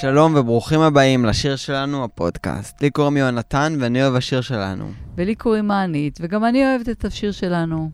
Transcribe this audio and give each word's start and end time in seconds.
שלום 0.00 0.34
וברוכים 0.34 0.80
הבאים 0.80 1.24
לשיר 1.24 1.56
שלנו, 1.56 2.04
הפודקאסט. 2.04 2.82
לי 2.82 2.90
קוראים 2.90 3.16
יונתן 3.16 3.76
ואני 3.80 4.02
אוהב 4.02 4.14
השיר 4.14 4.40
שלנו. 4.40 4.92
ולי 5.16 5.34
קוראים 5.34 5.66
מענית, 5.66 6.18
וגם 6.22 6.44
אני 6.44 6.66
אוהבת 6.66 6.88
את 6.88 7.04
השיר 7.04 7.32
שלנו. 7.32 7.90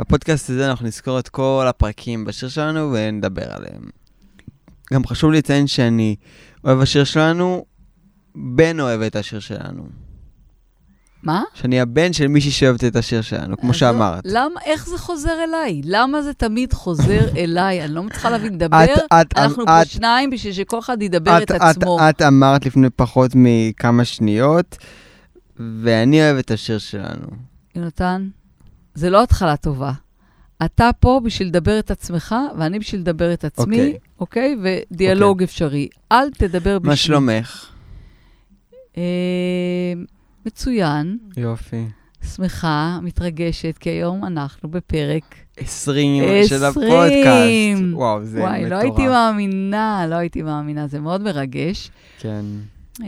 בפודקאסט 0.00 0.50
הזה 0.50 0.70
אנחנו 0.70 0.86
נזכור 0.86 1.18
את 1.18 1.28
כל 1.28 1.66
הפרקים 1.68 2.24
בשיר 2.24 2.48
שלנו 2.48 2.92
ונדבר 2.92 3.52
עליהם. 3.52 3.82
גם 4.92 5.06
חשוב 5.06 5.32
לציין 5.32 5.66
שאני 5.66 6.16
אוהב 6.64 6.80
השיר 6.80 7.04
שלנו, 7.04 7.64
בן 8.34 8.80
אוהב 8.80 9.00
את 9.00 9.16
השיר 9.16 9.40
שלנו. 9.40 9.88
מה? 11.22 11.42
שאני 11.54 11.80
הבן 11.80 12.12
של 12.12 12.28
מישהי 12.28 12.50
שאוהבת 12.50 12.84
את 12.84 12.96
השיר 12.96 13.22
שלנו, 13.22 13.56
כמו 13.56 13.74
שאמרת. 13.74 14.22
למה, 14.24 14.60
איך 14.64 14.86
זה 14.86 14.98
חוזר 14.98 15.44
אליי? 15.48 15.80
למה 15.84 16.22
זה 16.22 16.34
תמיד 16.34 16.72
חוזר 16.72 17.28
אליי? 17.36 17.84
אני 17.84 17.94
לא 17.94 18.02
מצליחה 18.02 18.30
להבין, 18.30 18.58
דבר, 18.58 18.84
אנחנו 19.36 19.66
פה 19.66 19.84
שניים 19.84 20.30
בשביל 20.30 20.52
שכל 20.52 20.78
אחד 20.78 21.02
ידבר 21.02 21.42
את 21.42 21.50
עצמו. 21.50 21.98
את, 22.10 22.22
אמרת 22.22 22.66
לפני 22.66 22.90
פחות 22.90 23.30
מכמה 23.34 24.04
שניות, 24.04 24.78
ואני 25.82 26.22
אוהב 26.22 26.36
את 26.36 26.50
השיר 26.50 26.78
שלנו. 26.78 27.26
יונתן, 27.74 28.28
זה 28.94 29.10
לא 29.10 29.22
התחלה 29.22 29.56
טובה. 29.56 29.92
אתה 30.64 30.90
פה 31.00 31.20
בשביל 31.24 31.48
לדבר 31.48 31.78
את 31.78 31.90
עצמך, 31.90 32.34
ואני 32.58 32.78
בשביל 32.78 33.00
לדבר 33.00 33.32
את 33.32 33.44
עצמי, 33.44 33.94
אוקיי. 34.20 34.56
אוקיי? 34.60 34.86
ודיאלוג 34.90 35.42
אפשרי. 35.42 35.88
אל 36.12 36.30
תדבר 36.30 36.78
בשביל... 36.78 36.90
מה 36.90 36.96
שלומך? 36.96 37.66
מצוין, 40.46 41.18
יופי. 41.36 41.84
שמחה, 42.34 42.98
מתרגשת, 43.02 43.78
כי 43.80 43.90
היום 43.90 44.24
אנחנו 44.24 44.68
בפרק 44.68 45.34
20 45.56 46.22
של 46.48 46.64
עשרים. 46.64 46.90
הפודקאסט. 46.90 47.94
וואו, 47.94 48.24
זה 48.24 48.40
וואי, 48.40 48.64
מטורף. 48.64 48.70
לא 48.70 48.76
הייתי 48.76 49.06
מאמינה, 49.08 50.06
לא 50.08 50.14
הייתי 50.14 50.42
מאמינה, 50.42 50.86
זה 50.86 51.00
מאוד 51.00 51.22
מרגש. 51.22 51.90
כן. 52.18 52.44
אה, 53.02 53.06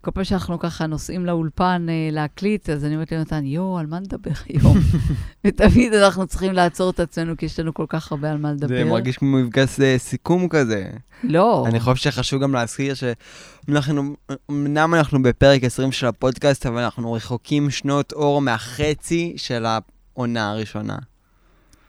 כל 0.00 0.10
פעם 0.10 0.24
שאנחנו 0.24 0.58
ככה 0.58 0.86
נוסעים 0.86 1.26
לאולפן 1.26 1.86
אה, 1.88 2.08
להקליט, 2.12 2.70
אז 2.70 2.84
אני 2.84 2.94
אומרת 2.94 3.12
ליונתן, 3.12 3.46
יואו, 3.46 3.78
על 3.78 3.86
מה 3.86 4.00
נדבר 4.00 4.30
היום? 4.48 4.76
ותמיד 5.46 5.94
אנחנו 5.94 6.26
צריכים 6.26 6.52
לעצור 6.52 6.90
את 6.90 7.00
עצמנו, 7.00 7.36
כי 7.36 7.46
יש 7.46 7.60
לנו 7.60 7.74
כל 7.74 7.86
כך 7.88 8.12
הרבה 8.12 8.30
על 8.30 8.38
מה 8.38 8.52
לדבר. 8.52 8.76
זה 8.76 8.84
מרגיש 8.84 9.16
כמו 9.18 9.38
מפגש 9.38 9.68
סיכום 9.96 10.48
כזה. 10.48 10.90
לא. 11.24 11.64
אני 11.66 11.80
חושב 11.80 12.10
שחשוב 12.10 12.42
גם 12.42 12.52
להזכיר 12.52 12.94
שאנחנו, 12.94 14.16
אמנם 14.50 14.94
אנחנו 14.94 15.22
בפרק 15.22 15.64
20 15.64 15.92
של 15.92 16.06
הפודקאסט, 16.06 16.66
אבל 16.66 16.82
אנחנו 16.82 17.12
רחוקים 17.12 17.70
שנות 17.70 18.12
אור 18.12 18.40
מהחצי 18.40 19.34
של 19.36 19.66
העונה 19.66 20.50
הראשונה. 20.50 20.96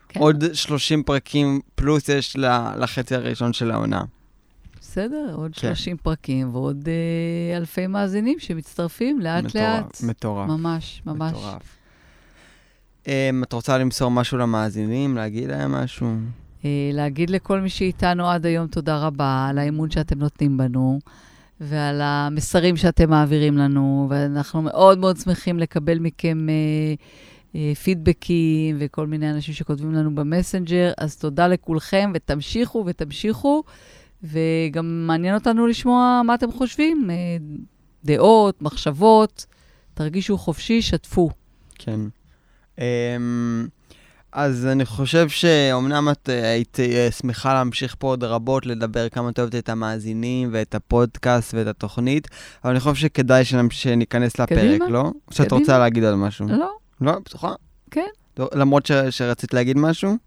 כן, 0.10 0.20
עוד 0.20 0.44
30 0.54 1.04
פרקים 1.04 1.60
פלוס 1.76 2.10
יש 2.10 2.38
לחצי 2.78 3.16
הראשון 3.16 3.54
של 3.54 3.72
העונה. 3.72 4.02
בסדר, 4.98 5.34
עוד 5.36 5.52
כן. 5.56 5.76
30 5.76 5.98
פרקים 5.98 6.56
ועוד 6.56 6.88
אה, 6.88 7.58
אלפי 7.58 7.88
מאזינים 7.88 8.40
שמצטרפים 8.40 9.20
לאט-לאט. 9.20 9.86
מטורף, 9.86 10.04
מטורף. 10.04 10.50
ממש, 10.50 11.02
ממש. 11.06 11.34
מטורף. 11.34 11.78
אמ, 13.08 13.44
את 13.44 13.54
רוצה 13.54 13.78
למסור 13.78 14.12
משהו 14.12 14.38
למאזינים, 14.38 15.16
להגיד 15.16 15.50
להם 15.50 15.72
משהו? 15.72 16.08
אה, 16.66 16.90
להגיד 16.94 17.30
לכל 17.30 17.60
מי 17.60 17.70
שאיתנו 17.70 18.30
עד 18.30 18.46
היום 18.46 18.68
תודה 18.68 18.98
רבה 18.98 19.48
על 19.50 19.58
האמון 19.58 19.90
שאתם 19.90 20.20
נותנים 20.20 20.58
בנו 20.58 21.00
ועל 21.62 22.02
המסרים 22.02 22.78
שאתם 22.78 23.10
מעבירים 23.10 23.58
לנו, 23.58 24.08
ואנחנו 24.10 24.62
מאוד 24.62 24.98
מאוד 24.98 25.18
שמחים 25.18 25.60
לקבל 25.60 26.00
מכם 26.00 26.48
אה, 26.50 26.56
אה, 27.56 27.76
פידבקים 27.76 28.76
וכל 28.80 29.08
מיני 29.08 29.32
אנשים 29.32 29.54
שכותבים 29.54 29.94
לנו 29.94 30.16
במסנג'ר, 30.16 30.92
אז 30.98 31.18
תודה 31.18 31.48
לכולכם 31.48 32.12
ותמשיכו 32.14 32.84
ותמשיכו, 32.88 33.64
וגם 34.24 35.08
מעניין 35.08 35.36
אותנו 35.36 35.68
לשמוע 35.68 36.22
מה 36.26 36.34
אתם 36.36 36.52
חושבים, 36.52 37.10
אה, 37.10 37.16
דעות, 38.06 38.62
מחשבות, 38.62 39.46
תרגישו 39.94 40.38
חופשי, 40.38 40.82
שתפו. 40.82 41.30
כן. 41.76 42.00
אמ, 42.80 43.68
אז 44.32 44.66
אני 44.66 44.86
חושב 44.86 45.30
שאומנם 45.30 46.08
את 46.12 46.30
אה, 46.30 46.52
היית 46.52 46.80
אה, 46.80 47.08
שמחה 47.12 47.54
להמשיך 47.54 47.96
פה 48.00 48.08
עוד 48.08 48.24
רבות, 48.24 48.66
לדבר 48.66 49.10
כמה 49.10 49.30
את 49.30 49.40
אוהבת 49.40 49.56
את 49.56 49.70
המאזינים 49.70 50.50
ואת 50.52 50.76
הפודקאסט 50.76 51.54
ואת 51.54 51.68
התוכנית, 51.68 52.28
אבל 52.64 52.72
אני 52.72 52.80
חושב 52.80 52.96
שכדאי 52.96 53.44
שניכנס 53.70 54.40
לפרק, 54.40 54.60
קדימה. 54.60 54.90
לא? 54.90 55.02
או 55.02 55.34
שאת 55.34 55.46
קדימה. 55.48 55.60
רוצה 55.60 55.78
להגיד 55.80 56.04
על 56.04 56.16
משהו? 56.16 56.48
לא? 56.50 56.72
לא, 57.02 57.20
בטוחה? 57.20 57.54
כן. 57.92 58.08
לא, 58.40 58.50
למרות 58.56 58.86
ש- 58.86 58.92
שרצית 58.92 59.54
להגיד 59.54 59.78
משהו? 59.78 60.18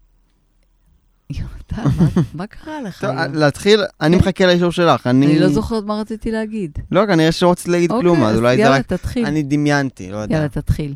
יונתן, 1.35 1.89
מה- 2.33 2.47
קרה 2.47 2.81
לך 2.81 3.01
טוב, 3.01 3.09
היום? 3.17 3.33
להתחיל, 3.33 3.81
אני 4.01 4.17
כן. 4.17 4.23
מחכה 4.23 4.45
לאישור 4.45 4.71
שלך. 4.71 5.07
אני... 5.07 5.25
אני 5.25 5.39
לא 5.39 5.49
זוכרת 5.49 5.83
מה 5.83 6.01
רציתי 6.01 6.31
להגיד. 6.31 6.79
לא, 6.91 7.05
כנראה 7.05 7.31
שלא 7.31 7.51
רציתי 7.51 7.71
להגיד 7.71 7.91
כלום, 7.91 8.23
אז 8.23 8.37
אולי 8.37 8.55
זה 8.55 8.61
יאללה, 8.61 8.75
רק... 8.75 8.85
תתחיל. 8.85 9.25
אני 9.25 9.43
דמיינתי, 9.43 10.11
לא 10.11 10.17
יודע. 10.17 10.35
יאללה, 10.35 10.49
תתחיל. 10.49 10.93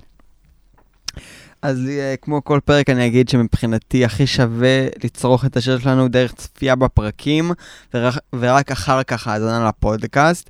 אז 1.61 1.87
אה, 1.89 2.15
כמו 2.21 2.43
כל 2.43 2.59
פרק 2.65 2.89
אני 2.89 3.07
אגיד 3.07 3.29
שמבחינתי 3.29 4.05
הכי 4.05 4.27
שווה 4.27 4.87
לצרוך 5.03 5.45
את 5.45 5.57
השיר 5.57 5.79
שלנו 5.79 6.07
דרך 6.07 6.33
צפייה 6.33 6.75
בפרקים, 6.75 7.51
ורק, 8.33 8.71
אחר 8.71 9.03
כך 9.03 9.27
האזנה 9.27 9.67
לפודקאסט. 9.67 10.49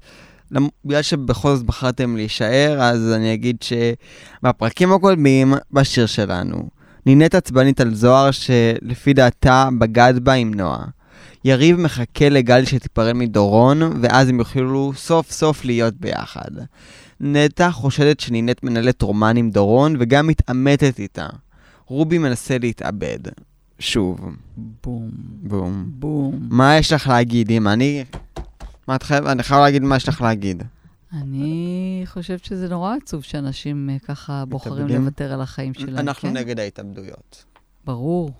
בגלל 0.85 1.01
שבכל 1.01 1.55
זאת 1.55 1.65
בחרתם 1.65 2.15
להישאר, 2.15 2.77
אז 2.81 3.13
אני 3.13 3.33
אגיד 3.33 3.57
שבפרקים 3.61 4.93
הקודמים, 4.93 5.53
בשיר 5.71 6.05
שלנו, 6.05 6.69
נינט 7.05 7.35
עצבנית 7.35 7.81
על 7.81 7.95
זוהר 7.95 8.31
שלפי 8.31 9.13
דעתה 9.13 9.69
בגד 9.79 10.13
בה 10.23 10.33
עם 10.33 10.53
נועה. 10.53 10.85
יריב 11.45 11.79
מחכה 11.79 12.29
לגל 12.29 12.65
שתיפרד 12.65 13.13
מדורון, 13.13 13.81
ואז 14.01 14.29
הם 14.29 14.39
יוכלו 14.39 14.93
סוף 14.95 15.31
סוף 15.31 15.65
להיות 15.65 15.93
ביחד. 15.93 16.51
נטע 17.19 17.71
חושדת 17.71 18.19
שנינט 18.19 18.63
מנהלת 18.63 19.01
רומן 19.01 19.37
עם 19.37 19.49
דורון 19.49 19.95
וגם 19.99 20.27
מתעמתת 20.27 20.99
איתה. 20.99 21.27
רובי 21.85 22.17
מנסה 22.17 22.57
להתאבד. 22.57 23.19
שוב. 23.79 24.19
בום, 24.83 25.09
בום. 25.43 25.85
בום. 25.87 26.47
מה 26.49 26.77
יש 26.77 26.93
לך 26.93 27.07
להגיד, 27.07 27.51
אמא? 27.51 27.69
אני... 27.69 28.03
מה 28.87 28.95
את 28.95 29.03
חייבת? 29.03 29.27
אני 29.27 29.43
חייב 29.43 29.61
להגיד 29.61 29.83
מה 29.83 29.95
יש 29.95 30.07
לך 30.09 30.21
להגיד. 30.21 30.63
אני 31.21 32.01
חושבת 32.05 32.45
שזה 32.45 32.69
נורא 32.69 32.95
עצוב 33.03 33.23
שאנשים 33.23 33.89
אה, 33.89 33.99
ככה 33.99 34.45
בוחרים? 34.45 34.87
לוותר 34.87 35.33
על 35.33 35.41
החיים 35.41 35.73
שלהם. 35.73 35.97
אנחנו 35.97 36.29
כן? 36.29 36.37
נגד 36.37 36.59
ההתאבדויות. 36.59 37.45
ברור, 37.85 38.31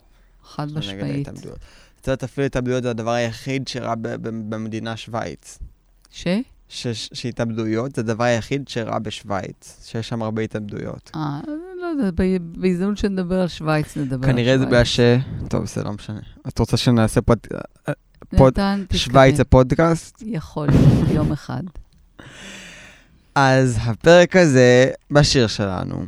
חד 0.44 0.64
אנחנו 0.64 0.92
נגד 0.92 1.04
משמעית. 1.04 1.28
ההתאבדויות. 1.28 1.58
את 2.02 2.08
יודעת, 2.08 2.24
אפילו 2.24 2.46
התאבדויות 2.46 2.84
זה 2.84 2.90
הדבר 2.90 3.12
היחיד 3.12 3.68
שרע 3.68 3.94
במדינה 4.22 4.98
שווייץ. 4.98 5.60
ש? 6.12 6.28
ש- 6.70 7.10
שהתאבדויות 7.14 7.96
זה 7.96 8.02
הדבר 8.02 8.24
היחיד 8.24 8.68
שרע 8.68 9.00
בשווייץ, 9.00 9.80
שיש 9.86 10.10
שם 10.10 10.22
הרבה 10.24 10.42
התאבדויות. 10.42 11.12
אה, 11.16 11.40
לא 11.82 11.86
יודע, 11.86 12.24
בהזדמנות 12.40 12.98
שנדבר 12.98 13.42
על 13.42 13.48
שווייץ, 13.48 13.98
נדבר 13.98 14.28
על 14.28 14.34
כנראה 14.34 14.58
זה 14.58 14.64
שווייץ. 14.64 14.72
בגלל 14.72 14.84
ש... 14.84 15.00
טוב, 15.50 15.64
בסדר, 15.64 15.84
לא 15.84 15.92
משנה. 15.94 16.20
את 16.48 16.60
רוצה 16.60 16.78
שנעשה 16.78 17.22
פוד... 17.22 17.40
נתן, 18.34 18.82
תתקדם. 18.84 18.98
שווייץ 19.00 19.40
הפודקאסט? 19.40 20.24
יכול 20.26 20.68
יום 21.14 21.32
אחד. 21.32 21.64
אז 23.36 23.78
הפרק 23.82 24.36
הזה 24.36 24.92
בשיר 25.12 25.48
שלנו. 25.48 26.06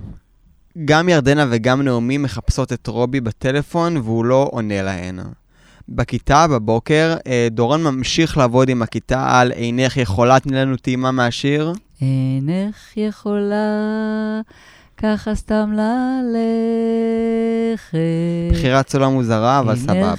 גם 0.86 1.10
ירדנה 1.10 1.46
וגם 1.50 1.82
נעמי 1.82 2.18
מחפשות 2.18 2.74
את 2.74 2.88
רובי 2.88 3.22
בטלפון 3.22 3.98
והוא 3.98 4.26
לא 4.26 4.50
עונה 4.52 4.82
להן. 4.82 5.20
בכיתה 5.90 6.48
בבוקר, 6.48 7.16
אה, 7.28 7.48
דורון 7.52 7.84
ממשיך 7.84 8.38
לעבוד 8.38 8.70
עם 8.70 8.82
הכיתה 8.82 9.40
על 9.40 9.52
אינך 9.52 9.98
יכולה, 9.98 10.40
תני 10.40 10.58
לנו 10.58 10.78
טעימה 10.78 11.12
מהשיר. 11.12 11.74
אינך 12.02 12.98
יכולה 12.98 14.42
ככה 15.04 15.36
סתם 15.36 15.72
ללכת. 15.74 16.38
בחירת 18.52 18.90
סולם 18.90 19.14
מוזרה, 19.14 19.60
אבל 19.60 19.76
סבבה. 19.76 20.14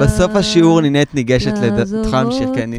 בסוף 0.00 0.36
השיעור 0.36 0.80
נינט 0.80 1.14
ניגשת 1.14 1.52
יכולה 2.04 2.22
להמשיך, 2.22 2.48
כן. 2.54 2.70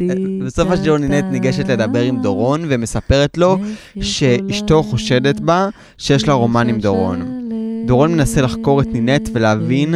בסוף 0.46 0.70
השיעור 0.70 0.98
נינט. 0.98 1.24
ניגשת 1.30 1.68
לדבר 1.68 2.02
עם 2.02 2.22
דורון 2.22 2.64
ומספרת 2.68 3.38
לו 3.38 3.56
שאשתו 4.00 4.82
חושדת 4.82 5.40
בה 5.40 5.68
שיש 5.98 6.28
לה 6.28 6.34
רומן 6.34 6.68
עם 6.68 6.78
דורון. 6.78 7.45
דורון 7.86 8.12
מנסה 8.12 8.42
לחקור 8.42 8.80
את 8.80 8.86
נינט 8.92 9.28
ולהבין 9.32 9.94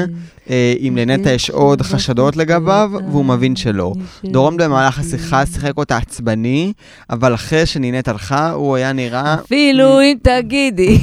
אה, 0.50 0.74
אם 0.80 0.98
לנטע 1.00 1.30
יש 1.30 1.50
עוד 1.50 1.82
חשדות 1.82 2.36
לגביו, 2.36 2.90
והוא 2.92 3.24
מבין 3.24 3.56
שלא. 3.56 3.92
דורון 4.24 4.56
במהלך 4.56 4.98
השיחה 4.98 5.46
שיחק 5.46 5.72
אותה 5.76 5.96
עצבני, 5.96 6.72
אבל 7.10 7.34
אחרי 7.34 7.66
שנינט 7.66 8.08
הלכה, 8.08 8.50
הוא 8.50 8.76
היה 8.76 8.92
נראה... 8.92 9.34
אפילו 9.34 10.00
אם 10.00 10.16
תגידי, 10.22 10.98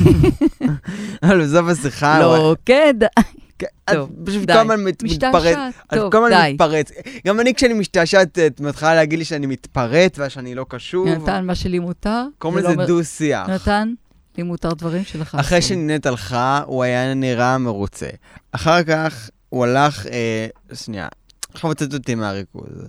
אבל 1.24 1.42
בסוף 1.44 1.68
השיחה... 1.68 2.20
לא 2.20 2.56
כדאי. 2.66 3.10
כן, 3.60 3.68
טוב, 3.94 4.10
פשוט 4.26 4.42
די. 4.46 4.54
כל 4.54 4.60
הזמן 4.60 4.84
מתפרץ. 5.04 5.58
טוב, 5.96 6.12
כל 6.12 6.26
הזמן 6.26 6.30
די. 6.46 6.54
מתפרץ. 6.54 6.92
גם 7.28 7.40
אני 7.40 7.54
כשאני 7.54 7.74
משתעשעת, 7.74 8.40
את 8.40 8.60
מתחילה 8.62 8.96
להגיד 8.96 9.20
לי 9.20 9.26
שאני 9.26 9.48
מתפרץ 9.48 10.20
ושאני 10.20 10.56
לא 10.56 10.66
קשוב. 10.70 11.08
נתן, 11.08 11.46
מה 11.46 11.56
שלי 11.56 11.80
מותר? 11.80 12.24
קוראים 12.40 12.60
זה 12.60 12.68
לא 12.68 12.70
לזה 12.70 12.82
אומר- 12.82 12.88
דו-שיח. 12.88 13.50
נתן, 13.50 13.94
לי 14.38 14.44
מותר 14.44 14.74
דברים 14.74 15.04
שלך 15.04 15.36
אחרי. 15.36 15.62
שנינט 15.62 16.06
הלכה, 16.06 16.62
הוא 16.66 16.84
היה 16.84 17.14
נראה 17.14 17.58
מרוצה. 17.58 18.10
אחר 18.52 18.84
כך 18.84 19.30
הוא 19.50 19.66
הלך, 19.66 20.06
אה, 20.08 20.48
שנייה, 20.74 21.08
עכשיו 21.54 21.70
הוצאת 21.70 21.94
אותי 21.94 22.16
מהריכוז. 22.16 22.88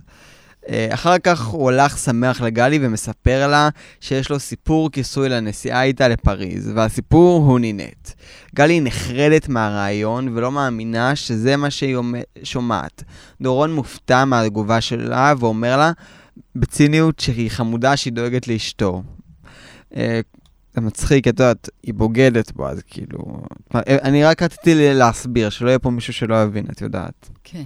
אה, 0.69 0.87
אחר 0.93 1.17
כך 1.17 1.45
הוא 1.45 1.63
הולך 1.63 1.97
שמח 1.97 2.41
לגלי 2.41 2.79
ומספר 2.81 3.47
לה 3.47 3.69
שיש 3.99 4.29
לו 4.29 4.39
סיפור 4.39 4.91
כיסוי 4.91 5.29
לנסיעה 5.29 5.83
איתה 5.83 6.07
לפריז, 6.07 6.71
והסיפור 6.75 7.45
הוא 7.45 7.59
נינט. 7.59 8.09
גלי 8.55 8.81
נחרדת 8.81 9.49
מהרעיון 9.49 10.37
ולא 10.37 10.51
מאמינה 10.51 11.15
שזה 11.15 11.57
מה 11.57 11.69
שהיא 11.69 11.97
שומעת. 12.43 13.03
דורון 13.41 13.73
מופתע 13.73 14.25
מהתגובה 14.25 14.81
שלה 14.81 15.33
ואומר 15.39 15.77
לה 15.77 15.91
בציניות 16.55 17.19
שהיא 17.19 17.51
חמודה 17.51 17.97
שהיא 17.97 18.13
דואגת 18.13 18.47
לאשתו. 18.47 19.03
אה, 20.79 20.83
זה 20.83 20.87
מצחיק, 20.87 21.27
את 21.27 21.39
יודעת, 21.39 21.69
היא 21.83 21.93
בוגדת 21.93 22.51
בו, 22.51 22.67
אז 22.67 22.81
כאילו... 22.87 23.41
אני 23.75 24.23
רק 24.23 24.43
רציתי 24.43 24.93
להסביר, 24.93 25.49
שלא 25.49 25.69
יהיה 25.69 25.79
פה 25.79 25.89
מישהו 25.89 26.13
שלא 26.13 26.43
יבין, 26.43 26.65
את 26.71 26.81
יודעת. 26.81 27.29
כן. 27.43 27.63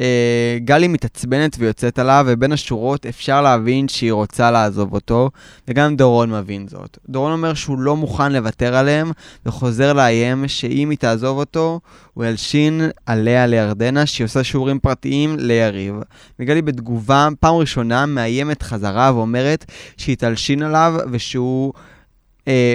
אה, 0.00 0.58
גלי 0.64 0.88
מתעצבנת 0.88 1.56
ויוצאת 1.58 1.98
עליו, 1.98 2.24
ובין 2.28 2.52
השורות 2.52 3.06
אפשר 3.06 3.42
להבין 3.42 3.88
שהיא 3.88 4.12
רוצה 4.12 4.50
לעזוב 4.50 4.94
אותו, 4.94 5.30
וגם 5.68 5.96
דורון 5.96 6.30
מבין 6.30 6.68
זאת. 6.68 6.98
דורון 7.08 7.32
אומר 7.32 7.54
שהוא 7.54 7.78
לא 7.78 7.96
מוכן 7.96 8.32
לוותר 8.32 8.74
עליהם, 8.74 9.12
וחוזר 9.46 9.92
לאיים 9.92 10.48
שאם 10.48 10.90
היא 10.90 10.98
תעזוב 10.98 11.38
אותו, 11.38 11.80
הוא 12.14 12.24
ילשין 12.24 12.80
עליה 13.06 13.46
לירדנה, 13.46 14.06
שהיא 14.06 14.24
עושה 14.24 14.44
שיעורים 14.44 14.78
פרטיים 14.78 15.36
ליריב. 15.38 15.94
וגלי 16.38 16.62
בתגובה, 16.62 17.28
פעם 17.40 17.54
ראשונה, 17.54 18.06
מאיימת 18.06 18.62
חזרה 18.62 19.12
ואומרת 19.14 19.64
שהיא 19.96 20.16
תלשין 20.16 20.62
עליו, 20.62 20.94
ושהוא... 21.10 21.72
אה, 22.48 22.74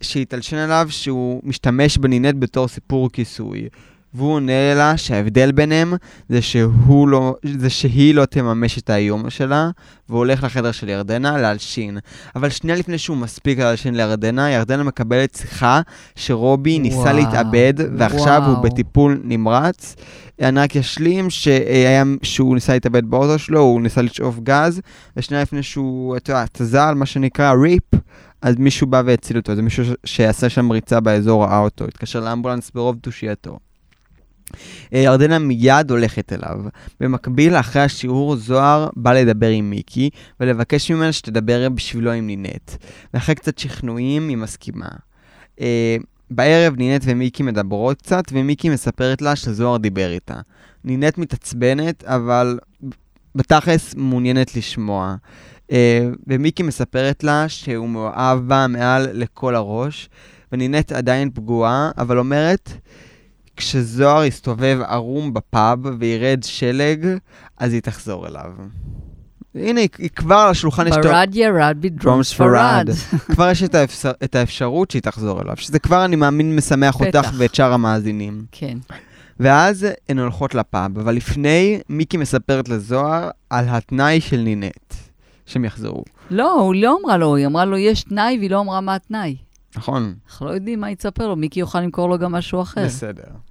שהיא 0.00 0.26
תלשין 0.28 0.58
עליו 0.58 0.86
שהוא 0.90 1.40
משתמש 1.44 1.98
בנינט 1.98 2.34
בתור 2.38 2.68
סיפור 2.68 3.10
כיסוי. 3.10 3.68
והוא 4.14 4.32
עונה 4.32 4.74
לה 4.74 4.96
שההבדל 4.96 5.52
ביניהם 5.52 5.94
זה, 6.28 6.42
שהוא 6.42 7.08
לא, 7.08 7.34
זה 7.58 7.70
שהיא 7.70 8.14
לא 8.14 8.24
תממש 8.24 8.78
את 8.78 8.90
האיום 8.90 9.30
שלה, 9.30 9.70
והוא 10.08 10.18
הולך 10.18 10.42
לחדר 10.42 10.72
של 10.72 10.88
ירדנה 10.88 11.38
להלשין. 11.38 11.98
אבל 12.36 12.50
שנייה 12.50 12.78
לפני 12.78 12.98
שהוא 12.98 13.16
מספיק 13.16 13.58
להלשין 13.58 13.94
לירדנה, 13.94 14.50
ירדנה 14.50 14.82
מקבלת 14.82 15.34
שיחה 15.34 15.80
שרובי 16.16 16.70
וואו, 16.70 16.82
ניסה 16.82 17.12
להתאבד, 17.12 17.74
ועכשיו 17.98 18.42
וואו. 18.44 18.54
הוא 18.54 18.64
בטיפול 18.64 19.20
נמרץ. 19.24 19.96
אני 20.40 20.60
רק 20.60 20.76
אשלים 20.76 21.30
שהיה, 21.30 22.04
שהוא 22.22 22.54
ניסה 22.54 22.72
להתאבד 22.72 23.10
באוטו 23.10 23.38
שלו, 23.38 23.60
הוא 23.60 23.80
ניסה 23.80 24.02
לשאוף 24.02 24.38
גז, 24.42 24.80
ושנייה 25.16 25.42
לפני 25.42 25.62
שהוא, 25.62 26.16
אתה 26.16 26.32
יודע, 26.32 26.44
תזל, 26.52 26.94
מה 26.94 27.06
שנקרא 27.06 27.52
ריפ, 27.62 27.94
אז 28.42 28.54
מישהו 28.58 28.86
בא 28.86 29.02
והציל 29.06 29.36
אותו, 29.36 29.54
זה 29.54 29.62
מישהו 29.62 29.84
שיעשה 30.04 30.48
שם 30.48 30.70
ריצה 30.70 31.00
באזור 31.00 31.44
ראה 31.44 31.58
אותו, 31.58 31.84
התקשר 31.84 32.20
לאמבולנס 32.20 32.70
ברוב 32.74 32.96
תושייתו. 33.00 33.58
אה, 34.94 34.98
ירדנה 34.98 35.38
מיד 35.38 35.90
הולכת 35.90 36.32
אליו. 36.32 36.60
במקביל, 37.00 37.56
אחרי 37.56 37.82
השיעור, 37.82 38.36
זוהר 38.36 38.88
בא 38.96 39.12
לדבר 39.12 39.48
עם 39.48 39.70
מיקי, 39.70 40.10
ולבקש 40.40 40.90
ממנה 40.90 41.12
שתדבר 41.12 41.68
בשבילו 41.68 42.12
עם 42.12 42.26
נינט. 42.26 42.70
ואחרי 43.14 43.34
קצת 43.34 43.58
שכנועים, 43.58 44.28
היא 44.28 44.36
מסכימה. 44.36 44.88
Uh, 45.56 45.60
בערב 46.30 46.76
נינט 46.76 47.02
ומיקי 47.04 47.42
מדברות 47.42 48.02
קצת, 48.02 48.24
ומיקי 48.32 48.68
מספרת 48.68 49.22
לה 49.22 49.36
שזוהר 49.36 49.76
דיבר 49.76 50.12
איתה. 50.12 50.40
נינט 50.84 51.18
מתעצבנת, 51.18 52.04
אבל 52.04 52.58
בתכלס 53.34 53.94
מעוניינת 53.94 54.56
לשמוע. 54.56 55.16
Uh, 55.68 55.72
ומיקי 56.26 56.62
מספרת 56.62 57.24
לה 57.24 57.48
שהוא 57.48 57.88
מאוהב 57.88 58.38
בה 58.38 58.66
מעל 58.68 59.08
לכל 59.12 59.54
הראש, 59.54 60.08
ונינט 60.52 60.92
עדיין 60.92 61.30
פגועה, 61.34 61.90
אבל 61.98 62.18
אומרת 62.18 62.72
כשזוהר 63.58 64.24
יסתובב 64.24 64.78
ערום 64.88 65.34
בפאב 65.34 65.78
וירד 65.98 66.42
שלג, 66.42 67.06
אז 67.56 67.72
היא 67.72 67.82
תחזור 67.82 68.26
אליו. 68.26 68.50
הנה, 69.54 69.80
היא 69.98 70.10
כבר 70.16 70.34
על 70.34 70.50
השולחן 70.50 70.86
יש... 70.86 70.96
ברד 70.96 71.30
ירד 71.34 71.76
בדרום 71.80 72.22
ספרד. 72.22 72.88
כבר 73.34 73.50
יש 73.50 73.62
את, 73.62 73.74
האפשר, 73.74 74.10
את 74.24 74.34
האפשרות 74.34 74.90
שהיא 74.90 75.02
תחזור 75.02 75.42
אליו, 75.42 75.56
שזה 75.56 75.78
כבר, 75.78 76.04
אני 76.04 76.16
מאמין, 76.16 76.56
משמח 76.56 77.00
אותך 77.00 77.30
ואת 77.36 77.54
שאר 77.54 77.72
המאזינים. 77.72 78.44
כן. 78.52 78.78
ואז 79.40 79.86
הן 80.08 80.18
הולכות 80.18 80.54
לפאב, 80.54 80.98
אבל 80.98 81.14
לפני, 81.14 81.80
מיקי 81.88 82.16
מספרת 82.16 82.68
לזוהר 82.68 83.30
על 83.50 83.64
התנאי 83.68 84.20
של 84.20 84.40
נינט, 84.40 84.94
שהם 85.46 85.64
יחזרו. 85.64 86.04
לא, 86.30 86.70
היא 86.72 86.82
לא 86.82 86.98
אמרה 87.02 87.16
לו, 87.16 87.36
היא 87.36 87.46
אמרה 87.46 87.64
לו, 87.64 87.76
יש 87.76 88.02
תנאי, 88.02 88.38
והיא 88.38 88.50
לא 88.50 88.60
אמרה 88.60 88.80
מה 88.80 88.94
התנאי. 88.94 89.36
נכון. 89.76 90.14
אנחנו 90.28 90.46
לא 90.46 90.50
יודעים 90.50 90.80
מה 90.80 90.86
היא 90.86 90.96
תספר 90.96 91.28
לו, 91.28 91.36
מיקי 91.36 91.60
יוכל 91.60 91.80
למכור 91.80 92.08
לו 92.08 92.18
גם 92.18 92.32
משהו 92.32 92.62
אחר. 92.62 92.84
בסדר. 92.84 93.47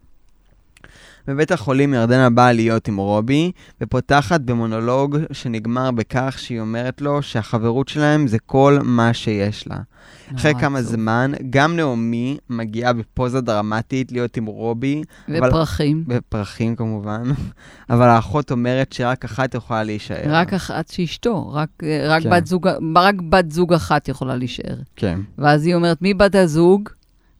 בבית 1.27 1.51
החולים 1.51 1.93
ירדנה 1.93 2.29
באה 2.29 2.51
להיות 2.53 2.87
עם 2.87 2.97
רובי, 2.97 3.51
ופותחת 3.81 4.41
במונולוג 4.41 5.17
שנגמר 5.31 5.91
בכך 5.91 6.35
שהיא 6.37 6.59
אומרת 6.59 7.01
לו 7.01 7.21
שהחברות 7.21 7.87
שלהם 7.87 8.27
זה 8.27 8.39
כל 8.39 8.79
מה 8.83 9.13
שיש 9.13 9.67
לה. 9.67 9.77
אחרי 10.35 10.53
כמה 10.59 10.79
טוב. 10.81 10.87
זמן, 10.87 11.31
גם 11.49 11.75
נעמי 11.75 12.37
מגיעה 12.49 12.93
בפוזה 12.93 13.41
דרמטית 13.41 14.11
להיות 14.11 14.37
עם 14.37 14.45
רובי. 14.45 15.03
ופרחים. 15.29 16.03
אבל... 16.07 16.17
ופרחים 16.17 16.75
כמובן. 16.75 17.23
אבל 17.89 18.07
האחות 18.07 18.51
אומרת 18.51 18.93
שרק 18.93 19.25
אחת 19.25 19.55
יכולה 19.55 19.83
להישאר. 19.83 20.23
רק 20.27 20.53
אחת 20.53 20.87
שאשתו, 20.87 21.51
רק, 21.53 21.69
רק, 22.07 22.23
כן. 22.23 22.29
בת 22.29 22.47
זוג, 22.47 22.67
רק 22.95 23.15
בת 23.29 23.51
זוג 23.51 23.73
אחת 23.73 24.07
יכולה 24.07 24.35
להישאר. 24.35 24.75
כן. 24.95 25.19
ואז 25.37 25.65
היא 25.65 25.75
אומרת, 25.75 26.01
מי 26.01 26.13
בת 26.13 26.35
הזוג? 26.35 26.89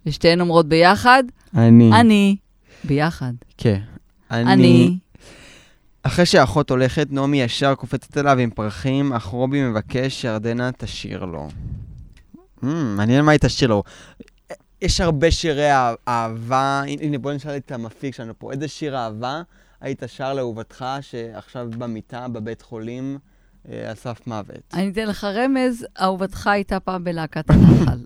ושתיהן 0.06 0.42
אומרות 0.42 0.70
ביחד? 0.70 1.24
אני. 1.56 1.92
אני. 1.94 2.36
ביחד. 2.84 3.34
כן. 3.58 3.80
אני... 4.32 4.54
אני... 4.54 4.98
אחרי 6.04 6.26
שהאחות 6.26 6.70
הולכת, 6.70 7.08
נעמי 7.12 7.42
ישר 7.42 7.76
קופצת 7.76 8.18
אליו 8.18 8.38
עם 8.38 8.50
פרחים, 8.50 9.14
אך 9.14 9.26
רובי 9.26 9.64
מבקש 9.64 10.22
שירדנה 10.22 10.72
תשאיר 10.72 11.26
לו. 11.26 11.48
Mm, 12.64 12.68
מעניין 12.98 13.26
מה 13.26 13.32
היא 13.32 13.40
תשאיר 13.40 13.70
לו. 13.70 13.84
יש 14.82 15.02
הרבה 15.02 15.32
שירי 15.32 15.70
אהבה, 16.08 16.84
הנה 17.02 17.18
בוא 17.18 17.34
נשאל 17.34 17.58
את 17.58 17.72
המפיק 17.72 18.16
שלנו 18.16 18.34
פה, 18.40 18.52
איזה 18.52 18.68
שיר 18.68 18.98
אהבה 18.98 19.42
היית 19.82 20.04
שר 20.08 20.34
לאהובתך 20.34 20.86
שעכשיו 21.02 21.68
במיטה 21.78 22.28
בבית 22.28 22.62
חולים 22.62 23.18
אה, 23.70 23.90
על 23.90 23.96
סף 23.96 24.28
מוות? 24.28 24.74
אני 24.74 24.90
אתן 24.90 25.08
לך 25.08 25.24
רמז, 25.24 25.86
אהובתך 26.02 26.48
הייתה 26.48 26.80
פעם 26.80 27.04
בלהקת 27.04 27.50
הנחל. 27.50 28.00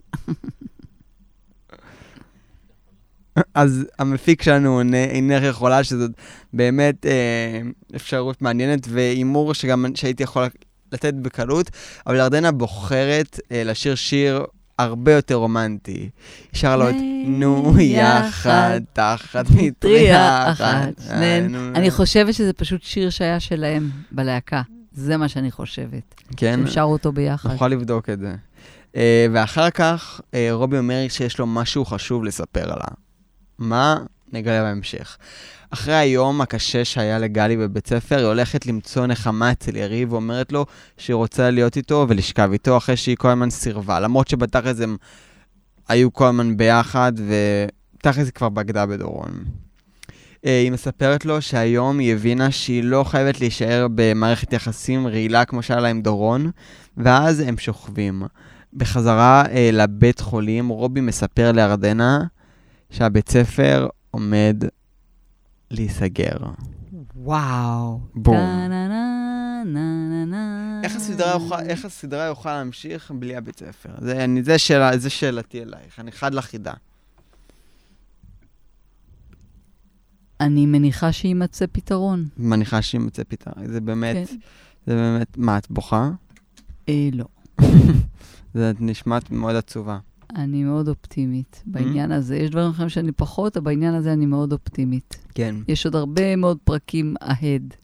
אז 3.54 3.84
המפיק 3.98 4.42
שלנו 4.42 4.82
אינך 4.94 5.42
יכולה, 5.42 5.84
שזאת 5.84 6.10
באמת 6.52 7.06
אה, 7.06 7.60
אפשרות 7.96 8.42
מעניינת, 8.42 8.86
והימור 8.90 9.54
שגם 9.54 9.86
שהייתי 9.94 10.22
יכול 10.22 10.46
לתת 10.92 11.14
בקלות, 11.14 11.70
אבל 12.06 12.16
ירדנה 12.16 12.52
בוחרת 12.52 13.40
אה, 13.52 13.64
לשיר 13.64 13.94
שיר 13.94 14.44
הרבה 14.78 15.12
יותר 15.12 15.34
רומנטי. 15.34 16.10
שר 16.52 16.76
לו 16.76 16.90
את 16.90 16.94
נו 17.26 17.80
יחד, 17.80 18.80
תחת 18.92 19.44
מטריה 19.50 20.50
אחת. 20.52 21.00
אה, 21.10 21.46
אני 21.74 21.90
חושבת 21.90 22.34
שזה 22.34 22.52
פשוט 22.52 22.82
שיר 22.82 23.10
שהיה 23.10 23.40
שלהם 23.40 23.90
בלהקה. 24.10 24.62
זה 24.92 25.16
מה 25.16 25.28
שאני 25.28 25.50
חושבת. 25.50 26.14
כן? 26.36 26.56
שהם 26.56 26.66
שרו 26.66 26.92
אותו 26.92 27.12
ביחד. 27.12 27.50
נוכל 27.50 27.68
לבדוק 27.68 28.10
את 28.10 28.18
זה. 28.18 28.34
Uh, 28.92 28.96
ואחר 29.32 29.70
כך, 29.70 30.20
uh, 30.20 30.34
רובי 30.50 30.78
אומר 30.78 31.04
שיש 31.08 31.38
לו 31.38 31.46
משהו 31.46 31.84
חשוב 31.84 32.24
לספר 32.24 32.62
עליו. 32.64 33.01
מה? 33.62 33.98
נגלה 34.32 34.62
בהמשך. 34.62 35.16
אחרי 35.70 35.94
היום 35.94 36.40
הקשה 36.40 36.84
שהיה 36.84 37.18
לגלי 37.18 37.56
בבית 37.56 37.86
ספר, 37.86 38.16
היא 38.16 38.26
הולכת 38.26 38.66
למצוא 38.66 39.06
נחמה 39.06 39.52
אצל 39.52 39.76
יריב 39.76 40.12
ואומרת 40.12 40.52
לו 40.52 40.66
שהיא 40.96 41.14
רוצה 41.14 41.50
להיות 41.50 41.76
איתו 41.76 42.06
ולשכב 42.08 42.50
איתו 42.52 42.76
אחרי 42.76 42.96
שהיא 42.96 43.16
כל 43.16 43.28
הזמן 43.28 43.50
סירבה. 43.50 44.00
למרות 44.00 44.28
שבתכלס 44.28 44.80
הם 44.80 44.96
היו 45.88 46.12
כל 46.12 46.26
הזמן 46.26 46.56
ביחד, 46.56 47.12
ותכלס 47.16 48.24
היא 48.24 48.32
כבר 48.32 48.48
בגדה 48.48 48.86
בדורון. 48.86 49.44
אה, 50.46 50.60
היא 50.60 50.72
מספרת 50.72 51.24
לו 51.24 51.42
שהיום 51.42 51.98
היא 51.98 52.12
הבינה 52.12 52.50
שהיא 52.50 52.84
לא 52.84 53.04
חייבת 53.04 53.40
להישאר 53.40 53.86
במערכת 53.94 54.52
יחסים 54.52 55.06
רעילה 55.06 55.44
כמו 55.44 55.62
שהיה 55.62 55.80
לה 55.80 55.88
עם 55.88 56.02
דורון, 56.02 56.50
ואז 56.96 57.40
הם 57.40 57.58
שוכבים. 57.58 58.22
בחזרה 58.74 59.44
אה, 59.50 59.70
לבית 59.72 60.20
חולים, 60.20 60.68
רובי 60.68 61.00
מספר 61.00 61.52
לירדנה 61.52 62.24
שהבית 62.92 63.28
ספר 63.28 63.88
עומד 64.10 64.64
להיסגר. 65.70 66.36
וואו. 67.16 68.00
בום. 68.14 68.36
איך 70.84 70.96
הסדרה, 70.96 71.32
יוכל, 71.32 71.60
איך 71.60 71.84
הסדרה 71.84 72.24
יוכל 72.24 72.52
להמשיך 72.52 73.10
בלי 73.10 73.36
הבית 73.36 73.58
ספר? 73.58 73.90
זה, 73.98 74.24
אני, 74.24 74.42
זה, 74.42 74.58
שאלה, 74.58 74.98
זה 74.98 75.10
שאלתי 75.10 75.62
אלייך, 75.62 76.00
אני 76.00 76.12
חד 76.12 76.34
לחידה. 76.34 76.72
אני 80.40 80.66
מניחה 80.66 81.12
שיימצא 81.12 81.64
פתרון. 81.72 82.28
מניחה 82.36 82.82
שיימצא 82.82 83.22
פתרון. 83.28 83.66
זה 83.66 83.80
באמת, 83.80 84.28
כן. 84.28 84.36
זה 84.86 84.94
באמת, 84.94 85.38
מה, 85.38 85.58
את 85.58 85.66
בוכה? 85.70 86.10
אה, 86.88 87.08
לא. 87.12 87.24
זה 88.54 88.72
נשמעת 88.80 89.30
מאוד 89.30 89.56
עצובה. 89.56 89.98
אני 90.36 90.64
מאוד 90.64 90.88
אופטימית 90.88 91.56
mm-hmm. 91.60 91.70
בעניין 91.72 92.12
הזה. 92.12 92.36
יש 92.36 92.50
דברים 92.50 92.70
אחרים 92.70 92.88
שאני 92.88 93.12
פחות, 93.12 93.56
אבל 93.56 93.64
בעניין 93.64 93.94
הזה 93.94 94.12
אני 94.12 94.26
מאוד 94.26 94.52
אופטימית. 94.52 95.16
כן. 95.34 95.54
יש 95.68 95.84
עוד 95.86 95.96
הרבה 95.96 96.36
מאוד 96.36 96.58
פרקים 96.64 97.14
ahead. 97.22 97.74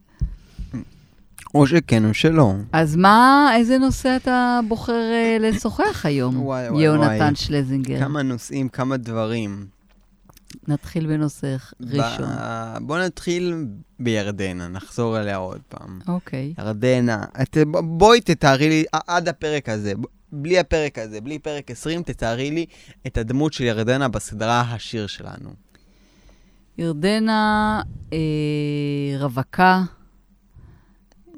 או 1.54 1.66
שכן 1.66 2.04
או 2.04 2.14
שלא. 2.14 2.52
אז 2.72 2.96
מה, 2.96 3.50
איזה 3.56 3.78
נושא 3.78 4.16
אתה 4.16 4.60
בוחר 4.68 4.92
אה, 4.92 5.36
לשוחח 5.40 6.06
היום, 6.06 6.42
וואי, 6.42 6.68
וואי, 6.70 6.82
יונתן 6.82 7.16
וואי. 7.16 7.34
שלזינגר? 7.34 7.98
כמה 7.98 8.22
נושאים, 8.22 8.68
כמה 8.68 8.96
דברים. 8.96 9.66
נתחיל 10.68 11.06
בנושא 11.06 11.56
ראשון. 11.80 12.26
ב- 12.28 12.78
בוא 12.80 12.98
נתחיל 12.98 13.66
בירדנה, 14.00 14.68
נחזור 14.68 15.20
אליה 15.20 15.36
עוד 15.36 15.60
פעם. 15.68 15.98
אוקיי. 16.08 16.54
ירדנה, 16.58 17.24
את, 17.42 17.56
בואי 17.84 18.20
תתארי 18.20 18.68
לי, 18.68 18.84
עד 19.06 19.28
הפרק 19.28 19.68
הזה, 19.68 19.92
בלי 20.32 20.58
הפרק 20.58 20.98
הזה, 20.98 21.20
בלי 21.20 21.38
פרק 21.38 21.70
20, 21.70 22.02
תתארי 22.02 22.50
לי 22.50 22.66
את 23.06 23.18
הדמות 23.18 23.52
של 23.52 23.64
ירדנה 23.64 24.08
בסדרה 24.08 24.60
השיר 24.60 25.06
שלנו. 25.06 25.50
ירדנה 26.78 27.82
אה, 28.12 28.18
רווקה, 29.18 29.82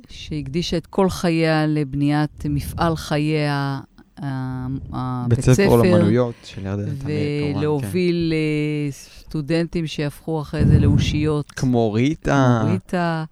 שהקדישה 0.09 0.76
את 0.76 0.87
כל 0.87 1.11
חייה 1.11 1.66
לבניית 1.66 2.47
מפעל 2.47 2.97
חייה, 2.97 3.80
הבית 4.23 5.28
בית 5.28 5.40
ספר 5.40 5.54
ספר, 5.54 5.76
לאמנויות 5.76 6.35
של 6.44 6.66
ירדנה 6.66 6.90
תמיר, 7.00 7.16
כמובן, 7.42 7.59
ולהוביל 7.59 8.32
אה, 8.32 8.92
סטודנטים 8.92 9.87
שיהפכו 9.87 10.40
אחרי 10.40 10.66
זה 10.66 10.78
לאושיות. 10.78 11.50
כן. 11.50 11.61
כמו 11.61 11.92
ריטה, 11.92 12.62
ריטה, 12.66 13.25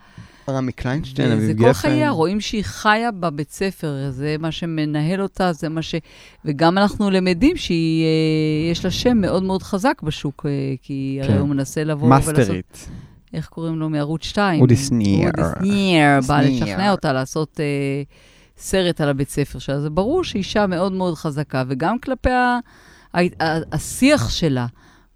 רמי 0.51 0.73
קליינשטיין, 0.73 1.33
וזה 1.33 1.37
אביב 1.37 1.59
כל 1.59 1.69
גפן. 1.69 1.73
חייה, 1.73 2.11
רואים 2.11 2.41
שהיא 2.41 2.65
חיה 2.65 3.11
בבית 3.11 3.51
ספר, 3.51 4.11
זה 4.11 4.37
מה 4.39 4.53
שמנהל 4.53 5.23
אותה, 5.23 5.53
זה 5.53 5.69
מה 5.69 5.83
ש... 5.83 5.95
וגם 6.45 6.79
אנחנו 6.79 7.11
למדים 7.11 7.57
שיש 7.57 8.85
לה 8.85 8.91
שם 8.91 9.19
מאוד 9.19 9.43
מאוד 9.43 9.63
חזק 9.63 10.03
בשוק, 10.03 10.47
אה, 10.49 10.75
כי 10.83 11.19
הרי 11.23 11.33
כן. 11.33 11.39
הוא 11.39 11.49
מנסה 11.49 11.85
לבוא 11.85 12.09
ולעשות... 12.09 12.35
מאסטרית. 12.35 12.89
איך 13.35 13.49
קוראים 13.49 13.79
לו 13.79 13.89
מערוץ 13.89 14.25
2? 14.25 14.61
אודי 14.61 14.77
שניר. 14.77 15.29
אודי 15.29 15.43
שניר, 15.59 16.21
בא. 16.29 16.41
לשכנע 16.41 16.91
אותה 16.91 17.13
לעשות 17.13 17.61
אה, 17.61 18.03
סרט 18.59 19.01
על 19.01 19.09
הבית 19.09 19.31
ספר 19.31 19.59
שלה. 19.59 19.81
זה 19.81 19.91
ברור 19.91 20.25
שהיא 20.25 20.41
אישה 20.41 20.67
מאוד 20.67 20.93
מאוד 20.93 21.15
חזקה, 21.15 21.65
וגם 21.69 21.99
כלפי 21.99 22.31
ה, 22.31 22.59
השיח 23.73 24.31
שלה 24.31 24.67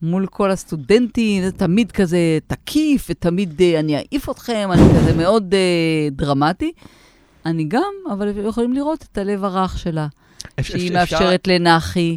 מול 0.02 0.26
כל 0.26 0.50
הסטודנטים, 0.50 1.42
זה 1.42 1.52
תמיד 1.52 1.92
כזה 1.92 2.18
תקיף, 2.47 3.06
ותמיד 3.11 3.62
אה, 3.62 3.80
אני 3.80 3.97
אעיף 3.97 4.30
אתכם, 4.30 4.68
אני 4.73 4.82
כזה 5.00 5.14
מאוד 5.16 5.54
אה, 5.54 6.09
דרמטי. 6.11 6.73
אני 7.47 7.64
גם, 7.64 7.92
אבל 8.12 8.32
יכולים 8.49 8.73
לראות 8.73 9.04
את 9.12 9.18
הלב 9.18 9.44
הרך 9.44 9.78
שלה, 9.78 10.06
אפשר- 10.61 10.78
שהיא 10.78 10.88
אפשר- 10.88 10.94
מאפשרת 11.18 11.49
לנחי. 11.49 12.16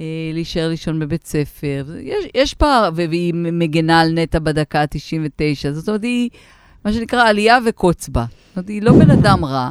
אה, 0.00 0.04
להישאר 0.34 0.68
לישון 0.68 0.98
בבית 0.98 1.26
ספר. 1.26 1.86
יש, 2.00 2.24
יש 2.34 2.54
פער, 2.54 2.90
והיא 2.94 3.34
מגנה 3.34 4.00
על 4.00 4.12
נטע 4.12 4.38
בדקה 4.38 4.80
ה-99. 4.80 5.70
זאת 5.72 5.88
אומרת, 5.88 6.02
היא, 6.02 6.30
מה 6.84 6.92
שנקרא, 6.92 7.28
עלייה 7.28 7.58
וקוץ 7.66 8.08
בה. 8.08 8.24
זאת 8.48 8.56
אומרת, 8.56 8.68
היא 8.68 8.82
לא 8.82 8.92
בן 8.92 9.10
אדם 9.10 9.44
רע. 9.44 9.70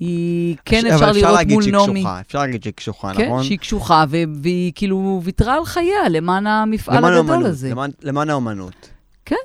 היא, 0.00 0.56
כן, 0.64 0.86
אבל 0.86 1.10
אפשר 1.10 1.32
לראות 1.32 1.46
מול 1.48 1.62
שהיא 1.62 1.72
נעמי. 1.72 2.04
אפשר 2.26 2.38
להגיד 2.38 2.62
שהיא 2.62 2.72
קשוחה, 2.72 3.12
כן, 3.14 3.26
נכון? 3.26 3.44
שהיא 3.44 3.58
קשוחה, 3.58 4.04
והיא 4.42 4.72
כאילו 4.74 5.20
ויתרה 5.24 5.54
על 5.54 5.64
חייה 5.64 6.08
למען 6.10 6.46
המפעל 6.46 6.96
למען 6.96 7.12
הגדול 7.12 7.30
האומנות, 7.30 7.50
הזה. 7.50 7.70
למען- 7.70 7.90
למען 8.02 8.30
האומנות. 8.30 8.88
כן. 9.24 9.36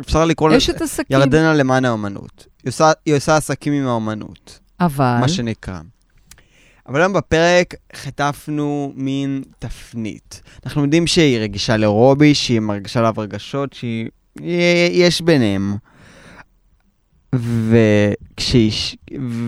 אפשר 0.00 0.24
לקרוא 0.24 0.48
לזה 0.48 0.58
אשת 0.58 0.80
עסקים. 0.82 1.04
ירדנה 1.20 1.54
למען 1.54 1.84
האומנות. 1.84 2.46
היא 2.64 2.70
עושה- 2.70 2.92
היא 3.06 3.16
עושה 3.16 3.36
עסקים 3.36 3.72
עם 3.72 3.86
האומנות. 3.86 4.58
אבל, 4.80 5.16
מה 5.20 5.28
שנקרא. 5.28 5.80
אבל 6.88 7.00
היום 7.00 7.12
בפרק 7.12 7.74
חטפנו 7.96 8.92
מין 8.96 9.42
תפנית. 9.58 10.42
אנחנו 10.66 10.82
יודעים 10.82 11.06
שהיא 11.06 11.38
רגישה 11.38 11.76
לרובי, 11.76 12.34
שהיא 12.34 12.60
מרגישה 12.60 13.00
עליו 13.00 13.14
רגשות, 13.18 13.72
שהיא... 13.72 14.08
יש 14.92 15.20
ביניהם. 15.20 15.76
וכשהיא... 17.34 18.72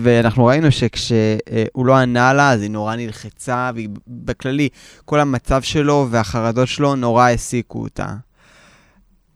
ואנחנו 0.01 0.45
ראינו 0.45 0.71
שכשהוא 0.71 1.85
לא 1.85 1.95
ענה 1.95 2.33
לה, 2.33 2.51
אז 2.51 2.61
היא 2.61 2.71
נורא 2.71 2.95
נלחצה, 2.95 3.71
והיא 3.75 3.89
בכללי, 4.07 4.69
כל 5.05 5.19
המצב 5.19 5.61
שלו 5.61 6.07
והחרדות 6.11 6.67
שלו 6.67 6.95
נורא 6.95 7.23
העסיקו 7.23 7.83
אותה. 7.83 8.07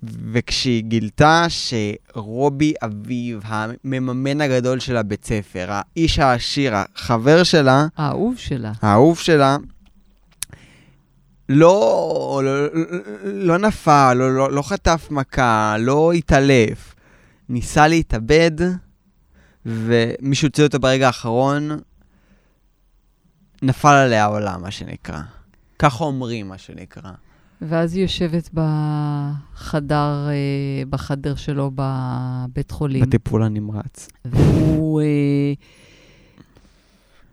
וכשהיא 0.04 0.84
גילתה 0.84 1.46
שרובי 1.50 2.74
אביב, 2.84 3.42
המממן 3.44 4.42
הגדול 4.42 4.80
של 4.80 4.98
הבית 4.98 5.26
ספר, 5.26 5.68
האיש 5.70 6.20
העשיר, 6.20 6.74
החבר 6.76 7.44
שלה, 7.44 7.88
האהוב 7.98 8.38
שלה. 8.38 8.72
האהוב 8.82 9.20
שלה, 9.20 9.58
לא, 11.50 12.42
לא, 12.44 12.68
לא 13.24 13.58
נפל, 13.58 14.14
לא, 14.14 14.36
לא, 14.36 14.52
לא 14.52 14.62
חטף 14.62 15.08
מכה, 15.12 15.76
לא 15.80 16.12
התעלף. 16.12 16.89
ניסה 17.50 17.88
להתאבד, 17.88 18.52
ומישהו 19.66 20.48
הוציא 20.48 20.64
אותו 20.64 20.80
ברגע 20.80 21.08
האחרון, 21.08 21.70
נפל 23.62 23.88
עליה 23.94 24.24
העולם, 24.24 24.62
מה 24.62 24.72
שנקרא. 24.72 25.20
ככה 25.80 26.04
אומרים, 26.04 26.48
מה 26.48 26.58
שנקרא. 26.58 27.12
ואז 27.62 27.94
היא 27.96 28.02
יושבת 28.02 28.50
בחדר, 28.54 30.28
אה, 30.30 30.34
בחדר 30.90 31.36
שלו 31.36 31.72
בבית 31.76 32.72
חולים. 32.72 33.02
בטיפול 33.02 33.44
הנמרץ. 33.44 34.08
והוא 34.26 35.02
אה, 35.02 35.06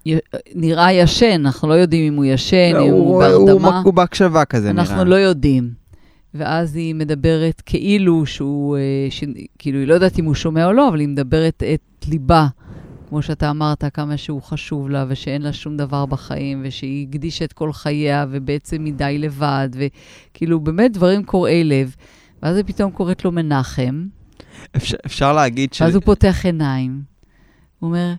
י- 0.07 0.19
נראה 0.55 0.93
ישן, 0.93 1.41
אנחנו 1.47 1.69
לא 1.69 1.75
יודעים 1.75 2.13
אם 2.13 2.17
הוא 2.17 2.25
ישן, 2.25 2.73
אם 2.77 2.93
הוא 2.93 3.23
בהרדמה. 3.23 3.81
הוא 3.85 3.95
בהקשבה 3.95 4.45
כזה, 4.45 4.73
נראה. 4.73 4.85
אנחנו 4.85 5.05
לא 5.05 5.15
יודעים. 5.15 5.86
ואז 6.37 6.77
היא 6.77 6.95
מדברת 6.95 7.63
כאילו 7.67 8.27
שהוא, 8.27 8.77
אה, 8.77 9.07
ש... 9.11 9.25
כאילו, 9.59 9.79
היא 9.79 9.89
לא 9.89 9.95
יודעת 9.95 10.19
אם 10.19 10.25
הוא 10.25 10.35
שומע 10.35 10.67
או 10.67 10.73
לא, 10.73 10.89
אבל 10.89 11.01
היא 11.01 11.09
מדברת 11.09 11.63
את 11.75 12.07
ליבה, 12.09 12.47
כמו 13.09 13.23
שאתה 13.23 13.51
אמרת, 13.51 13.85
כמה 13.95 14.17
שהוא 14.17 14.43
חשוב 14.43 14.91
לה, 14.91 15.05
ושאין 15.09 15.43
לה 15.43 15.53
שום 15.53 15.77
דבר 15.77 16.07
בחיים, 16.07 16.63
ושהיא 16.65 17.07
הקדישה 17.09 17.45
את 17.45 17.53
כל 17.53 17.73
חייה, 17.73 18.27
ובעצם 18.31 18.85
היא 18.85 18.95
די 18.95 19.19
לבד, 19.19 19.69
וכאילו, 19.73 20.61
באמת 20.61 20.93
דברים 20.93 21.25
קורעי 21.25 21.65
לב. 21.65 21.97
ואז 22.43 22.57
היא 22.57 22.65
פתאום 22.65 22.91
קוראת 22.91 23.25
לו 23.25 23.33
מנחם, 23.33 24.07
אפשר, 24.77 24.97
אפשר 25.07 25.33
להגיד 25.33 25.73
ש... 25.73 25.81
ואז 25.81 25.95
הוא 25.95 26.03
פותח 26.03 26.45
עיניים. 26.45 27.03
הוא 27.79 27.89
אומר, 27.89 28.15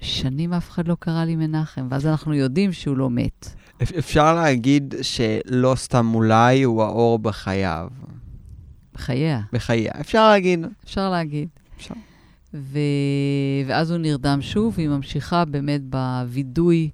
שנים 0.00 0.52
אף 0.52 0.70
אחד 0.70 0.88
לא 0.88 0.96
קרא 0.98 1.24
לי 1.24 1.36
מנחם, 1.36 1.86
ואז 1.90 2.06
אנחנו 2.06 2.34
יודעים 2.34 2.72
שהוא 2.72 2.96
לא 2.96 3.10
מת. 3.10 3.54
אפ- 3.82 3.92
אפשר 3.98 4.34
להגיד 4.34 4.94
שלא 5.02 5.74
סתם 5.76 6.10
אולי 6.14 6.62
הוא 6.62 6.82
האור 6.82 7.18
בחייו. 7.18 7.88
בחייה. 8.94 9.40
בחייה. 9.52 9.92
אפשר 10.00 10.28
להגיד. 10.30 10.60
אפשר 10.84 11.10
להגיד. 11.10 11.48
אפשר. 11.76 11.94
ו... 12.54 12.78
ואז 13.66 13.90
הוא 13.90 13.98
נרדם 13.98 14.38
שוב, 14.42 14.74
והיא 14.76 14.88
ממשיכה 14.88 15.44
באמת 15.44 15.80
בווידוי 15.84 16.90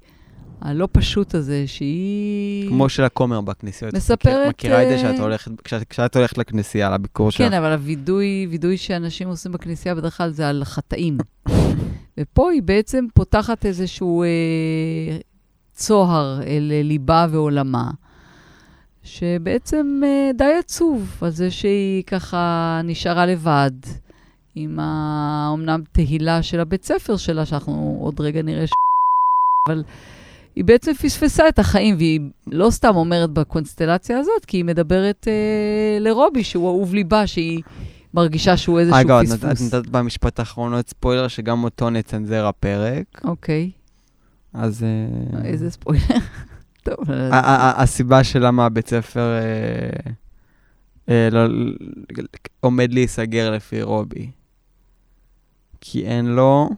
הלא 0.61 0.89
פשוט 0.93 1.35
הזה, 1.35 1.65
שהיא... 1.67 2.69
כמו 2.69 2.89
של 2.89 3.05
הכומר 3.05 3.41
בכנסיות. 3.41 3.95
מספרת, 3.95 4.49
מכירה 4.49 4.83
את 4.83 4.89
זה 4.89 4.95
אה, 4.95 4.99
שאת 4.99 5.21
הולכת, 5.21 5.61
כשאת, 5.61 5.85
כשאת 5.85 6.17
הולכת 6.17 6.39
לכנסייה, 6.39 6.91
לביקור 6.91 7.31
שלך? 7.31 7.49
כן, 7.49 7.53
אבל 7.53 7.73
הווידוי, 7.73 8.47
וידוי 8.51 8.77
שאנשים 8.77 9.29
עושים 9.29 9.53
בכנסייה 9.53 9.95
בדרך 9.95 10.17
כלל 10.17 10.31
זה 10.31 10.49
על 10.49 10.65
חטאים. 10.65 11.19
ופה 12.19 12.51
היא 12.51 12.63
בעצם 12.63 13.07
פותחת 13.15 13.67
איזשהו 13.67 14.23
אה, 14.23 14.29
צוהר 15.79 16.41
אל 16.47 16.73
ליבה 16.85 17.27
ועולמה, 17.31 17.91
שבעצם 19.03 20.01
אה, 20.05 20.31
די 20.35 20.53
עצוב 20.59 21.19
על 21.21 21.31
זה 21.31 21.51
שהיא 21.51 22.03
ככה 22.03 22.41
נשארה 22.85 23.27
לבד, 23.27 23.71
עם 24.55 24.79
האומנם 24.81 25.83
תהילה 25.93 26.43
של 26.43 26.61
הבית 26.61 26.85
ספר 26.85 27.17
שלה, 27.17 27.47
שאנחנו 27.47 27.99
עוד 28.01 28.21
רגע 28.21 28.43
נראה 28.43 28.67
ש... 28.67 28.71
אבל 29.69 29.83
היא 30.57 30.65
בעצם 30.65 30.93
פספסה 30.95 31.49
את 31.49 31.59
החיים, 31.59 31.97
והיא 31.97 32.21
לא 32.47 32.71
סתם 32.71 32.97
אומרת 32.97 33.31
בקונסטלציה 33.31 34.19
הזאת, 34.19 34.45
כי 34.47 34.57
היא 34.57 34.65
מדברת 34.65 35.29
אה, 35.29 35.99
לרובי, 36.01 36.45
שהוא 36.45 36.69
אהוב 36.69 36.95
ליבה, 36.95 37.27
שהיא 37.27 37.63
מרגישה 38.15 38.57
שהוא 38.57 38.79
איזשהו 38.81 39.01
אגב, 39.01 39.23
פספוס. 39.25 39.45
נת- 39.45 39.75
את 39.75 39.85
נתת 39.85 39.89
במשפט 39.91 40.39
האחרון 40.39 40.75
עוד 40.75 40.89
ספוילר 40.89 41.29
שגם 41.29 41.65
אותו 41.65 41.91
נצנזר 41.91 42.47
הפרק, 42.47 43.21
אוקיי, 43.25 43.71
אז... 44.53 44.83
אה, 44.85 45.45
איזה 45.45 45.71
ספוילר. 45.71 46.03
טוב, 46.85 47.05
הסיבה 47.77 48.25
של 48.25 48.47
למה 48.47 48.67
הבית 48.67 48.89
ספר 48.89 49.39
אה, 49.39 50.11
אה, 51.09 51.29
לא- 51.33 51.73
עומד 52.61 52.93
להיסגר 52.93 53.51
לפי 53.51 53.83
רובי. 53.83 54.31
כי 55.81 56.07
אין 56.07 56.27
לו... 56.27 56.71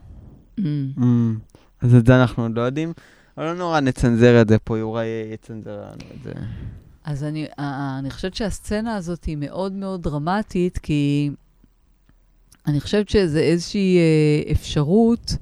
אמ, 0.59 0.91
אמ, 0.97 1.37
אז 1.81 1.95
את 1.95 2.05
זה 2.05 2.21
אנחנו 2.21 2.43
עוד 2.43 2.55
לא 2.55 2.61
יודעים. 2.61 2.93
אבל 3.37 3.45
לא 3.45 3.53
נורא, 3.53 3.79
נצנזר 3.79 4.41
את 4.41 4.47
זה 4.49 4.59
פה, 4.59 4.77
יוראי 4.77 5.07
יצנזר 5.33 5.81
לנו 5.81 6.03
את 6.17 6.23
זה. 6.23 6.31
אז 7.03 7.23
אני, 7.23 7.45
אני 7.99 8.09
חושבת 8.09 8.35
שהסצנה 8.35 8.95
הזאת 8.95 9.23
היא 9.23 9.37
מאוד 9.37 9.71
מאוד 9.71 10.03
דרמטית, 10.03 10.77
כי 10.77 11.31
אני 12.67 12.79
חושבת 12.79 13.09
שזה 13.09 13.39
איזושהי 13.39 13.99
אפשרות 14.51 15.35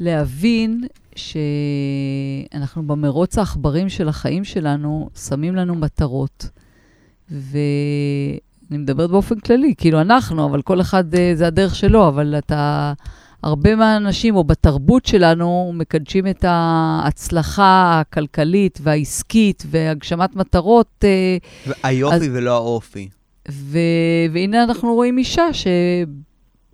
להבין 0.00 0.84
שאנחנו 1.16 2.86
במרוץ 2.86 3.38
העכברים 3.38 3.88
של 3.88 4.08
החיים 4.08 4.44
שלנו, 4.44 5.08
שמים 5.26 5.56
לנו 5.56 5.74
מטרות. 5.74 6.48
אני 8.72 8.78
מדברת 8.78 9.10
באופן 9.10 9.38
כללי, 9.38 9.74
כאילו 9.76 10.00
אנחנו, 10.00 10.44
אבל 10.44 10.62
כל 10.62 10.80
אחד 10.80 11.14
אה, 11.14 11.32
זה 11.34 11.46
הדרך 11.46 11.74
שלו, 11.74 12.08
אבל 12.08 12.34
אתה... 12.38 12.92
הרבה 13.42 13.76
מהאנשים, 13.76 14.36
או 14.36 14.44
בתרבות 14.44 15.06
שלנו, 15.06 15.72
מקדשים 15.74 16.26
את 16.26 16.44
ההצלחה 16.48 18.00
הכלכלית 18.00 18.78
והעסקית 18.82 19.62
והגשמת 19.66 20.36
מטרות. 20.36 21.04
אה, 21.04 21.36
היופי 21.82 22.16
אז, 22.16 22.28
ולא 22.32 22.54
האופי. 22.54 23.08
ו... 23.50 23.78
והנה 24.32 24.64
אנחנו 24.64 24.94
רואים 24.94 25.18
אישה 25.18 25.52
ש... 25.52 25.66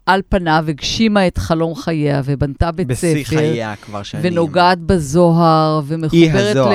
על 0.09 0.21
פניו 0.29 0.65
הגשימה 0.69 1.27
את 1.27 1.39
חלום 1.39 1.75
חייה 1.75 2.23
ובנתה 2.25 2.73
בית 2.73 2.93
ספר. 2.93 3.13
בשיא 3.13 3.25
חייה 3.25 3.77
כבר 3.77 4.03
שנים. 4.03 4.25
ונוגעת 4.27 4.79
בזוהר, 4.79 5.81
ומחוברת, 5.87 6.57
ל... 6.57 6.71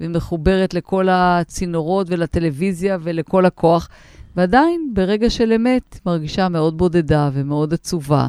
ומחוברת 0.00 0.74
לכל 0.74 1.08
הצינורות 1.10 2.06
ולטלוויזיה 2.10 2.98
ולכל 3.02 3.46
הכוח. 3.46 3.88
ועדיין, 4.36 4.90
ברגע 4.94 5.30
של 5.30 5.52
אמת, 5.52 5.98
מרגישה 6.06 6.48
מאוד 6.48 6.78
בודדה 6.78 7.30
ומאוד 7.32 7.74
עצובה 7.74 8.28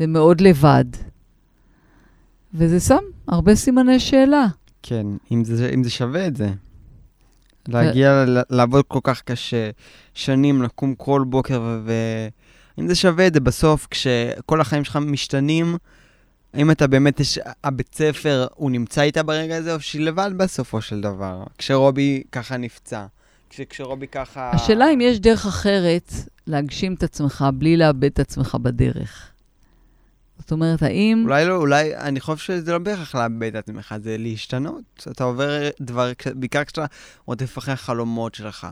ומאוד 0.00 0.40
לבד. 0.40 0.84
וזה 2.54 2.80
שם 2.80 3.02
הרבה 3.28 3.54
סימני 3.54 4.00
שאלה. 4.00 4.46
כן, 4.82 5.06
אם 5.32 5.44
זה, 5.44 5.70
אם 5.74 5.84
זה 5.84 5.90
שווה 5.90 6.26
את 6.26 6.36
זה. 6.36 6.48
להגיע, 7.68 8.24
ו... 8.28 8.40
לעבוד 8.50 8.84
כל 8.88 9.00
כך 9.02 9.22
קשה, 9.22 9.70
שנים, 10.14 10.62
לקום 10.62 10.94
כל 10.94 11.24
בוקר, 11.26 11.60
ו... 11.84 11.92
אם 12.78 12.88
זה 12.88 12.94
שווה 12.94 13.26
את 13.26 13.34
זה 13.34 13.40
בסוף, 13.40 13.86
כשכל 13.90 14.60
החיים 14.60 14.84
שלך 14.84 14.96
משתנים, 14.96 15.76
האם 16.54 16.70
אתה 16.70 16.86
באמת, 16.86 17.20
יש, 17.20 17.38
הבית 17.64 17.94
ספר, 17.94 18.46
הוא 18.54 18.70
נמצא 18.70 19.02
איתה 19.02 19.22
ברגע 19.22 19.56
הזה, 19.56 19.74
או 19.74 19.80
שהיא 19.80 20.02
לבד 20.02 20.30
בסופו 20.36 20.80
של 20.80 21.00
דבר? 21.00 21.44
כשרובי 21.58 22.22
ככה 22.32 22.56
נפצע. 22.56 23.06
כש, 23.50 23.60
כשרובי 23.60 24.06
ככה... 24.06 24.50
השאלה 24.50 24.92
אם 24.94 25.00
יש 25.00 25.20
דרך 25.20 25.46
אחרת 25.46 26.12
להגשים 26.46 26.94
את 26.94 27.02
עצמך 27.02 27.44
בלי 27.54 27.76
לאבד 27.76 28.04
את 28.04 28.18
עצמך 28.18 28.56
בדרך. 28.62 29.28
זאת 30.38 30.52
אומרת, 30.52 30.82
האם... 30.82 31.22
אולי 31.24 31.44
לא, 31.44 31.56
אולי, 31.56 31.96
אני 31.96 32.20
חושב 32.20 32.44
שזה 32.44 32.72
לא 32.72 32.78
בהכרח 32.78 33.14
לאבד 33.14 33.56
את 33.56 33.68
עצמך, 33.68 33.94
זה 34.02 34.16
להשתנות. 34.18 35.06
אתה 35.10 35.24
עובר 35.24 35.68
דבר, 35.80 36.12
בעיקר 36.34 36.64
כשאתה 36.64 36.84
רודף 37.26 37.58
אחרי 37.58 37.74
החלומות 37.74 38.34
שלך. 38.34 38.66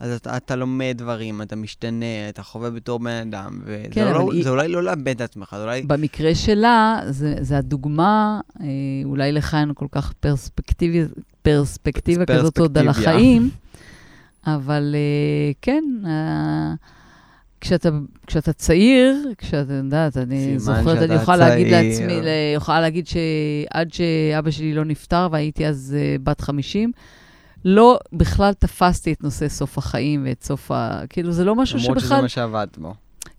אז 0.00 0.12
אתה, 0.12 0.36
אתה 0.36 0.56
לומד 0.56 0.94
דברים, 0.98 1.42
אתה 1.42 1.56
משתנה, 1.56 2.28
אתה 2.28 2.42
חווה 2.42 2.70
בתור 2.70 2.98
בן 2.98 3.10
אדם, 3.10 3.60
וזה 3.64 3.86
כן, 3.90 4.12
לא, 4.12 4.32
היא... 4.32 4.48
אולי 4.48 4.68
לא 4.68 4.82
לאבד 4.82 5.08
את 5.08 5.20
עצמך, 5.20 5.54
זה 5.56 5.62
אולי... 5.62 5.82
במקרה 5.82 6.34
שלה, 6.34 7.00
זה, 7.08 7.34
זה 7.40 7.58
הדוגמה, 7.58 8.40
אה, 8.60 8.66
אולי 9.04 9.32
לך 9.32 9.54
אין 9.60 9.72
כל 9.74 9.86
כך 9.92 10.12
פרספקטיבי, 10.12 11.02
פרספקטיבה 11.42 12.26
כזאת 12.26 12.58
עוד 12.58 12.78
על 12.78 12.88
החיים, 12.88 13.50
אבל 14.46 14.94
אה, 14.94 15.52
כן, 15.62 15.84
אה, 16.06 16.74
כשאתה, 17.60 17.88
כשאתה 18.26 18.52
צעיר, 18.52 19.16
כשאתה 19.38 19.72
יודעת, 19.72 20.16
אני 20.16 20.58
זוכרת, 20.58 20.98
אני 20.98 21.14
יכולה 21.14 21.36
להגיד 21.36 21.66
לעצמי, 21.68 22.12
יכולה 22.56 22.80
להגיד 22.80 23.06
שעד 23.06 23.92
שאבא 23.92 24.50
שלי 24.50 24.74
לא 24.74 24.84
נפטר, 24.84 25.28
והייתי 25.30 25.66
אז 25.66 25.96
uh, 25.96 26.22
בת 26.22 26.40
50, 26.40 26.92
לא 27.64 27.98
בכלל 28.12 28.52
תפסתי 28.52 29.12
את 29.12 29.24
נושא 29.24 29.48
סוף 29.48 29.78
החיים 29.78 30.26
ואת 30.28 30.42
סוף 30.42 30.70
ה... 30.70 31.00
כאילו, 31.08 31.32
זה 31.32 31.44
לא 31.44 31.54
משהו 31.54 31.78
שבכלל... 31.78 31.94
למרות 31.94 32.04
שזה 32.04 32.22
מה 32.22 32.28
שעבדת 32.28 32.78
בו. 32.78 32.94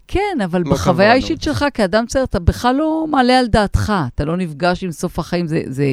כן, 0.07 0.37
אבל 0.43 0.61
לא 0.65 0.71
בחוויה 0.71 1.11
האישית 1.11 1.41
שלך 1.41 1.65
כאדם 1.73 2.05
צעיר, 2.05 2.25
אתה 2.25 2.39
בכלל 2.39 2.75
לא 2.75 3.05
מעלה 3.09 3.39
על 3.39 3.47
דעתך, 3.47 3.93
אתה 4.15 4.25
לא 4.25 4.37
נפגש 4.37 4.83
עם 4.83 4.91
סוף 4.91 5.19
החיים, 5.19 5.47
זה... 5.47 5.63
זה... 5.67 5.85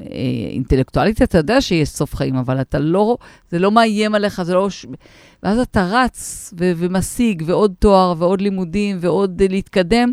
אה, 0.00 0.06
אינטלקטואלית 0.50 1.22
אתה 1.22 1.38
יודע 1.38 1.60
שיש 1.60 1.88
סוף 1.88 2.14
חיים, 2.14 2.36
אבל 2.36 2.60
אתה 2.60 2.78
לא, 2.78 3.16
זה 3.50 3.58
לא 3.58 3.70
מאיים 3.70 4.14
עליך, 4.14 4.42
זה 4.42 4.54
לא... 4.54 4.68
ואז 5.42 5.58
אתה 5.58 5.88
רץ 5.90 6.50
ו- 6.60 6.72
ומשיג, 6.76 7.42
ועוד 7.46 7.74
תואר, 7.78 8.14
ועוד 8.18 8.40
לימודים, 8.40 8.98
ועוד 9.00 9.42
להתקדם. 9.42 10.12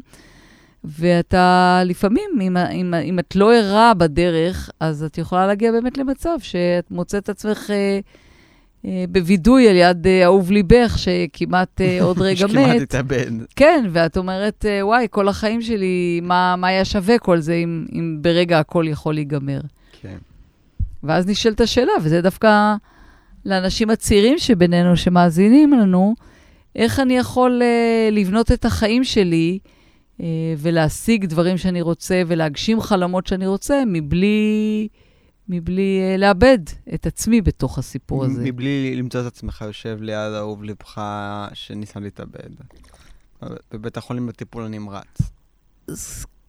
ואתה 0.88 1.82
לפעמים, 1.86 2.30
אם, 2.42 2.58
אם, 2.58 2.94
אם 2.94 3.20
את 3.20 3.36
לא 3.36 3.56
ערה 3.56 3.94
בדרך, 3.94 4.70
אז 4.80 5.04
את 5.04 5.18
יכולה 5.18 5.48
להגיע 5.48 5.72
באמת 5.72 5.98
למצב 5.98 6.38
שאת 6.42 6.92
מוצאת 6.92 7.24
את 7.24 7.30
עצמך 7.30 7.70
אה, 7.70 8.00
אה, 8.86 9.06
בווידוי 9.10 9.70
על 9.70 9.76
יד 9.76 10.08
אה, 10.08 10.24
אהוב 10.24 10.52
ליבך, 10.52 10.98
שכמעט 10.98 11.82
אה, 11.82 11.98
עוד 12.04 12.22
רגע 12.22 12.46
מת. 12.46 12.52
שכמעט 12.52 12.82
התאבד. 12.82 13.32
כן, 13.56 13.86
ואת 13.92 14.18
אומרת, 14.18 14.66
אה, 14.66 14.86
וואי, 14.86 15.08
כל 15.10 15.28
החיים 15.28 15.62
שלי, 15.62 16.20
מה, 16.24 16.56
מה 16.56 16.68
היה 16.68 16.86
שווה 16.86 17.20
כל 17.20 17.40
זה 17.40 17.54
אם, 17.54 17.86
אם 17.94 18.18
ברגע 18.22 18.60
הכל 18.60 18.86
יכול 18.88 19.14
להיגמר? 19.14 19.60
כן. 20.02 20.18
ואז 21.04 21.28
נשאלת 21.28 21.62
השאלה, 21.62 21.92
וזה 22.04 22.22
דווקא 22.22 22.76
לאנשים 23.46 23.90
הצעירים 23.90 24.38
שבינינו, 24.38 24.98
שמאזינים 24.98 25.74
לנו, 25.74 26.16
איך 26.76 27.00
אני 27.00 27.18
יכול 27.18 27.62
אה, 27.64 28.10
לבנות 28.12 28.52
את 28.52 28.66
החיים 28.66 29.04
שלי, 29.04 29.60
ולהשיג 30.58 31.26
דברים 31.26 31.58
שאני 31.58 31.82
רוצה 31.82 32.22
ולהגשים 32.28 32.82
חלומות 32.82 33.28
שאני 33.28 33.48
רוצה, 33.48 33.84
מבלי, 33.88 34.88
מבלי 35.50 36.00
uh, 36.16 36.20
לאבד 36.20 36.60
את 36.94 37.06
עצמי 37.06 37.42
בתוך 37.42 37.78
הסיפור 37.78 38.26
הזה. 38.26 38.42
מבלי 38.44 38.96
למצוא 38.96 39.22
את 39.22 39.26
עצמך 39.26 39.64
יושב 39.68 39.98
ליד 40.02 40.34
אהוב 40.34 40.64
לבך 40.64 41.02
שניסה 41.54 42.00
להתאבד. 42.00 42.50
בבית 43.72 43.98
החולים 43.98 44.28
בטיפול 44.28 44.64
הנמרץ. 44.64 45.22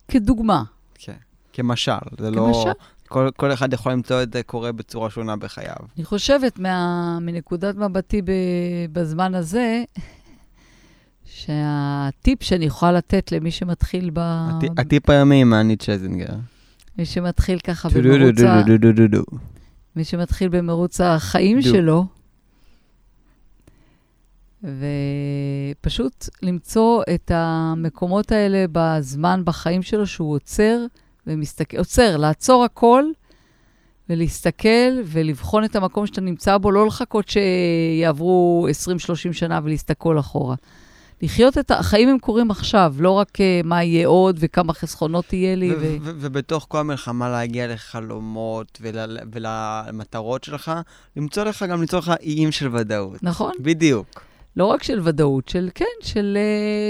כדוגמה. 0.09 0.63
כן, 0.95 1.17
כמשל. 1.53 1.93
זה 2.19 2.31
לא... 2.31 2.53
כמשל? 2.55 2.71
כל, 3.09 3.29
כל 3.37 3.53
אחד 3.53 3.73
יכול 3.73 3.93
למצוא 3.93 4.23
את 4.23 4.33
זה 4.33 4.43
קורה 4.43 4.73
בצורה 4.73 5.11
שונה 5.11 5.37
בחייו. 5.37 5.77
אני 5.97 6.05
חושבת, 6.05 6.59
מה, 6.59 7.19
מנקודת 7.21 7.75
מבטי 7.77 8.23
ב, 8.23 8.31
בזמן 8.93 9.35
הזה, 9.35 9.83
שהטיפ 11.45 12.43
שאני 12.43 12.65
יכולה 12.65 12.93
לתת 12.93 13.33
למי 13.33 13.51
שמתחיל 13.51 14.11
ב... 14.13 14.21
הטיפ 14.79 15.11
היומי 15.11 15.41
עם 15.41 15.53
הנית 15.53 15.81
שזינגר. 15.81 16.35
מי 16.99 17.07
שמתחיל 17.07 17.59
ככה 17.59 17.89
במרוץ 17.89 18.41
ה... 18.41 18.63
מי 19.97 20.05
שמתחיל 20.05 20.49
במרוץ 20.49 21.01
החיים 21.01 21.63
שלו, 21.63 22.05
ופשוט 24.63 26.29
למצוא 26.43 27.03
את 27.15 27.31
המקומות 27.35 28.33
האלה 28.33 28.65
בזמן 28.73 29.43
בחיים 29.45 29.83
שלו 29.83 30.07
שהוא 30.07 30.35
עוצר 30.35 30.79
ומסתכל, 31.27 31.77
עוצר, 31.77 32.17
לעצור 32.17 32.65
הכל 32.65 33.05
ולהסתכל 34.09 35.01
ולבחון 35.05 35.65
את 35.65 35.77
המקום 35.77 36.07
שאתה 36.07 36.21
נמצא 36.21 36.59
בו, 36.59 36.71
לא 36.71 36.87
לחכות 36.87 37.29
שיעברו 37.29 38.69
20-30 39.31 39.33
שנה 39.33 39.61
ולהסתכל 39.63 40.19
אחורה. 40.19 40.57
לחיות 41.23 41.59
את 41.59 41.71
החיים 41.71 42.09
הם 42.09 42.19
קורים 42.19 42.51
עכשיו, 42.51 42.95
לא 42.99 43.11
רק 43.11 43.29
uh, 43.37 43.67
מה 43.67 43.85
יהיה 43.85 44.07
עוד 44.07 44.37
וכמה 44.41 44.73
חסכונות 44.73 45.33
יהיה 45.33 45.57
לי. 45.57 45.71
ו- 45.75 45.97
ו- 46.03 46.13
ובתוך 46.21 46.67
כל 46.69 46.79
המלחמה 46.79 47.29
להגיע 47.29 47.67
לחלומות 47.67 48.79
ול- 48.83 49.19
ולמטרות 49.33 50.45
שלך, 50.45 50.73
למצוא 51.17 51.45
לך 51.45 51.63
גם 51.63 51.81
ליצור 51.81 52.01
לך 52.01 52.13
איים 52.23 52.53
של 52.53 52.77
ודאות. 52.77 53.23
נכון. 53.23 53.53
בדיוק. 53.61 54.23
לא 54.57 54.65
רק 54.65 54.83
של 54.83 55.01
ודאות, 55.05 55.49
של 55.49 55.69
כן, 55.75 55.85
של, 56.03 56.39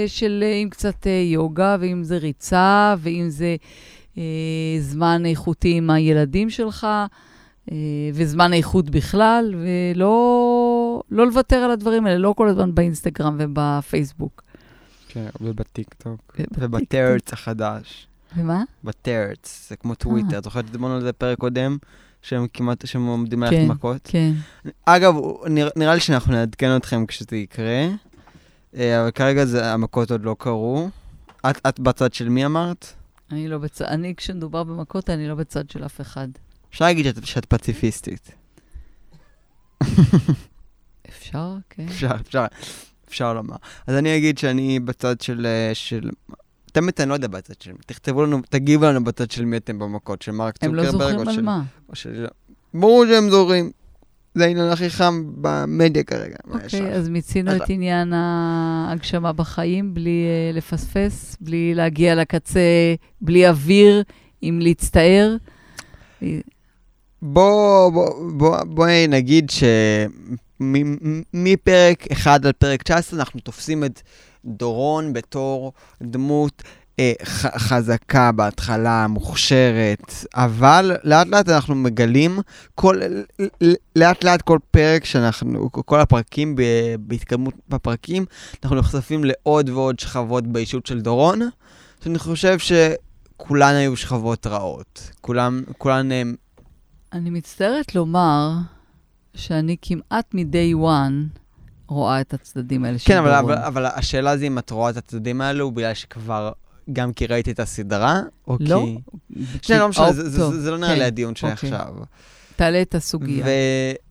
uh, 0.05 0.09
של 0.09 0.43
uh, 0.43 0.55
עם 0.61 0.69
קצת 0.69 1.07
יוגה, 1.33 1.77
ואם 1.79 2.03
זה 2.03 2.17
ריצה, 2.17 2.95
ואם 2.99 3.29
זה 3.29 3.55
uh, 4.15 4.19
זמן 4.79 5.25
איכותי 5.25 5.77
עם 5.77 5.89
הילדים 5.89 6.49
שלך. 6.49 6.87
אה, 7.71 7.77
וזמן 8.13 8.53
איכות 8.53 8.89
בכלל, 8.89 9.55
ולא 9.55 10.07
לא 11.11 11.25
לוותר 11.25 11.55
על 11.55 11.71
הדברים 11.71 12.05
האלה, 12.05 12.17
לא 12.17 12.33
כל 12.37 12.49
הזמן 12.49 12.75
באינסטגרם 12.75 13.37
ובפייסבוק. 13.39 14.43
כן, 15.07 15.25
ובטיקטוק, 15.41 16.37
וב-Threads 16.57 17.33
החדש. 17.33 18.07
ומה? 18.37 18.63
ב-Threads, 18.83 19.67
זה 19.69 19.75
כמו 19.75 19.95
טוויטר. 19.95 20.37
את 20.37 20.43
זוכרת, 20.43 20.71
דיברנו 20.71 20.95
על 20.95 21.01
זה 21.01 21.13
פרק 21.13 21.37
קודם, 21.37 21.77
שהם 22.21 22.47
כמעט, 22.53 22.85
שהם 22.85 23.05
עומדים 23.05 23.43
ללכת 23.43 23.55
כן, 23.55 23.67
מכות? 23.67 24.01
כן. 24.03 24.31
אגב, 24.85 25.15
נראה 25.75 25.93
לי 25.93 25.99
שאנחנו 25.99 26.33
נעדכן 26.33 26.75
אתכם 26.75 27.05
כשזה 27.05 27.35
יקרה, 27.35 27.87
אה, 28.75 29.01
אבל 29.01 29.11
כרגע 29.11 29.43
המכות 29.63 30.11
עוד 30.11 30.23
לא 30.23 30.35
קרו. 30.39 30.89
את 31.45 31.79
בצד 31.79 32.13
של 32.13 32.29
מי 32.29 32.45
אמרת? 32.45 32.93
אני 33.31 33.47
לא 33.47 33.57
בצד, 33.57 33.85
אני 33.85 34.15
כשמדובר 34.15 34.63
במכות, 34.63 35.09
אני 35.09 35.27
לא 35.27 35.35
בצד 35.35 35.69
של 35.69 35.85
אף 35.85 36.01
אחד. 36.01 36.27
אפשר 36.69 36.85
להגיד 36.85 37.05
שאת, 37.05 37.25
שאת 37.25 37.45
פציפיסטית. 37.45 38.31
אפשר, 41.29 41.55
כן. 41.69 41.85
אפשר, 41.87 42.15
אפשר, 42.21 42.45
אפשר 43.07 43.33
לומר. 43.33 43.55
אז 43.87 43.95
אני 43.95 44.17
אגיד 44.17 44.37
שאני 44.37 44.79
בצד 44.79 45.21
של... 45.21 45.45
אה, 45.45 45.71
של... 45.73 46.09
תמיד 46.71 46.93
אני 46.99 47.09
לא 47.09 47.13
יודע 47.13 47.27
בצד 47.27 47.53
של 47.61 47.71
מי. 47.71 47.77
תכתבו 47.85 48.23
לנו, 48.23 48.41
תגיבו 48.49 48.85
לנו 48.85 49.03
בצד 49.03 49.31
של 49.31 49.45
מי 49.45 49.57
אתם 49.57 49.79
במכות, 49.79 50.21
של 50.21 50.31
מרק 50.31 50.57
צוקרברג. 50.57 50.79
הם 50.79 50.85
לא 50.85 50.91
זוכרים 50.91 51.27
על 51.27 51.41
מה. 51.41 51.63
של... 51.93 52.25
ברור 52.73 53.05
שהם 53.05 53.29
זוכרים. 53.29 53.71
זה 54.35 54.45
העניין 54.45 54.69
הכי 54.69 54.89
חם 54.89 55.23
במדיה 55.35 56.03
כרגע. 56.03 56.35
אוקיי, 56.49 56.93
אז 56.93 57.09
מיצינו 57.09 57.55
את 57.55 57.61
עניין 57.69 58.13
ההגשמה 58.13 59.33
בחיים 59.33 59.93
בלי 59.93 60.25
uh, 60.53 60.57
לפספס, 60.57 61.37
בלי 61.41 61.73
להגיע 61.75 62.15
לקצה, 62.15 62.59
בלי 63.21 63.49
אוויר, 63.49 64.03
עם 64.41 64.59
להצטער. 64.59 65.35
בוא, 67.21 67.89
בוא, 67.89 68.31
בוא, 68.31 68.63
בואי 68.63 69.07
נגיד 69.07 69.49
מפרק 71.33 72.11
1 72.11 72.45
עד 72.45 72.55
פרק 72.55 72.83
19 72.83 73.19
אנחנו 73.19 73.39
תופסים 73.39 73.83
את 73.83 74.01
דורון 74.45 75.13
בתור 75.13 75.73
דמות 76.03 76.63
אה, 76.99 77.13
ח- 77.23 77.57
חזקה 77.57 78.31
בהתחלה, 78.31 79.07
מוכשרת, 79.07 80.13
אבל 80.35 80.91
לאט 81.03 81.27
לאט 81.27 81.49
אנחנו 81.49 81.75
מגלים, 81.75 82.39
כל, 82.75 82.99
לאט 83.95 84.23
לאט 84.23 84.41
כל 84.41 84.59
פרק 84.71 85.05
שאנחנו, 85.05 85.69
כל 85.71 85.99
הפרקים, 85.99 86.55
בהתקדמות 86.99 87.53
בפרקים, 87.69 88.25
אנחנו 88.63 88.75
נחשפים 88.77 89.23
לעוד 89.23 89.69
ועוד 89.69 89.99
שכבות 89.99 90.47
באישות 90.47 90.85
של 90.85 91.01
דורון, 91.01 91.39
שאני 92.03 92.19
חושב 92.19 92.57
שכולן 92.59 93.73
היו 93.73 93.97
שכבות 93.97 94.47
רעות. 94.47 95.11
כולן, 95.21 95.61
כולן 95.77 96.11
הם... 96.11 96.35
אני 97.13 97.29
מצטערת 97.29 97.95
לומר 97.95 98.49
שאני 99.39 99.75
כמעט 99.81 100.33
מ-day 100.33 100.75
one 100.75 101.39
רואה 101.87 102.21
את 102.21 102.33
הצדדים 102.33 102.85
האלה 102.85 102.99
של 102.99 103.07
כן. 103.07 103.23
כן, 103.23 103.33
אבל, 103.33 103.57
אבל 103.57 103.85
השאלה 103.85 104.37
זה 104.37 104.45
אם 104.45 104.57
את 104.57 104.71
רואה 104.71 104.89
את 104.89 104.97
הצדדים 104.97 105.41
האלו 105.41 105.71
בגלל 105.71 105.93
שכבר 105.93 106.51
גם 106.93 107.13
כי 107.13 107.27
ראיתי 107.27 107.51
את 107.51 107.59
הסדרה, 107.59 108.21
או 108.47 108.57
לא, 108.59 108.85
כי... 108.85 108.97
כי... 109.61 109.73
לא, 109.73 109.79
לא 109.79 109.89
משנה, 109.89 110.13
זה, 110.13 110.29
זה, 110.29 110.61
זה 110.61 110.71
לא 110.71 110.77
נראה 110.77 110.89
כן. 110.89 110.99
לי 110.99 111.03
הדיון 111.03 111.35
שלי 111.35 111.51
אוקיי. 111.51 111.73
עכשיו. 111.73 111.93
תעלה 112.55 112.81
את 112.81 112.95
הסוגיה. 112.95 113.45
ו, 113.45 113.49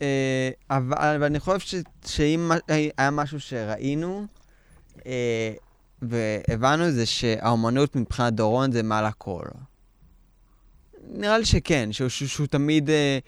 אה, 0.02 0.50
אבל 0.70 1.24
אני 1.24 1.40
חושב 1.40 1.58
ש, 1.58 1.74
שאם 2.06 2.50
היה 2.98 3.10
משהו 3.10 3.40
שראינו, 3.40 4.26
אה, 5.06 5.52
והבנו 6.02 6.90
זה 6.90 7.06
שהאומנות 7.06 7.96
מבחינת 7.96 8.34
דורון 8.34 8.72
זה 8.72 8.82
מעל 8.82 9.06
הכל. 9.06 9.44
נראה 11.12 11.38
לי 11.38 11.44
שכן, 11.44 11.92
שהוא, 11.92 12.08
שהוא, 12.08 12.28
שהוא 12.28 12.46
תמיד, 12.46 12.90
אה, 12.90 13.18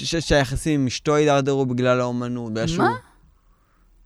שהיחסים 0.00 0.80
עם 0.80 0.86
אשתו 0.86 1.14
הידרדרו 1.14 1.66
בגלל 1.66 2.00
האומנות. 2.00 2.52
מה? 2.52 2.68
שהוא... 2.68 2.84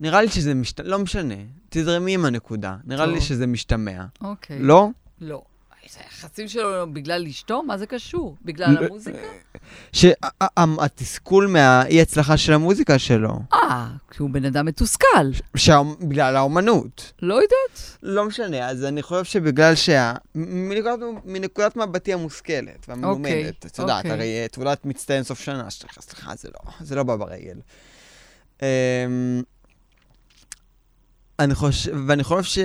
נראה 0.00 0.22
לי 0.22 0.28
שזה 0.28 0.54
משתמע, 0.54 0.88
לא 0.88 0.98
משנה, 0.98 1.35
תזרמי 1.68 2.14
עם 2.14 2.24
הנקודה. 2.24 2.76
נראה 2.85 3.04
טוב. 3.06 3.14
לי 3.14 3.20
שזה 3.20 3.46
משתמע. 3.46 4.04
אוקיי. 4.20 4.59
לא? 4.59 4.88
לא. 5.20 5.42
היחסים 5.96 6.48
שלו 6.48 6.92
בגלל 6.92 7.26
אשתו? 7.26 7.62
מה 7.62 7.79
זה 7.79 7.87
קשור? 7.87 8.37
בגלל 8.44 8.85
המוזיקה? 8.85 9.18
שהתסכול 9.92 11.46
מהאי-הצלחה 11.46 12.37
של 12.37 12.53
המוזיקה 12.53 12.98
שלו. 12.98 13.38
אה, 13.53 13.88
כשהוא 14.11 14.31
בן 14.31 14.44
אדם 14.44 14.66
מתוסכל. 14.66 15.31
בגלל 16.00 16.37
האומנות. 16.37 17.12
לא 17.22 17.35
יודעת. 17.35 17.96
לא 18.03 18.24
משנה, 18.24 18.68
אז 18.68 18.85
אני 18.85 19.03
חושב 19.03 19.24
שבגלל 19.24 19.74
שה... 19.74 20.14
מנקודת 21.24 21.76
מבטי 21.76 22.12
המושכלת 22.12 22.88
והמלומדת, 22.88 23.26
אוקיי, 23.26 23.53
את 23.66 23.79
יודעת, 23.79 23.98
אוקיי. 23.98 24.12
הרי 24.12 24.48
תעודת 24.50 24.85
מצטיין 24.85 25.22
סוף 25.22 25.40
שנה, 25.40 25.70
סליחה, 25.70 26.37
זה 26.37 26.48
לא, 26.48 26.72
זה 26.81 26.94
לא 26.94 27.03
בא 27.03 27.16
ברגל. 27.16 27.57
אני 31.40 31.55
חושב, 31.55 31.92
ואני 32.07 32.24
חושב 32.24 32.42
ש, 32.42 32.59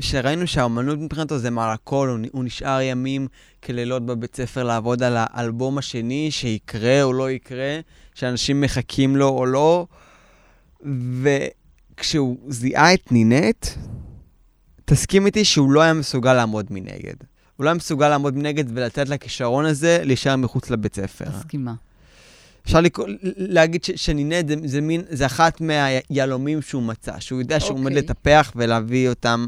שראינו 0.00 0.46
שהאומנות 0.46 0.98
מבחינתו 0.98 1.38
זה 1.38 1.50
מעל 1.50 1.70
הכל, 1.70 2.08
הוא, 2.08 2.28
הוא 2.32 2.44
נשאר 2.44 2.80
ימים 2.80 3.28
כלילות 3.64 4.06
בבית 4.06 4.36
ספר 4.36 4.62
לעבוד 4.62 5.02
על 5.02 5.16
האלבום 5.18 5.78
השני, 5.78 6.30
שיקרה 6.30 7.02
או 7.02 7.12
לא 7.12 7.30
יקרה, 7.30 7.80
שאנשים 8.14 8.60
מחכים 8.60 9.16
לו 9.16 9.28
או 9.28 9.46
לא, 9.46 9.86
וכשהוא 11.22 12.38
זיהה 12.48 12.94
את 12.94 13.12
נינט, 13.12 13.66
תסכים 14.84 15.26
איתי 15.26 15.44
שהוא 15.44 15.72
לא 15.72 15.80
היה 15.80 15.92
מסוגל 15.92 16.34
לעמוד 16.34 16.66
מנגד. 16.70 17.14
הוא 17.56 17.64
לא 17.64 17.68
היה 17.70 17.74
מסוגל 17.74 18.08
לעמוד 18.08 18.36
מנגד 18.36 18.64
ולתת 18.74 19.08
לכישרון 19.08 19.64
הזה 19.64 20.00
להישאר 20.04 20.36
מחוץ 20.36 20.70
לבית 20.70 20.94
ספר. 20.94 21.30
מסכימה. 21.38 21.74
אפשר 22.68 22.80
לקרוא, 22.80 23.06
להגיד 23.36 23.84
ש, 23.84 23.90
שנינט 23.90 24.48
זה, 24.48 24.54
זה, 24.64 24.80
מין, 24.80 25.02
זה 25.08 25.26
אחת 25.26 25.60
מהיהלומים 25.60 26.62
שהוא 26.62 26.82
מצא, 26.82 27.20
שהוא 27.20 27.40
יודע 27.40 27.60
שהוא 27.60 27.78
עומד 27.78 27.86
אוקיי. 27.86 28.02
לטפח 28.02 28.52
ולהביא 28.56 29.08
אותם 29.08 29.46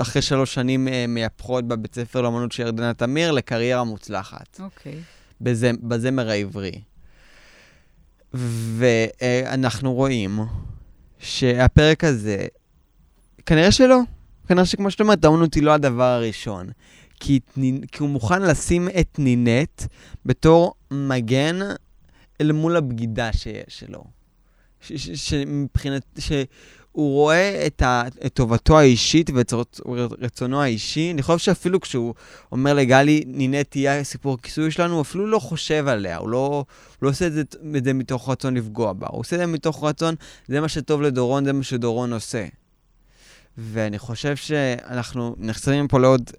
אחרי 0.00 0.22
שלוש 0.22 0.54
שנים 0.54 0.88
אה, 0.88 1.04
מייפחות 1.08 1.68
בבית 1.68 1.94
ספר 1.94 2.20
לאמנות 2.20 2.52
של 2.52 2.62
ירדנה 2.62 2.94
תמיר 2.94 3.30
לקריירה 3.30 3.84
מוצלחת. 3.84 4.60
אוקיי. 4.60 4.94
בזה, 5.40 5.70
בזמר 5.82 6.28
העברי. 6.28 6.80
ואנחנו 8.78 9.92
רואים 9.94 10.40
שהפרק 11.18 12.04
הזה, 12.04 12.46
כנראה 13.46 13.72
שלא. 13.72 13.98
כנראה 14.48 14.64
שכמו 14.64 14.90
שאת 14.90 15.00
אומרת, 15.00 15.24
האמנות 15.24 15.54
היא 15.54 15.62
לא 15.62 15.70
הדבר 15.70 16.04
הראשון. 16.04 16.68
כי, 17.20 17.40
כי 17.92 17.98
הוא 17.98 18.08
מוכן 18.08 18.42
לשים 18.42 18.88
את 19.00 19.18
נינט 19.18 19.82
בתור 20.26 20.74
מגן 20.90 21.58
אל 22.44 22.52
מול 22.52 22.76
הבגידה 22.76 23.32
שיש 23.32 23.64
שלו. 23.68 24.04
שמבחינת, 25.14 26.02
שהוא 26.18 27.12
רואה 27.12 27.66
את, 27.66 27.82
ה, 27.82 28.02
את 28.26 28.32
טובתו 28.34 28.78
האישית 28.78 29.30
ואת 29.34 29.52
רצונו 30.20 30.62
האישי. 30.62 31.10
אני 31.10 31.22
חושב 31.22 31.38
שאפילו 31.38 31.80
כשהוא 31.80 32.14
אומר 32.52 32.74
לגלי, 32.74 33.24
נינה 33.26 33.64
תהיה 33.64 34.00
הסיפור 34.00 34.34
הכיסוי 34.34 34.70
שלנו, 34.70 34.94
הוא 34.94 35.02
אפילו 35.02 35.26
לא 35.26 35.38
חושב 35.38 35.88
עליה, 35.88 36.16
הוא 36.16 36.28
לא, 36.28 36.64
הוא 36.98 37.06
לא 37.06 37.08
עושה 37.08 37.26
את 37.26 37.32
זה, 37.32 37.42
את 37.76 37.84
זה 37.84 37.92
מתוך 37.92 38.28
רצון 38.28 38.54
לפגוע 38.54 38.92
בה. 38.92 39.06
הוא 39.10 39.20
עושה 39.20 39.36
את 39.36 39.40
זה 39.40 39.46
מתוך 39.46 39.84
רצון, 39.84 40.14
זה 40.48 40.60
מה 40.60 40.68
שטוב 40.68 41.02
לדורון, 41.02 41.44
זה 41.44 41.52
מה 41.52 41.62
שדורון 41.62 42.12
עושה. 42.12 42.46
ואני 43.58 43.98
חושב 43.98 44.36
שאנחנו 44.36 45.34
נחזרים 45.38 45.88
פה 45.88 45.98
לעוד 45.98 46.30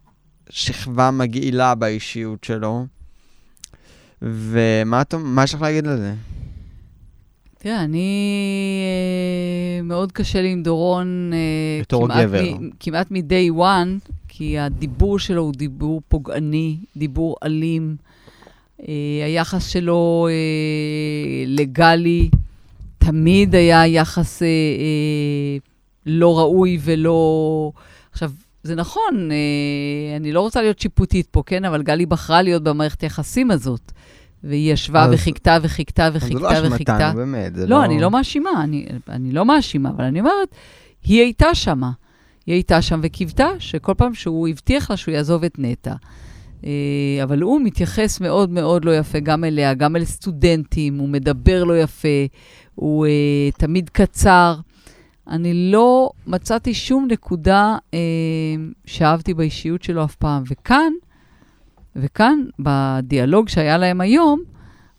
שכבה 0.49 1.11
מגעילה 1.11 1.75
באישיות 1.75 2.43
שלו. 2.43 2.85
ומה 4.21 5.43
יש 5.43 5.53
לך 5.53 5.61
להגיד 5.61 5.87
על 5.87 5.97
זה? 5.97 6.13
תראה, 7.65 7.83
אני... 7.83 8.81
אה, 9.77 9.81
מאוד 9.81 10.11
קשה 10.11 10.41
לי 10.41 10.51
עם 10.51 10.63
דורון... 10.63 11.31
אה, 11.33 11.81
בתור 11.81 12.07
גבר. 12.07 12.43
כמעט 12.79 13.11
מ-day 13.11 13.57
one, 13.57 14.11
כי 14.27 14.59
הדיבור 14.59 15.19
שלו 15.19 15.41
הוא 15.41 15.53
דיבור 15.53 16.01
פוגעני, 16.07 16.77
דיבור 16.97 17.35
אלים. 17.43 17.95
אה, 18.81 18.93
היחס 19.25 19.67
שלו 19.67 20.27
לגלי 21.47 22.29
תמיד 22.97 23.55
היה 23.55 23.87
יחס 23.87 24.41
לא 26.05 26.39
ראוי 26.39 26.77
ולא... 26.81 27.71
עכשיו, 28.11 28.31
זה 28.65 28.75
נכון, 28.75 29.29
אני 30.15 30.31
לא 30.31 30.41
רוצה 30.41 30.61
להיות 30.61 30.79
שיפוטית 30.79 31.27
פה, 31.31 31.43
כן? 31.45 31.65
אבל 31.65 31.83
גלי 31.83 32.05
בחרה 32.05 32.41
להיות 32.41 32.63
במערכת 32.63 33.01
היחסים 33.01 33.51
הזאת. 33.51 33.91
והיא 34.43 34.73
ישבה 34.73 35.07
וחיכתה 35.11 35.57
וחיכתה 35.61 36.09
וחיכתה 36.13 36.39
וחיכתה. 36.43 36.61
זה 36.61 36.69
לא 36.69 36.75
אשמתנו, 36.75 37.15
באמת. 37.15 37.51
לא, 37.55 37.65
לא, 37.65 37.83
אני 37.83 38.01
לא 38.01 38.11
מאשימה, 38.11 38.63
אני, 38.63 38.85
אני 39.09 39.31
לא 39.31 39.45
מאשימה, 39.45 39.89
אבל 39.89 40.03
אני 40.03 40.19
אומרת, 40.19 40.55
היא 41.03 41.21
הייתה 41.21 41.55
שמה. 41.55 41.91
היא 42.45 42.53
הייתה 42.53 42.81
שם 42.81 42.99
וקיוותה 43.03 43.49
שכל 43.59 43.93
פעם 43.97 44.13
שהוא 44.13 44.47
הבטיח 44.47 44.91
לה 44.91 44.97
שהוא 44.97 45.13
יעזוב 45.13 45.43
את 45.43 45.53
נטע. 45.57 45.93
אה, 46.65 46.71
אבל 47.23 47.41
הוא 47.41 47.61
מתייחס 47.61 48.21
מאוד 48.21 48.49
מאוד 48.49 48.85
לא 48.85 48.97
יפה 48.97 49.19
גם 49.19 49.43
אליה, 49.43 49.73
גם 49.73 49.95
אל 49.95 50.05
סטודנטים, 50.05 50.97
הוא 50.97 51.09
מדבר 51.09 51.63
לא 51.63 51.77
יפה, 51.77 52.07
הוא 52.75 53.05
uh, 53.05 53.57
תמיד 53.57 53.89
קצר. 53.89 54.55
אני 55.27 55.71
לא 55.71 56.09
מצאתי 56.27 56.73
שום 56.73 57.07
נקודה 57.11 57.77
uh, 57.91 57.95
שאהבתי 58.85 59.33
באישיות 59.33 59.83
שלו 59.83 60.03
אף 60.03 60.15
פעם. 60.15 60.43
וכאן, 60.47 60.93
וכאן, 61.95 62.39
בדיאלוג 62.59 63.49
שהיה 63.49 63.77
להם 63.77 64.01
היום, 64.01 64.39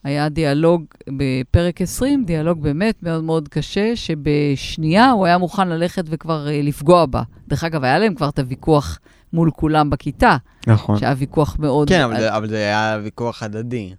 היה 0.05 0.29
דיאלוג 0.29 0.85
בפרק 1.09 1.83
20, 1.83 2.25
דיאלוג 2.25 2.63
באמת 2.63 3.03
מאוד 3.03 3.25
מאוד 3.25 3.49
קשה, 3.49 3.97
שבשנייה 3.97 5.11
הוא 5.11 5.27
היה 5.27 5.39
מוכן 5.39 5.69
ללכת 5.69 6.05
וכבר 6.07 6.47
uh, 6.47 6.67
לפגוע 6.67 7.07
בה. 7.07 7.23
דרך 7.49 7.65
אגב, 7.65 7.85
היה 7.85 7.99
להם 7.99 8.15
כבר 8.15 8.29
את 8.29 8.39
הוויכוח 8.39 8.99
מול 9.33 9.51
כולם 9.51 9.91
בכיתה. 9.91 10.37
נכון. 10.67 10.99
שהיה 10.99 11.15
ויכוח 11.19 11.57
מאוד... 11.59 11.89
כן, 11.89 12.01
אבל, 12.01 12.15
על... 12.17 12.29
אבל 12.29 12.49
זה 12.49 12.57
היה 12.57 12.99
ויכוח 13.03 13.43
הדדי. 13.43 13.95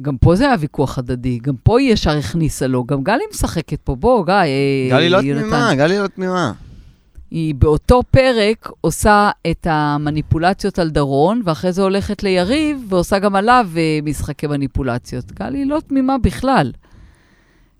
גם 0.00 0.16
פה 0.16 0.34
זה 0.34 0.46
היה 0.46 0.56
ויכוח 0.60 0.98
הדדי, 0.98 1.38
גם 1.38 1.54
פה 1.62 1.80
היא 1.80 1.92
ישר 1.92 2.18
הכניסה 2.18 2.66
לו, 2.66 2.84
גם 2.84 3.02
גלי 3.02 3.24
משחקת 3.30 3.80
פה, 3.84 3.94
בוא, 3.94 4.26
גיא, 4.26 4.34
אה, 4.34 4.88
גלי 4.90 5.08
לא 5.10 5.20
תמימה, 5.20 5.74
גלי 5.74 5.98
לא 5.98 6.06
תמימה. 6.06 6.52
היא 7.30 7.54
באותו 7.54 8.02
פרק 8.10 8.70
עושה 8.80 9.30
את 9.50 9.66
המניפולציות 9.70 10.78
על 10.78 10.90
דרון, 10.90 11.42
ואחרי 11.44 11.72
זה 11.72 11.82
הולכת 11.82 12.22
ליריב 12.22 12.86
ועושה 12.88 13.18
גם 13.18 13.36
עליו 13.36 13.68
אה, 13.76 13.98
משחקי 14.02 14.46
מניפולציות. 14.46 15.32
גלי 15.32 15.64
לא 15.64 15.80
תמימה 15.86 16.18
בכלל. 16.18 16.72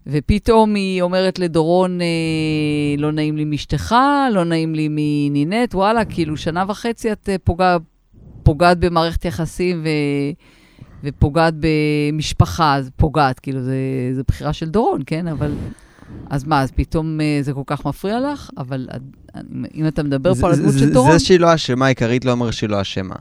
ופתאום 0.06 0.74
היא 0.74 1.02
אומרת 1.02 1.38
לדורון, 1.38 2.00
אה, 2.00 2.06
לא 2.98 3.12
נעים 3.12 3.36
לי 3.36 3.44
מאשתך, 3.44 3.94
לא 4.32 4.44
נעים 4.44 4.74
לי 4.74 4.88
מנינט, 4.90 5.74
וואלה, 5.74 6.04
כאילו 6.04 6.36
שנה 6.36 6.64
וחצי 6.68 7.12
את 7.12 7.28
אה, 7.28 7.36
פוגע, 7.44 7.76
פוגעת 8.42 8.78
במערכת 8.78 9.24
יחסים 9.24 9.84
ו, 9.84 9.88
ופוגעת 11.04 11.54
במשפחה, 11.60 12.76
אז 12.76 12.90
פוגעת, 12.96 13.40
כאילו, 13.40 13.60
זו 14.14 14.22
בחירה 14.28 14.52
של 14.52 14.68
דורון, 14.68 15.02
כן? 15.06 15.28
אבל... 15.28 15.54
אז 16.30 16.44
מה, 16.44 16.62
אז 16.62 16.70
פתאום 16.70 17.20
אה, 17.20 17.38
זה 17.42 17.52
כל 17.52 17.62
כך 17.66 17.86
מפריע 17.86 18.20
לך? 18.32 18.50
אבל 18.58 18.88
אם 19.74 19.86
אתה 19.88 20.02
מדבר 20.02 20.34
פה 20.34 20.46
על 20.46 20.52
הדמות 20.52 20.74
של 20.78 20.92
דורון... 20.92 21.12
זה 21.12 21.18
שהיא 21.18 21.40
לא 21.40 21.54
אשמה 21.54 21.86
עיקרית 21.86 22.24
לא 22.24 22.32
אומר 22.32 22.50
שהיא 22.50 22.70
לא 22.70 22.80
אשמה. 22.80 23.14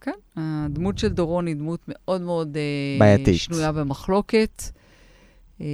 כן, 0.00 0.10
הדמות 0.36 0.98
של 0.98 1.08
דורון 1.08 1.46
היא 1.46 1.56
דמות 1.56 1.80
מאוד 1.88 2.20
מאוד... 2.20 2.56
בעייתית. 2.98 3.36
שנויה 3.36 3.72
במחלוקת. 3.72 4.62
אה, 5.60 5.66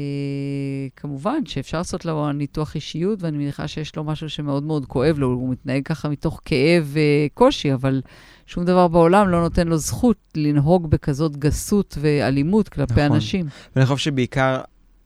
כמובן 0.96 1.46
שאפשר 1.46 1.78
לעשות 1.78 2.04
לו 2.04 2.33
ניתוח 2.33 2.74
אישיות, 2.74 3.22
ואני 3.22 3.38
מניחה 3.38 3.68
שיש 3.68 3.96
לו 3.96 4.04
משהו 4.04 4.30
שמאוד 4.30 4.62
מאוד 4.62 4.87
כואב 4.87 5.18
לו, 5.18 5.26
הוא 5.26 5.52
מתנהג 5.52 5.83
ככה 5.85 6.09
מתוך 6.09 6.40
כאב 6.44 6.94
וקושי, 6.94 7.74
אבל 7.74 8.02
שום 8.50 8.64
דבר 8.64 8.88
בעולם 8.88 9.28
לא 9.28 9.40
נותן 9.40 9.68
לו 9.68 9.78
זכות 9.78 10.16
לנהוג 10.34 10.90
בכזאת 10.90 11.36
גסות 11.36 11.98
ואלימות 12.00 12.68
כלפי 12.68 12.92
נכון. 12.92 13.12
אנשים. 13.12 13.46
ואני 13.76 13.86
חושב 13.86 14.04
שבעיקר 14.04 14.60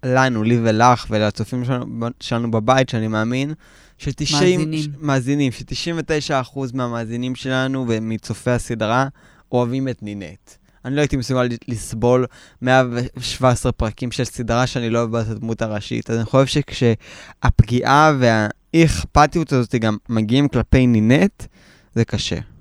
לנו, 0.05 0.43
לי 0.43 0.59
ולך, 0.63 1.07
ולצופים 1.11 1.65
שלנו, 1.65 2.07
שלנו 2.21 2.51
בבית, 2.51 2.89
שאני 2.89 3.09
מאמין, 3.09 3.55
ש-90... 3.99 4.33
מאזינים. 4.33 4.91
מאזינים, 5.01 5.53
ש-99% 5.53 6.59
מהמאזינים 6.75 7.35
שלנו 7.35 7.85
ומצופי 7.89 8.51
הסדרה 8.51 9.09
אוהבים 9.53 9.89
את 9.89 10.03
נינט. 10.03 10.51
אני 10.85 10.97
לא 10.97 11.01
הייתי 11.01 11.17
מסוגל 11.17 11.49
לסבול 11.69 12.27
117 12.63 13.73
פרקים 13.73 14.13
של 14.13 14.25
סדרה 14.25 14.67
שאני 14.67 14.91
לא 14.91 14.99
אוהב 14.99 15.15
את 15.15 15.29
הדמות 15.29 15.63
הראשית. 15.63 16.11
אז 16.11 16.17
אני 16.17 16.25
חושב 16.25 16.47
שכשהפגיעה 16.47 18.13
והאי-אכפתיות 18.19 19.53
הזאת 19.53 19.75
גם 19.75 19.97
מגיעים 20.09 20.49
כלפי 20.49 20.87
נינט, 20.87 21.47
זה 21.95 22.05
קשה. 22.05 22.54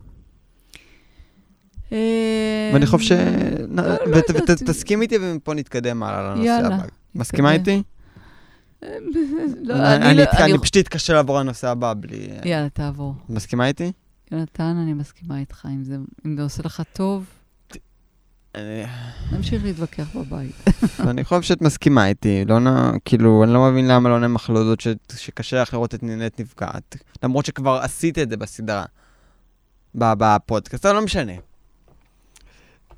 ואני 2.74 2.86
חושב 2.86 3.00
ש... 3.00 3.12
לא 3.70 3.82
ות- 4.18 4.30
יודעת. 4.30 4.50
ות- 4.50 4.64
תסכים 4.70 5.02
איתי 5.02 5.16
ומפה 5.22 5.54
נתקדם 5.54 6.04
הלאה 6.04 6.36
לנושא 6.36 6.60
הבא. 6.66 6.84
מסכימה. 7.16 7.52
איתי? 7.52 7.84
לא, 9.62 9.74
אני 9.96 10.18
לא- 10.18 10.58
פשוט 10.62 10.78
אתקשה 10.78 11.14
לעבור 11.14 11.40
לנושא 11.40 11.68
הבא 11.70 11.94
בלי... 12.00 12.28
יאללה, 12.46 12.70
תעבור. 12.70 13.16
מסכימה 13.30 13.68
איתי? 13.68 13.92
יונתן, 14.32 14.64
אני 14.84 14.94
מסכימה 14.94 15.40
איתך. 15.40 15.68
אם 15.72 15.84
זה, 15.84 15.98
עושה 16.44 16.62
לך 16.66 16.84
טוב, 16.94 17.26
אני- 18.56 18.84
נמשיך 19.32 19.64
להתווכח 19.64 20.16
בבית. 20.16 20.56
אני 21.10 21.24
חושב 21.24 21.42
שאת 21.42 21.62
מסכימה 21.62 22.08
איתי, 22.08 22.46
לא 22.46 22.60
נ... 22.60 22.68
כאילו, 23.06 23.44
אני 23.44 23.54
לא 23.54 23.72
מבין 23.72 23.88
למה 23.88 24.10
לא 24.10 24.20
להודות 24.50 24.82
ש... 24.82 24.88
שקשה 25.16 25.62
לך 25.62 25.74
לראות 25.74 25.96
את 25.96 26.04
נינט 26.04 26.40
נפגעת, 26.40 26.96
למרות 27.24 27.46
שכבר 27.46 27.80
עשית 27.84 28.20
את 28.20 28.30
זה 28.30 28.38
בסדרה, 28.38 28.86
בפודקאסט, 29.96 30.86
אבל 30.86 30.96
לא 30.96 31.02
משנה. 31.02 31.34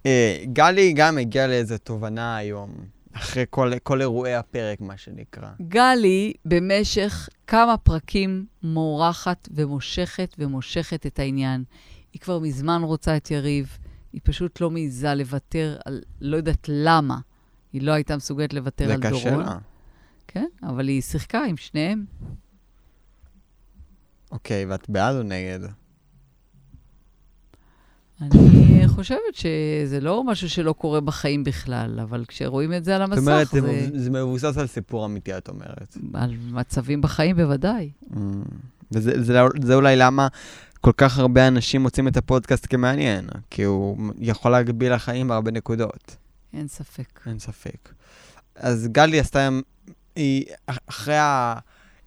אה, 0.05 0.43
גלי 0.53 0.93
גם 0.93 1.17
הגיעה 1.17 1.47
לאיזו 1.47 1.77
תובנה 1.77 2.37
היום, 2.37 2.75
אחרי 3.13 3.45
כל, 3.49 3.71
כל 3.83 4.01
אירועי 4.01 4.35
הפרק, 4.35 4.81
מה 4.81 4.97
שנקרא. 4.97 5.49
גלי, 5.61 6.33
במשך 6.45 7.29
כמה 7.47 7.77
פרקים 7.77 8.45
מורחת 8.63 9.49
ומושכת 9.51 10.35
ומושכת 10.39 11.05
את 11.05 11.19
העניין. 11.19 11.63
היא 12.13 12.21
כבר 12.21 12.39
מזמן 12.39 12.81
רוצה 12.83 13.17
את 13.17 13.31
יריב, 13.31 13.77
היא 14.13 14.21
פשוט 14.23 14.61
לא 14.61 14.71
מעיזה 14.71 15.13
לוותר 15.13 15.77
על, 15.85 16.01
לא 16.21 16.37
יודעת 16.37 16.65
למה. 16.67 17.17
היא 17.73 17.81
לא 17.81 17.91
הייתה 17.91 18.15
מסוגלת 18.17 18.53
לוותר 18.53 18.87
זה 18.87 18.93
על 18.93 19.01
קשה 19.01 19.29
דורון. 19.29 19.45
לה. 19.45 19.57
כן, 20.27 20.45
אבל 20.63 20.87
היא 20.87 21.01
שיחקה 21.01 21.43
עם 21.43 21.57
שניהם. 21.57 22.05
אוקיי, 24.31 24.65
ואת 24.65 24.89
בעד 24.89 25.15
או 25.15 25.23
נגד? 25.23 25.59
אני 28.21 28.83
חושבת 28.87 29.19
שזה 29.33 29.99
לא 30.01 30.23
משהו 30.23 30.49
שלא 30.49 30.73
קורה 30.73 31.01
בחיים 31.01 31.43
בכלל, 31.43 31.99
אבל 31.99 32.25
כשרואים 32.27 32.73
את 32.73 32.85
זה 32.85 32.95
על 32.95 33.01
זאת 33.01 33.17
המסך, 33.17 33.21
אומרת, 33.21 33.47
זה, 33.47 33.61
זה 33.61 33.67
מבו- 33.67 33.99
זה 33.99 34.09
מבוסס 34.09 34.57
על 34.57 34.67
סיפור 34.67 35.05
אמיתי, 35.05 35.37
את 35.37 35.49
אומרת. 35.49 35.97
על 36.13 36.35
מצבים 36.51 37.01
בחיים 37.01 37.35
בוודאי. 37.35 37.89
Mm. 38.13 38.17
וזה 38.91 39.23
זה, 39.23 39.39
זה 39.61 39.75
אולי 39.75 39.95
למה 39.95 40.27
כל 40.81 40.91
כך 40.97 41.19
הרבה 41.19 41.47
אנשים 41.47 41.81
מוצאים 41.81 42.07
את 42.07 42.17
הפודקאסט 42.17 42.67
כמעניין, 42.69 43.27
כי 43.49 43.63
הוא 43.63 43.97
יכול 44.19 44.51
להגביל 44.51 44.93
החיים 44.93 45.27
בהרבה 45.27 45.51
נקודות, 45.51 46.15
אין 46.53 46.67
ספק. 46.67 47.19
אין 47.25 47.39
ספק. 47.39 47.89
אז 48.55 48.87
גלי 48.91 49.19
עשתה, 49.19 49.49
היא, 50.15 50.45
אחרי 50.87 51.15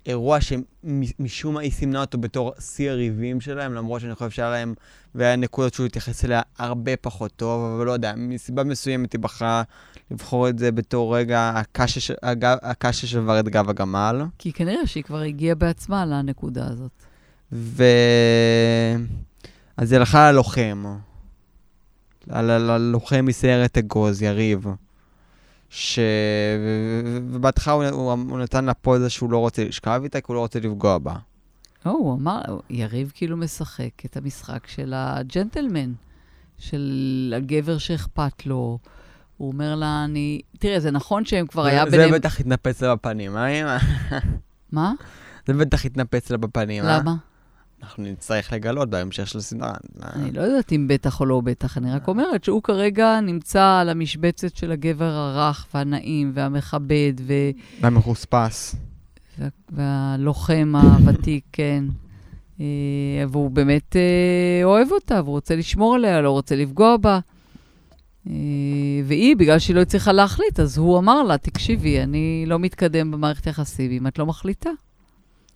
האירוע 0.07 0.39
שמשום 0.41 1.55
מה 1.55 1.61
היא 1.61 1.73
סימנה 1.73 2.01
אותו 2.01 2.19
בתור 2.19 2.53
שיא 2.61 2.91
הריבים 2.91 3.41
שלהם, 3.41 3.75
למרות 3.75 4.01
שאני 4.01 4.15
חושב 4.15 4.31
שהיה 4.31 4.51
להם, 4.51 4.75
והיה 5.15 5.37
נקודות 5.37 5.75
שהוא 5.75 5.87
התייחס 5.87 6.25
אליה 6.25 6.41
הרבה 6.59 6.97
פחות 6.97 7.33
טוב, 7.37 7.75
אבל 7.77 7.87
לא 7.87 7.93
יודע, 7.93 8.13
מסיבה 8.17 8.65
מסוימת 8.65 9.13
היא 9.13 9.21
בחרה 9.21 9.63
לבחור 10.11 10.49
את 10.49 10.59
זה 10.59 10.73
בתור 10.73 11.17
רגע 11.17 11.53
הקש 12.63 13.01
ששבר 13.05 13.41
את 13.41 13.49
גב 13.49 13.71
הגמל. 13.71 14.23
כי 14.39 14.53
כנראה 14.53 14.87
שהיא 14.87 15.05
כבר 15.05 15.21
הגיעה 15.21 15.55
בעצמה 15.55 16.07
לנקודה 16.07 16.67
הזאת. 16.67 16.91
ו... 17.53 17.85
אז 19.77 19.93
היא 19.93 19.99
הלכה 19.99 20.33
ללוחם, 20.33 20.85
על- 22.31 22.51
הלוחם 22.71 23.25
מסיירת 23.25 23.79
אגוז, 23.79 24.23
יריב, 24.23 24.67
ש... 25.71 25.99
ובהתחלה 27.31 27.75
הוא, 27.75 27.85
הוא, 27.85 28.13
הוא 28.13 28.39
נתן 28.39 28.65
לה 28.65 28.75
פוזה 28.75 29.11
שהוא 29.11 29.31
לא 29.31 29.39
רוצה 29.39 29.65
לשכב 29.65 30.01
איתה, 30.05 30.21
כי 30.21 30.25
הוא 30.29 30.35
לא 30.35 30.41
רוצה 30.41 30.61
לפגוע 30.61 30.99
בה. 30.99 31.15
לא, 31.87 31.91
הוא 31.91 32.15
אמר, 32.15 32.43
יריב 32.71 33.13
כאילו 33.15 33.37
משחק 33.37 34.05
את 34.05 34.17
המשחק 34.17 34.67
של 34.67 34.93
הג'נטלמן, 34.97 35.93
של 36.59 37.35
הגבר 37.37 37.79
שאכפת 37.79 38.47
לו. 38.47 38.79
הוא 39.37 39.53
אומר 39.53 39.75
לה, 39.75 40.05
אני... 40.05 40.41
תראה, 40.59 40.81
זה 40.81 40.91
נכון 40.91 41.25
שהם 41.25 41.47
כבר 41.47 41.65
היה 41.65 41.85
זה 41.85 41.91
ביניהם... 41.91 42.11
בטח 42.11 42.41
התנפץ 42.41 42.83
לה 42.83 42.95
בפנים, 42.95 43.37
אה, 43.37 43.47
אמא? 43.47 43.77
מה? 44.73 44.93
זה 45.47 45.55
בטח 45.55 45.85
התנפץ 45.85 46.31
לה 46.31 46.37
בפנים, 46.37 46.85
אה? 46.85 46.99
למה? 46.99 47.15
אנחנו 47.83 48.03
נצטרך 48.05 48.53
לגלות 48.53 48.91
בהמשך 48.91 49.27
של 49.27 49.39
הסדרה. 49.39 49.75
אני 50.03 50.33
לא 50.33 50.43
יודעת 50.43 50.73
אם 50.73 50.89
בטח 50.89 51.21
או 51.21 51.27
לא 51.27 51.41
בטח, 51.41 51.79
אני 51.79 51.93
רק 51.93 52.09
אומרת 52.09 52.45
שהוא 52.45 52.63
כרגע 52.63 53.21
נמצא 53.21 53.79
על 53.81 53.89
המשבצת 53.89 54.57
של 54.57 54.73
הגבר 54.73 55.11
הרך 55.11 55.67
והנעים 55.75 56.33
והמכבד 56.35 57.13
ו... 57.21 57.33
והמחוספס. 57.81 58.77
וה... 59.39 59.49
והלוחם 59.71 60.73
הוותיק, 60.77 61.45
כן. 61.53 61.85
אה, 62.61 62.67
והוא 63.29 63.51
באמת 63.51 63.97
אה, 63.97 64.65
אוהב 64.65 64.93
אותה, 64.93 65.21
והוא 65.23 65.35
רוצה 65.35 65.57
לשמור 65.57 65.95
עליה, 65.95 66.21
לא 66.21 66.31
רוצה 66.31 66.57
לפגוע 66.57 66.97
בה. 66.97 67.19
אה, 68.27 68.33
והיא, 69.05 69.37
בגלל 69.37 69.59
שהיא 69.59 69.77
לא 69.77 69.81
הצליחה 69.81 70.13
להחליט, 70.13 70.61
אז 70.61 70.79
הוא 70.79 70.99
אמר 70.99 71.23
לה, 71.23 71.39
תקשיבי, 71.39 72.03
אני 72.03 72.45
לא 72.47 72.59
מתקדם 72.59 73.11
במערכת 73.11 73.47
יחסים 73.47 73.91
אם 73.91 74.07
את 74.07 74.19
לא 74.19 74.27
מחליטה. 74.27 74.71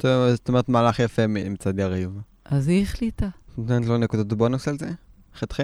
זאת 0.03 0.49
אומרת, 0.49 0.69
מהלך 0.69 0.99
יפה 0.99 1.27
מצד 1.27 1.79
יריב. 1.79 2.11
אז 2.45 2.69
היא 2.69 2.83
החליטה. 2.83 3.29
נותנת 3.59 3.87
לו 3.87 3.99
נקודות 3.99 4.33
בונוס 4.33 4.69
על 4.69 4.79
זה? 4.79 4.91
ח"ח? 5.39 5.61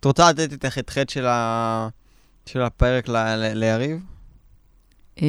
את 0.00 0.04
רוצה 0.04 0.30
לתת 0.30 0.52
את 0.52 0.64
הח"ח 0.64 0.94
של, 1.08 1.26
ה... 1.26 1.88
של 2.46 2.62
הפרק 2.62 3.08
ל... 3.08 3.16
ל... 3.16 3.52
ליריב? 3.54 4.00
אה, 5.22 5.26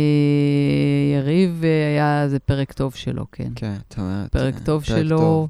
יריב 1.18 1.64
אה, 1.64 1.88
היה, 1.88 2.30
זה 2.30 2.40
פרק 2.40 2.74
טוב 2.74 2.96
שלו, 2.96 3.26
כן. 3.32 3.52
כן, 3.56 3.76
את 3.88 3.98
אומרת. 3.98 4.32
פרק 4.32 4.54
אה, 4.54 4.60
טוב 4.66 4.84
שלו. 4.84 5.48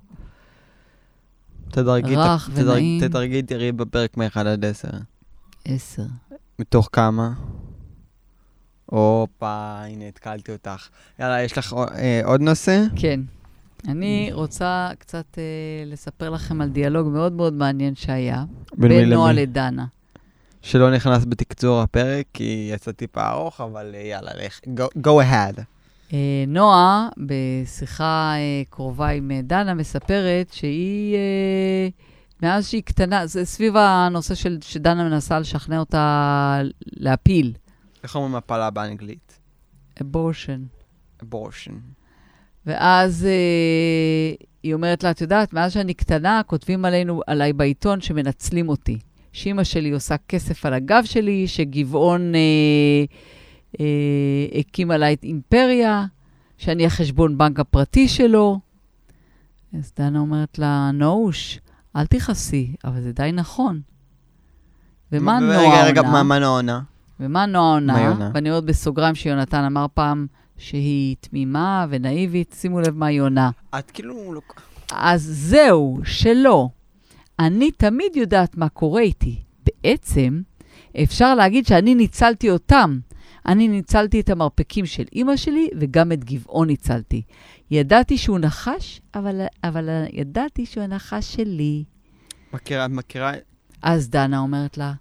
תדרגי, 1.72 2.16
רך 2.16 2.50
ונעים. 2.54 3.02
תדרגי 3.02 3.40
את 3.40 3.52
יריב 3.52 3.78
בפרק 3.78 4.18
מ-1 4.18 4.40
עד 4.40 4.66
10. 4.66 4.88
עשר. 5.66 6.04
מתוך 6.60 6.90
כמה? 6.92 7.34
הופה, 8.92 9.76
הנה, 9.86 10.08
התקלתי 10.08 10.52
אותך. 10.52 10.88
יאללה, 11.20 11.42
יש 11.44 11.58
לך 11.58 11.74
אה, 11.96 12.22
עוד 12.24 12.42
נושא? 12.42 12.84
כן. 12.96 13.20
אני 13.88 14.30
רוצה 14.34 14.90
קצת 15.00 15.26
אה, 15.38 15.44
לספר 15.86 16.30
לכם 16.30 16.62
על 16.62 16.70
דיאלוג 16.70 17.08
מאוד 17.08 17.34
מאוד 17.34 17.54
מעניין 17.54 17.96
שהיה 17.96 18.44
בין 18.74 18.90
בין 18.92 19.10
נועה? 19.14 19.34
לדנה. 19.34 19.86
שלא 20.62 20.92
נכנס 20.96 21.26
בתקצור 21.26 21.82
הפרק, 21.82 22.26
כי 22.34 22.70
יצא 22.74 22.92
טיפה 22.92 23.30
ארוך, 23.30 23.62
אבל 23.62 23.92
אה, 23.96 24.02
יאללה, 24.02 24.32
לך. 24.46 24.60
go- 24.66 25.00
go 25.04 25.24
ahead. 25.32 25.62
אה, 26.14 26.18
נועה, 26.48 27.10
בשיחה 27.18 28.34
אה, 28.36 28.64
קרובה 28.70 29.08
עם 29.10 29.32
אה, 29.32 29.40
דנה, 29.44 29.74
מספרת 29.74 30.54
שהיא, 30.54 31.16
אה, 31.16 31.88
מאז 32.44 32.68
שהיא 32.70 32.84
קטנה, 32.84 33.26
זה 33.28 33.46
סביב 33.46 33.78
הנושא 33.78 34.36
של, 34.36 34.58
שדנה 34.62 35.04
מנסה 35.10 35.40
לשכנע 35.40 35.80
אותה 35.80 36.62
להפיל, 36.86 37.54
איך 38.04 38.16
אומרים 38.16 38.36
הפלה 38.36 38.70
באנגלית? 38.70 39.40
אבורשן. 40.02 40.64
abortion. 41.24 41.74
ואז 42.66 43.26
אה, 43.26 44.36
היא 44.64 44.74
אומרת 44.74 45.04
לה, 45.04 45.12
את 45.12 45.22
יודעת, 45.22 45.54
מאז 45.54 45.74
שאני 45.74 45.94
קטנה, 45.94 46.42
כותבים 46.48 46.86
עלינו, 46.86 47.22
עליי 47.28 47.54
בעיתון 47.54 48.02
שמנצלים 48.02 48.70
אותי. 48.70 49.00
שאימא 49.32 49.64
שלי 49.64 49.92
עושה 49.92 50.16
כסף 50.28 50.66
על 50.66 50.74
הגב 50.74 51.04
שלי, 51.06 51.48
שגבעון 51.48 52.36
אה, 52.36 52.40
אה, 53.80 54.60
הקים 54.60 54.92
עליי 54.92 55.14
את 55.14 55.24
אימפריה, 55.24 56.06
שאני 56.58 56.86
החשבון 56.86 57.38
בנק 57.38 57.60
הפרטי 57.60 58.08
שלו. 58.08 58.60
אז 59.80 59.92
דנה 59.98 60.20
אומרת 60.20 60.60
לה, 60.60 60.92
נוש, 60.94 61.60
אל 61.96 62.06
תכעסי, 62.06 62.76
אבל 62.86 63.02
זה 63.02 63.12
די 63.12 63.32
נכון. 63.34 63.82
ומה 65.12 65.40
נועה 65.40 65.64
עונה? 65.64 65.76
רגע, 65.76 65.86
רגע, 65.86 66.02
מה 66.02 66.24
מה 66.24 66.40
נועה 66.40 66.52
עונה? 66.52 66.82
ומה 67.20 67.46
נועה 67.46 67.74
עונה? 67.74 68.30
ואני 68.34 68.50
אומרת 68.50 68.64
בסוגריים 68.64 69.16
שיונתן 69.16 69.64
אמר 69.64 69.86
פעם 69.94 70.28
שהיא 70.58 71.16
תמימה 71.20 71.86
ונאיבית, 71.90 72.56
שימו 72.60 72.80
לב 72.80 72.96
מה 72.96 73.06
היא 73.06 73.22
עונה. 73.22 73.50
את 73.80 73.92
כאילו 73.92 74.34
לא... 74.34 74.42
אז 74.94 75.22
זהו, 75.22 76.00
שלא. 76.04 76.70
אני 77.40 77.72
תמיד 77.72 78.16
יודעת 78.16 78.58
מה 78.58 78.70
קורה 78.70 79.02
איתי. 79.02 79.42
בעצם, 79.66 80.42
אפשר 81.04 81.36
להגיד 81.36 81.66
שאני 81.66 81.96
ניצלתי 81.96 82.50
אותם. 82.50 83.00
אני 83.46 83.68
ניצלתי 83.68 84.20
את 84.20 84.30
המרפקים 84.30 84.86
של 84.86 85.04
אימא 85.16 85.36
שלי 85.36 85.70
וגם 85.80 86.12
את 86.12 86.24
גבעון 86.24 86.68
ניצלתי. 86.68 87.22
ידעתי 87.72 88.18
שהוא 88.18 88.40
נחש, 88.40 89.02
אבל, 89.16 89.42
אבל 89.64 89.90
ידעתי 90.14 90.66
שהוא 90.66 90.84
הנחש 90.84 91.36
שלי. 91.36 91.84
מכירה, 92.54 92.86
את 92.86 92.92
מכירה... 92.92 93.32
אז 93.82 94.10
דנה 94.10 94.40
אומרת 94.40 94.78
לה, 94.78 94.94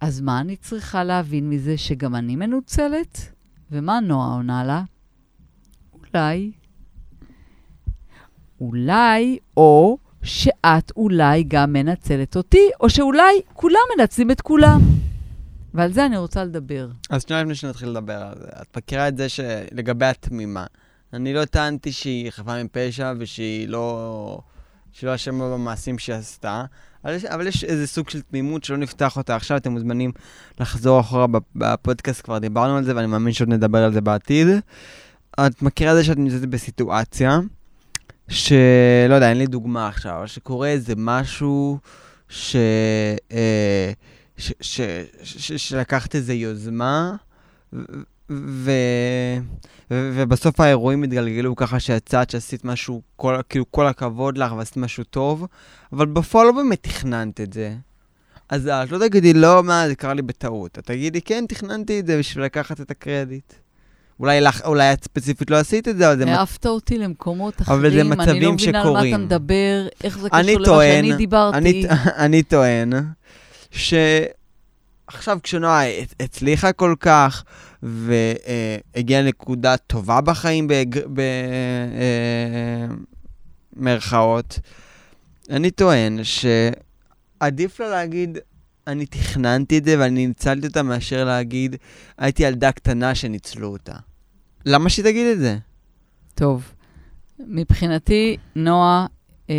אז 0.00 0.20
מה 0.20 0.40
אני 0.40 0.56
צריכה 0.56 1.04
להבין 1.04 1.50
מזה 1.50 1.78
שגם 1.78 2.14
אני 2.14 2.36
מנוצלת? 2.36 3.32
ומה 3.70 4.00
נועה 4.00 4.34
עונה 4.34 4.64
לה? 4.64 4.82
אולי. 5.92 6.52
אולי, 8.60 9.38
או 9.56 9.98
שאת 10.22 10.92
אולי 10.96 11.44
גם 11.48 11.72
מנצלת 11.72 12.36
אותי, 12.36 12.70
או 12.80 12.90
שאולי 12.90 13.40
כולם 13.52 13.80
מנצלים 13.98 14.30
את 14.30 14.40
כולם. 14.40 14.80
ועל 15.74 15.92
זה 15.92 16.06
אני 16.06 16.16
רוצה 16.16 16.44
לדבר. 16.44 16.88
אז 17.10 17.22
שנייה 17.22 17.42
לפני 17.42 17.54
שנתחיל 17.54 17.88
לדבר 17.88 18.22
על 18.22 18.38
זה, 18.38 18.48
את 18.62 18.76
מכירה 18.76 19.08
את 19.08 19.16
זה 19.16 19.28
שלגבי 19.28 20.06
התמימה. 20.06 20.66
אני 21.12 21.34
לא 21.34 21.44
טענתי 21.44 21.92
שהיא 21.92 22.30
חפה 22.30 22.62
מפשע 22.64 23.12
ושהיא 23.18 23.68
לא... 23.68 24.40
שהיא 24.92 25.08
לא 25.08 25.14
אשמה 25.14 25.52
במעשים 25.52 25.98
שהיא 25.98 26.16
עשתה, 26.16 26.64
אבל 27.04 27.14
יש, 27.14 27.24
אבל 27.24 27.46
יש 27.46 27.64
איזה 27.64 27.86
סוג 27.86 28.10
של 28.10 28.20
תמימות 28.20 28.64
שלא 28.64 28.76
נפתח 28.76 29.16
אותה 29.16 29.36
עכשיו, 29.36 29.56
אתם 29.56 29.72
מוזמנים 29.72 30.12
לחזור 30.60 31.00
אחורה 31.00 31.26
בפודקאסט, 31.56 32.24
כבר 32.24 32.38
דיברנו 32.38 32.76
על 32.76 32.84
זה, 32.84 32.96
ואני 32.96 33.06
מאמין 33.06 33.32
שעוד 33.32 33.48
נדבר 33.48 33.84
על 33.84 33.92
זה 33.92 34.00
בעתיד. 34.00 34.48
את 35.46 35.62
מכירה 35.62 35.92
את 35.92 35.96
זה 35.96 36.04
שאת 36.04 36.18
נמצאת 36.18 36.46
בסיטואציה, 36.46 37.40
שלא 38.28 39.14
יודע, 39.14 39.28
אין 39.28 39.38
לי 39.38 39.46
דוגמה 39.46 39.88
עכשיו, 39.88 40.16
אבל 40.16 40.26
שקורה 40.26 40.68
איזה 40.68 40.94
משהו 40.96 41.78
ש... 42.28 42.56
אה, 43.32 43.92
ש... 44.36 44.52
ש... 44.60 44.80
ש... 45.22 45.52
שלקחת 45.52 46.14
איזה 46.14 46.34
יוזמה, 46.34 47.16
ו... 48.30 48.70
ו... 49.90 50.12
ובסוף 50.14 50.60
האירועים 50.60 51.02
התגלגלו 51.02 51.56
ככה 51.56 51.80
שיצאת, 51.80 52.30
שעשית 52.30 52.64
משהו, 52.64 53.02
כל, 53.16 53.40
כאילו 53.48 53.64
כל 53.70 53.86
הכבוד 53.86 54.38
לך 54.38 54.52
ועשית 54.52 54.76
משהו 54.76 55.04
טוב, 55.04 55.46
אבל 55.92 56.06
בפועל 56.06 56.46
לא 56.46 56.52
באמת 56.52 56.82
תכננת 56.82 57.40
את 57.40 57.52
זה. 57.52 57.74
אז 58.48 58.68
את 58.68 58.92
לא 58.92 58.98
תגידי, 58.98 59.32
לא, 59.32 59.62
מה, 59.62 59.88
זה 59.88 59.94
קרה 59.94 60.14
לי 60.14 60.22
בטעות. 60.22 60.78
את 60.78 60.86
תגידי, 60.86 61.20
כן, 61.20 61.44
תכננתי 61.48 62.00
את 62.00 62.06
זה 62.06 62.18
בשביל 62.18 62.44
לקחת 62.44 62.80
את 62.80 62.90
הקרדיט. 62.90 63.52
אולי, 64.20 64.40
לך, 64.40 64.62
אולי 64.64 64.92
את 64.92 65.04
ספציפית 65.04 65.50
לא 65.50 65.56
עשית 65.56 65.88
את 65.88 65.96
זה, 65.96 66.12
אבל 66.12 66.18
זה... 66.18 66.34
העפת 66.34 66.66
אותי 66.66 66.98
למקומות 66.98 67.62
אחרים, 67.62 67.78
אבל 67.78 67.90
זה 67.90 68.04
מצבים 68.04 68.18
שקורים. 68.18 68.34
אני 68.34 68.42
לא 68.44 68.52
מבינה 68.54 68.82
על 68.82 68.92
מה 68.92 69.08
אתה 69.08 69.18
מדבר, 69.18 69.86
איך 70.04 70.18
זה 70.18 70.30
קשור 70.30 70.60
למה 70.60 70.82
שאני 70.82 71.16
דיברתי. 71.16 71.58
אני, 71.58 71.84
אני 72.24 72.42
טוען 72.42 72.92
שעכשיו 73.70 75.38
כשנועה 75.42 75.82
הצליחה 76.20 76.72
כל 76.72 76.94
כך, 77.00 77.44
והגיעה 77.82 79.22
לנקודה 79.22 79.76
טובה 79.76 80.20
בחיים 80.20 80.68
במרכאות, 83.76 84.58
אה, 85.50 85.56
אני 85.56 85.70
טוען 85.70 86.20
שעדיף 86.24 87.80
לה 87.80 87.88
להגיד, 87.88 88.38
אני 88.86 89.06
תכננתי 89.06 89.78
את 89.78 89.84
זה 89.84 89.98
ואני 89.98 90.26
ניצלתי 90.26 90.66
אותה, 90.66 90.82
מאשר 90.82 91.24
להגיד, 91.24 91.76
הייתי 92.18 92.42
ילדה 92.42 92.72
קטנה 92.72 93.14
שניצלו 93.14 93.68
אותה. 93.68 93.94
למה 94.66 94.90
שהיא 94.90 95.04
תגיד 95.04 95.26
את 95.26 95.38
זה? 95.38 95.58
טוב, 96.34 96.72
מבחינתי, 97.38 98.36
נועה 98.56 99.06
אה, 99.50 99.54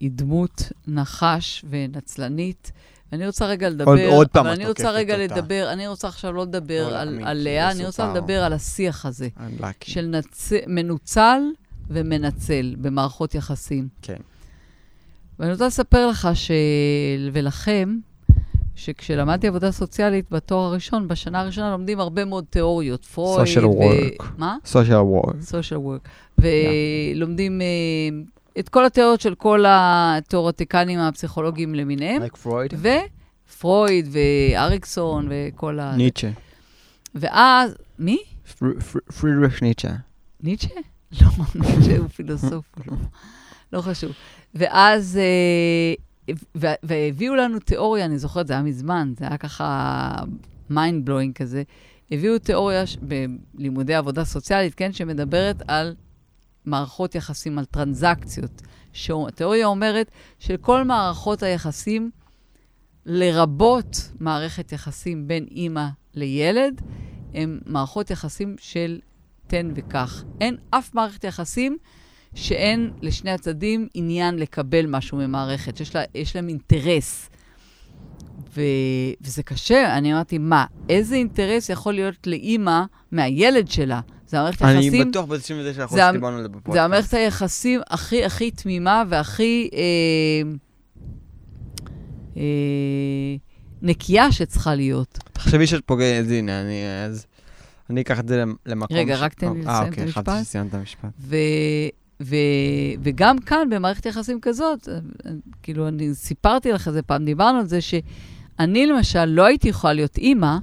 היא 0.00 0.10
דמות 0.12 0.72
נחש 0.86 1.64
ונצלנית. 1.70 2.72
אני 3.12 3.26
רוצה 3.26 3.46
רגע 3.46 3.68
לדבר, 3.68 3.90
עוד, 3.90 4.00
עוד 4.00 4.28
פעם 4.28 4.46
אבל 4.46 4.54
אני 4.54 4.66
רוצה 4.66 4.90
רגע 4.90 5.22
אותה. 5.22 5.34
לדבר, 5.34 5.68
אני 5.72 5.88
רוצה 5.88 6.08
עכשיו 6.08 6.32
לא 6.32 6.42
לדבר 6.42 6.96
על, 6.96 7.20
על 7.24 7.38
לאה, 7.42 7.70
אני 7.70 7.86
רוצה. 7.86 8.12
לדבר 8.14 8.44
על 8.44 8.52
השיח 8.52 9.06
הזה, 9.06 9.28
של 9.84 10.06
נצ... 10.06 10.52
מנוצל 10.66 11.40
ומנצל 11.90 12.74
במערכות 12.78 13.34
יחסים. 13.34 13.88
כן. 14.02 14.16
ואני 15.38 15.52
רוצה 15.52 15.66
לספר 15.66 16.06
לך 16.06 16.28
ש... 16.34 16.50
ולכם, 17.32 17.98
שכשלמדתי 18.74 19.48
עבודה 19.48 19.72
סוציאלית 19.72 20.30
בתואר 20.30 20.64
הראשון, 20.64 21.08
בשנה 21.08 21.40
הראשונה 21.40 21.70
לומדים 21.70 22.00
הרבה 22.00 22.24
מאוד 22.24 22.44
תיאוריות, 22.50 23.04
פרויד. 23.04 23.46
social 23.46 23.66
ו... 23.66 23.70
work. 23.70 24.24
מה? 24.38 24.56
social 24.64 25.24
work. 25.24 25.32
social 25.50 25.78
work. 25.78 26.08
ולומדים 26.38 27.60
yeah. 27.60 28.41
את 28.58 28.68
כל 28.68 28.84
התיאוריות 28.86 29.20
של 29.20 29.34
כל 29.34 29.64
התיאורטיקנים 29.68 30.98
הפסיכולוגיים 30.98 31.74
למיניהם. 31.74 32.22
like 32.22 32.36
פרויד. 32.36 32.74
ופרויד 33.48 34.08
ואריקסון 34.12 35.28
וכל 35.30 35.78
ה... 35.78 35.96
ניטשה. 35.96 36.30
ואז, 37.14 37.74
מי? 37.98 38.18
פרידריך 39.20 39.62
ניטשה. 39.62 39.92
ניטשה? 40.40 40.74
לא, 41.20 41.28
ניטשה 41.54 41.98
הוא 41.98 42.08
פילוסוף, 42.08 42.64
לא, 42.86 42.96
לא 43.72 43.80
חשוב. 43.80 44.12
ואז... 44.54 45.18
Uh, 45.18 46.00
והביאו 46.82 47.34
לנו 47.34 47.58
תיאוריה, 47.58 48.04
אני 48.04 48.18
זוכרת, 48.18 48.46
זה 48.46 48.52
היה 48.52 48.62
מזמן, 48.62 49.12
זה 49.18 49.26
היה 49.28 49.36
ככה 49.36 50.14
mind 50.70 51.08
blowing 51.08 51.32
כזה. 51.34 51.62
הביאו 52.10 52.38
תיאוריה. 52.38 52.84
בלימודי 53.02 53.94
עבודה 53.94 54.24
סוציאלית, 54.24 54.74
כן, 54.74 54.92
שמדברת 54.92 55.62
על 55.68 55.94
מערכות 56.64 57.14
יחסים, 57.14 57.58
על 57.58 57.64
טרנזקציות. 57.64 58.62
התיאוריה 59.28 59.66
אומרת 59.66 60.10
שלכל 60.38 60.84
מערכות 60.84 61.42
היחסים, 61.42 62.10
לרבות 63.06 64.10
מערכת 64.20 64.72
יחסים 64.72 65.28
בין 65.28 65.46
אימא 65.50 65.88
לילד, 66.14 66.80
הן 67.34 67.60
מערכות 67.66 68.10
יחסים 68.10 68.56
של 68.60 69.00
תן 69.46 69.72
וקח. 69.74 70.24
אין 70.40 70.56
אף 70.70 70.94
מערכת 70.94 71.24
יחסים 71.24 71.78
שאין 72.34 72.90
לשני 73.02 73.30
הצדדים 73.30 73.88
עניין 73.94 74.36
לקבל 74.36 74.86
משהו 74.86 75.18
ממערכת, 75.18 75.76
שיש 75.76 75.96
לה, 75.96 76.02
להם 76.34 76.48
אינטרס. 76.48 77.30
ו, 78.56 78.60
וזה 79.20 79.42
קשה, 79.42 79.98
אני 79.98 80.14
אמרתי, 80.14 80.38
מה, 80.38 80.64
איזה 80.88 81.14
אינטרס 81.14 81.68
יכול 81.68 81.94
להיות 81.94 82.26
לאימא 82.26 82.82
מהילד 83.12 83.70
שלה? 83.70 84.00
זה 84.32 84.38
המערכת 84.38 84.62
היחסים... 84.62 85.02
אני 85.02 85.10
בטוח 85.10 85.24
ב-99% 85.24 85.96
שדיברנו 85.96 86.36
על 86.36 86.42
זה 86.42 86.48
בפודקאסט. 86.48 86.72
זה 86.72 86.82
המערכת 86.82 87.14
היחסים 87.14 87.80
הכי 87.90 88.24
הכי 88.24 88.50
תמימה 88.50 89.02
והכי 89.08 89.70
אה, 89.72 90.50
אה, 92.36 92.42
נקייה 93.82 94.32
שצריכה 94.32 94.74
להיות. 94.74 95.18
תחשבי 95.32 95.66
שאת 95.66 95.82
פוגעת, 95.86 96.24
הנה, 96.30 96.60
אני, 96.60 97.04
אז, 97.06 97.26
אני 97.90 98.00
אקח 98.00 98.20
את 98.20 98.28
זה 98.28 98.44
למקום... 98.66 98.96
רגע, 98.96 99.16
ש... 99.16 99.20
רק 99.20 99.34
תן 99.34 99.52
לי 99.52 99.66
אה, 99.66 99.84
לסיים 99.84 99.88
אוקיי, 99.88 100.02
את 100.02 100.06
המשפט. 100.06 100.28
אה, 100.28 100.32
אוקיי, 100.32 100.34
חשבתי 100.34 100.44
שסיימת 100.44 100.68
את 100.68 100.74
המשפט. 100.74 101.10
ו... 101.20 101.36
ו... 102.22 102.36
וגם 103.02 103.38
כאן, 103.38 103.68
במערכת 103.70 104.06
יחסים 104.06 104.40
כזאת, 104.40 104.88
כאילו, 105.62 105.88
אני 105.88 106.14
סיפרתי 106.14 106.72
לך 106.72 106.88
איזה 106.88 107.02
פעם, 107.02 107.24
דיברנו 107.24 107.58
על 107.58 107.66
זה 107.66 107.80
שאני 107.80 108.86
למשל 108.86 109.24
לא 109.24 109.44
הייתי 109.44 109.68
יכולה 109.68 109.92
להיות 109.92 110.18
אימא 110.18 110.56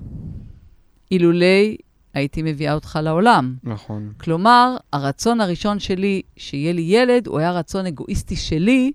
אילולי 1.12 1.78
הייתי 2.20 2.42
מביאה 2.42 2.74
אותך 2.74 3.00
לעולם. 3.04 3.56
נכון. 3.64 4.12
כלומר, 4.18 4.78
הרצון 4.94 5.42
הראשון 5.42 5.80
שלי 5.80 6.22
שיהיה 6.38 6.74
לי 6.74 6.82
ילד, 6.82 7.28
הוא 7.28 7.40
היה 7.40 7.52
רצון 7.52 7.86
אגואיסטי 7.86 8.36
שלי 8.36 8.92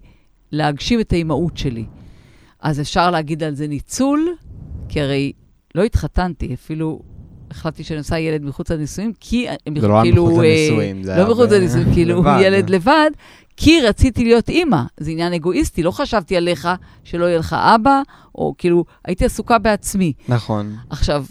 להגשים 0.52 1.00
את 1.00 1.12
האימהות 1.12 1.56
שלי. 1.56 1.84
אז 2.60 2.80
אפשר 2.80 3.10
להגיד 3.10 3.42
על 3.42 3.54
זה 3.54 3.66
ניצול, 3.66 4.34
כי 4.88 5.00
הרי 5.00 5.32
לא 5.74 5.82
התחתנתי, 5.82 6.54
אפילו 6.54 7.00
החלטתי 7.50 7.84
שאני 7.84 7.98
עושה 7.98 8.18
ילד 8.18 8.44
מחוץ 8.44 8.70
לנישואים, 8.70 9.12
כי... 9.20 9.46
זה 9.80 9.88
לא 9.88 10.00
היה 10.02 10.12
מחוץ 10.12 10.38
לנישואים, 10.38 11.02
זה. 11.02 11.16
לא 11.16 11.30
מחוץ 11.30 11.50
לנישואים, 11.50 11.94
כאילו 11.94 12.22
ילד 12.40 12.70
לבד, 12.70 13.10
כי 13.56 13.80
רציתי 13.80 14.24
להיות 14.24 14.48
אימא. 14.48 14.82
זה 14.96 15.10
עניין 15.10 15.32
אגואיסטי, 15.32 15.82
לא 15.82 15.90
חשבתי 15.90 16.36
עליך 16.36 16.68
שלא 17.04 17.24
יהיה 17.24 17.38
לך 17.38 17.52
אבא, 17.52 18.02
או 18.34 18.54
כאילו, 18.58 18.84
הייתי 19.04 19.24
עסוקה 19.24 19.58
בעצמי. 19.58 20.12
נכון. 20.28 20.76
עכשיו, 20.90 21.24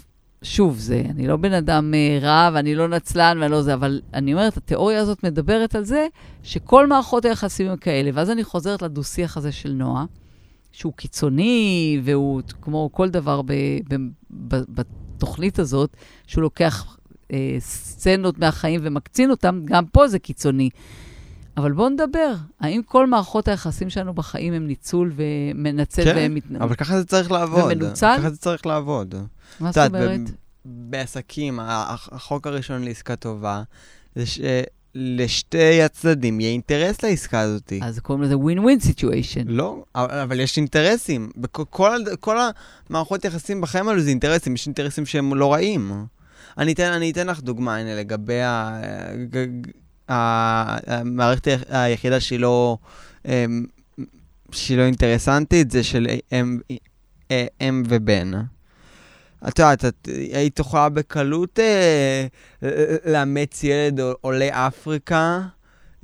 שוב, 0.44 0.78
זה, 0.78 1.02
אני 1.10 1.26
לא 1.26 1.36
בן 1.36 1.52
אדם 1.52 1.94
uh, 1.94 2.24
רע 2.24 2.50
ואני 2.54 2.74
לא 2.74 2.88
נצלן 2.88 3.38
ואני 3.40 3.52
לא 3.52 3.62
זה, 3.62 3.74
אבל 3.74 4.00
אני 4.14 4.32
אומרת, 4.32 4.56
התיאוריה 4.56 5.00
הזאת 5.00 5.24
מדברת 5.24 5.74
על 5.74 5.84
זה 5.84 6.06
שכל 6.42 6.86
מערכות 6.86 7.24
היחסים 7.24 7.70
הם 7.70 7.76
כאלה. 7.76 8.10
ואז 8.14 8.30
אני 8.30 8.44
חוזרת 8.44 8.82
לדו-שיח 8.82 9.36
הזה 9.36 9.52
של 9.52 9.72
נועה, 9.72 10.04
שהוא 10.72 10.92
קיצוני, 10.96 12.00
והוא 12.04 12.42
כמו 12.62 12.88
כל 12.92 13.08
דבר 13.08 13.42
ב, 13.42 13.52
ב, 13.88 13.94
ב, 14.30 14.56
בתוכנית 14.68 15.58
הזאת, 15.58 15.96
שהוא 16.26 16.42
לוקח 16.42 16.96
אה, 17.32 17.56
סצנות 17.58 18.38
מהחיים 18.38 18.80
ומקצין 18.82 19.30
אותם, 19.30 19.60
גם 19.64 19.86
פה 19.86 20.08
זה 20.08 20.18
קיצוני. 20.18 20.70
אבל 21.56 21.72
בואו 21.72 21.88
נדבר, 21.88 22.34
האם 22.60 22.82
כל 22.82 23.06
מערכות 23.06 23.48
היחסים 23.48 23.90
שלנו 23.90 24.14
בחיים 24.14 24.52
הם 24.52 24.66
ניצול 24.66 25.12
ומנצל 25.16 26.04
כן, 26.04 26.14
ומת... 26.18 26.42
אבל 26.60 26.74
ככה 26.74 26.98
זה 26.98 27.04
צריך 27.04 27.30
לעבוד. 27.32 27.64
ומנוצל? 27.64 28.14
ככה 28.18 28.30
זה 28.30 28.36
צריך 28.36 28.66
לעבוד. 28.66 29.14
מה 29.60 29.72
זאת 29.72 29.86
אומרת? 29.88 30.20
בעסקים, 30.64 31.58
החוק 31.62 32.46
הראשון 32.46 32.82
לעסקה 32.82 33.16
טובה, 33.16 33.62
זה 34.14 34.24
שלשתי 34.26 35.82
הצדדים 35.82 36.40
יהיה 36.40 36.52
אינטרס 36.52 37.02
לעסקה 37.02 37.40
הזאת. 37.40 37.72
אז 37.82 37.98
קוראים 37.98 38.22
לזה 38.22 38.36
win-win 38.38 38.80
situation. 38.80 39.44
לא, 39.46 39.84
אבל 39.94 40.40
יש 40.40 40.56
אינטרסים. 40.56 41.30
בכל, 41.36 41.98
כל 42.20 42.36
המערכות 42.90 43.24
יחסים 43.24 43.60
בחיים 43.60 43.88
האלו 43.88 44.00
זה 44.00 44.10
אינטרסים, 44.10 44.54
יש 44.54 44.66
אינטרסים 44.66 45.06
שהם 45.06 45.34
לא 45.34 45.52
רעים. 45.52 46.06
אני 46.58 46.72
אתן, 46.72 46.92
אני 46.92 47.10
אתן 47.10 47.26
לך 47.26 47.40
דוגמה, 47.40 47.76
הנה, 47.76 47.94
לגבי 47.94 48.42
ה- 48.42 48.80
המערכת 50.08 51.46
היח- 51.46 51.62
היחידה 51.68 52.20
שהיא 52.20 52.38
לא, 52.38 52.78
אמ, 53.26 53.64
שהיא 54.52 54.78
לא 54.78 54.82
אינטרסנטית, 54.82 55.70
זה 55.70 55.82
של 55.82 56.06
אם, 56.32 56.58
אה, 57.30 57.46
אם 57.60 57.82
ובן. 57.88 58.30
את 59.48 59.58
יודעת, 59.58 59.84
את 59.84 60.08
היית 60.32 60.58
יכולה 60.58 60.88
בקלות 60.88 61.58
אה, 61.58 62.26
לאמץ 63.06 63.64
ילד 63.64 64.00
עולה 64.20 64.66
אפריקה. 64.66 65.40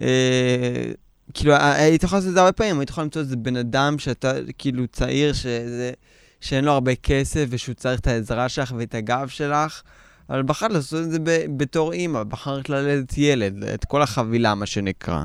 אה, 0.01 0.93
כאילו, 1.35 1.55
היית 1.55 2.03
יכולה 2.03 2.19
לעשות 2.19 2.29
את 2.29 2.35
זה 2.35 2.41
הרבה 2.41 2.53
פעמים, 2.53 2.79
היית 2.79 2.91
יכולה 2.91 3.05
למצוא 3.05 3.23
איזה 3.23 3.37
בן 3.37 3.57
אדם 3.57 3.99
שאתה, 3.99 4.33
כאילו, 4.59 4.87
צעיר, 4.87 5.33
שזה, 5.33 5.93
שאין 6.41 6.65
לו 6.65 6.73
הרבה 6.73 6.95
כסף 6.95 7.47
ושהוא 7.51 7.75
צריך 7.75 8.01
את 8.01 8.07
העזרה 8.07 8.49
שלך 8.49 8.75
ואת 8.77 8.95
הגב 8.95 9.29
שלך, 9.29 9.83
אבל 10.31 10.43
בחרת 10.43 10.71
לעשות 10.73 11.03
את 11.05 11.11
זה 11.11 11.19
בתור 11.57 11.93
אימא, 11.93 12.23
בחרת 12.23 12.69
ללדת 12.69 13.19
ילד, 13.19 13.65
את 13.65 13.85
כל 13.85 14.03
החבילה, 14.03 14.55
מה 14.55 14.67
שנקרא. 14.67 15.25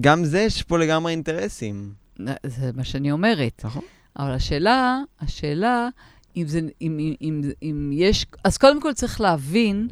גם 0.00 0.24
זה, 0.24 0.38
יש 0.40 0.62
פה 0.62 0.78
לגמרי 0.78 1.12
אינטרסים. 1.12 1.92
זה 2.46 2.70
מה 2.74 2.84
שאני 2.84 3.12
אומרת. 3.12 3.60
נכון. 3.64 3.82
אבל 4.18 4.30
השאלה, 4.30 4.98
השאלה, 5.20 5.88
אם 6.36 6.46
זה, 6.46 6.58
אם, 6.60 6.68
אם, 7.00 7.14
אם, 7.22 7.42
אם 7.62 7.90
יש... 7.92 8.26
אז 8.44 8.58
קודם 8.58 8.80
כל 8.82 8.92
צריך 8.92 9.20
להבין 9.20 9.88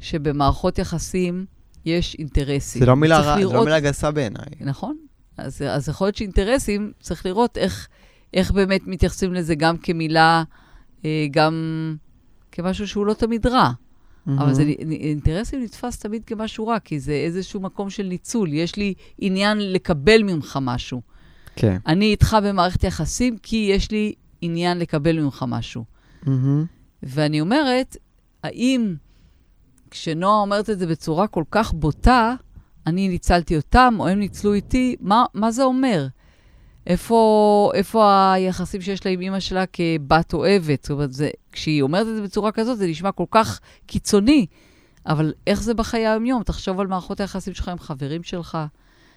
שבמערכות 0.00 0.78
יחסים 0.78 1.46
יש 1.84 2.14
אינטרסים. 2.18 2.80
זה 2.80 2.86
לא 2.86 2.96
מילה 2.96 3.18
רע, 3.20 3.34
זה 3.34 3.40
לראות- 3.40 3.54
לא 3.54 3.64
מילה 3.64 3.80
גסה 3.80 4.10
בעיניי. 4.10 4.44
נכון. 4.60 4.96
אז, 5.36 5.62
אז 5.62 5.88
יכול 5.88 6.06
להיות 6.06 6.16
שאינטרסים, 6.16 6.92
צריך 7.00 7.26
לראות 7.26 7.58
איך, 7.58 7.88
איך 8.34 8.50
באמת 8.50 8.80
מתייחסים 8.86 9.34
לזה 9.34 9.54
גם 9.54 9.76
כמילה, 9.78 10.42
אה, 11.04 11.26
גם 11.30 11.54
כמשהו 12.54 12.88
שהוא 12.88 13.06
לא 13.06 13.14
תמיד 13.14 13.46
רע. 13.46 13.70
אבל 14.28 14.54
זה, 14.54 14.62
אינטרסים 14.90 15.62
נתפס 15.62 15.98
תמיד 15.98 16.24
כמשהו 16.24 16.66
רע, 16.66 16.78
כי 16.78 17.00
זה 17.00 17.12
איזשהו 17.12 17.60
מקום 17.60 17.90
של 17.90 18.02
ניצול. 18.02 18.52
יש 18.52 18.76
לי 18.76 18.94
עניין 19.18 19.72
לקבל 19.72 20.22
ממך 20.22 20.58
משהו. 20.62 21.02
כן. 21.56 21.76
אני 21.86 22.04
איתך 22.04 22.36
במערכת 22.42 22.84
יחסים 22.84 23.38
כי 23.38 23.56
יש 23.56 23.90
לי 23.90 24.12
עניין 24.40 24.78
לקבל 24.78 25.20
ממך 25.20 25.44
משהו. 25.48 25.84
מהמם. 26.22 26.64
ואני 27.02 27.40
אומרת, 27.40 27.96
האם 28.42 28.94
כשנועה 29.90 30.40
אומרת 30.40 30.70
את 30.70 30.78
זה 30.78 30.86
בצורה 30.86 31.26
כל 31.26 31.44
כך 31.50 31.72
בוטה, 31.72 32.34
אני 32.86 33.08
ניצלתי 33.08 33.56
אותם 33.56 33.96
או 33.98 34.08
הם 34.08 34.18
ניצלו 34.18 34.54
איתי, 34.54 34.96
מה, 35.00 35.24
מה 35.34 35.50
זה 35.50 35.64
אומר? 35.64 36.06
איפה, 36.86 37.70
איפה 37.74 38.32
היחסים 38.32 38.80
שיש 38.80 39.06
לה 39.06 39.12
עם 39.12 39.20
אימא 39.20 39.40
שלה 39.40 39.64
כבת 39.66 40.32
אוהבת? 40.34 40.82
זאת 40.82 40.90
אומרת, 40.90 41.12
זה, 41.12 41.30
כשהיא 41.52 41.82
אומרת 41.82 42.06
את 42.08 42.16
זה 42.16 42.22
בצורה 42.22 42.52
כזאת, 42.52 42.78
זה 42.78 42.86
נשמע 42.86 43.12
כל 43.12 43.24
כך 43.30 43.60
קיצוני, 43.86 44.46
אבל 45.06 45.32
איך 45.46 45.62
זה 45.62 45.74
בחיי 45.74 46.06
היום-יום? 46.06 46.42
תחשוב 46.42 46.80
על 46.80 46.86
מערכות 46.86 47.20
היחסים 47.20 47.54
שלך 47.54 47.68
עם 47.68 47.78
חברים 47.78 48.22
שלך, 48.22 48.58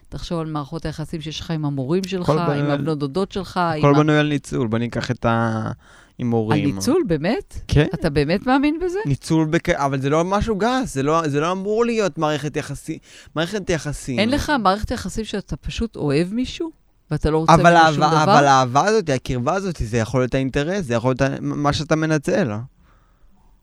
תחשוב 0.10 0.40
על 0.40 0.48
מערכות 0.48 0.86
היחסים 0.86 1.22
שיש 1.22 1.40
לך 1.40 1.52
עם 1.52 1.66
המורים 1.66 2.04
שלך, 2.04 2.30
עם 2.30 2.36
בנוי 2.38 2.60
על- 2.60 2.72
הבנות 2.72 3.00
דודות 3.00 3.32
שלך, 3.32 3.58
עם 3.58 3.80
הכל 3.80 3.96
ה- 3.96 3.98
בנוי 4.00 4.18
על 4.18 4.28
ניצול, 4.30 4.68
בוא 4.68 4.78
ניקח 4.80 5.12
את 5.12 5.26
ההימורים. 5.26 6.66
על 6.70 6.76
ניצול, 6.76 7.04
באמת? 7.08 7.54
כן. 7.68 7.86
אתה 7.94 8.10
באמת 8.10 8.48
מאמין 8.48 8.80
בזה? 8.86 9.00
ניצול, 9.06 9.46
בק... 9.48 9.70
אבל 9.70 10.02
זה 10.02 10.10
לא 10.10 10.24
משהו 10.26 10.56
גס, 10.56 10.94
זה 10.94 11.04
לא, 11.04 11.28
זה 11.28 11.40
לא 11.40 11.52
אמור 11.52 11.86
להיות 11.86 12.18
מערכת 12.18 12.58
יחסים. 12.58 12.98
מערכת 13.36 13.70
יחסים. 13.70 14.20
אין 14.20 14.30
לך 14.30 14.52
מערכת 14.60 14.92
יחסים 14.92 15.26
שאתה 15.26 15.56
פשוט 15.58 15.96
אוהב 15.96 16.34
מישהו, 16.34 16.70
ואתה 17.12 17.30
לא 17.30 17.38
רוצה 17.38 17.54
אבל, 17.54 17.74
ממנו 17.74 17.94
שום 17.94 17.98
דבר? 17.98 18.24
אבל 18.24 18.46
האהבה 18.46 18.86
הזאת, 18.86 19.10
הקרבה 19.10 19.54
הזאת, 19.54 19.76
זה 19.78 19.98
יכול 19.98 20.22
להיות 20.22 20.34
האינטרס, 20.34 20.86
זה 20.86 20.94
יכול 20.94 21.16
להיות 21.20 21.42
מה 21.42 21.74
שאתה 21.74 21.96
מנצל. 21.96 22.52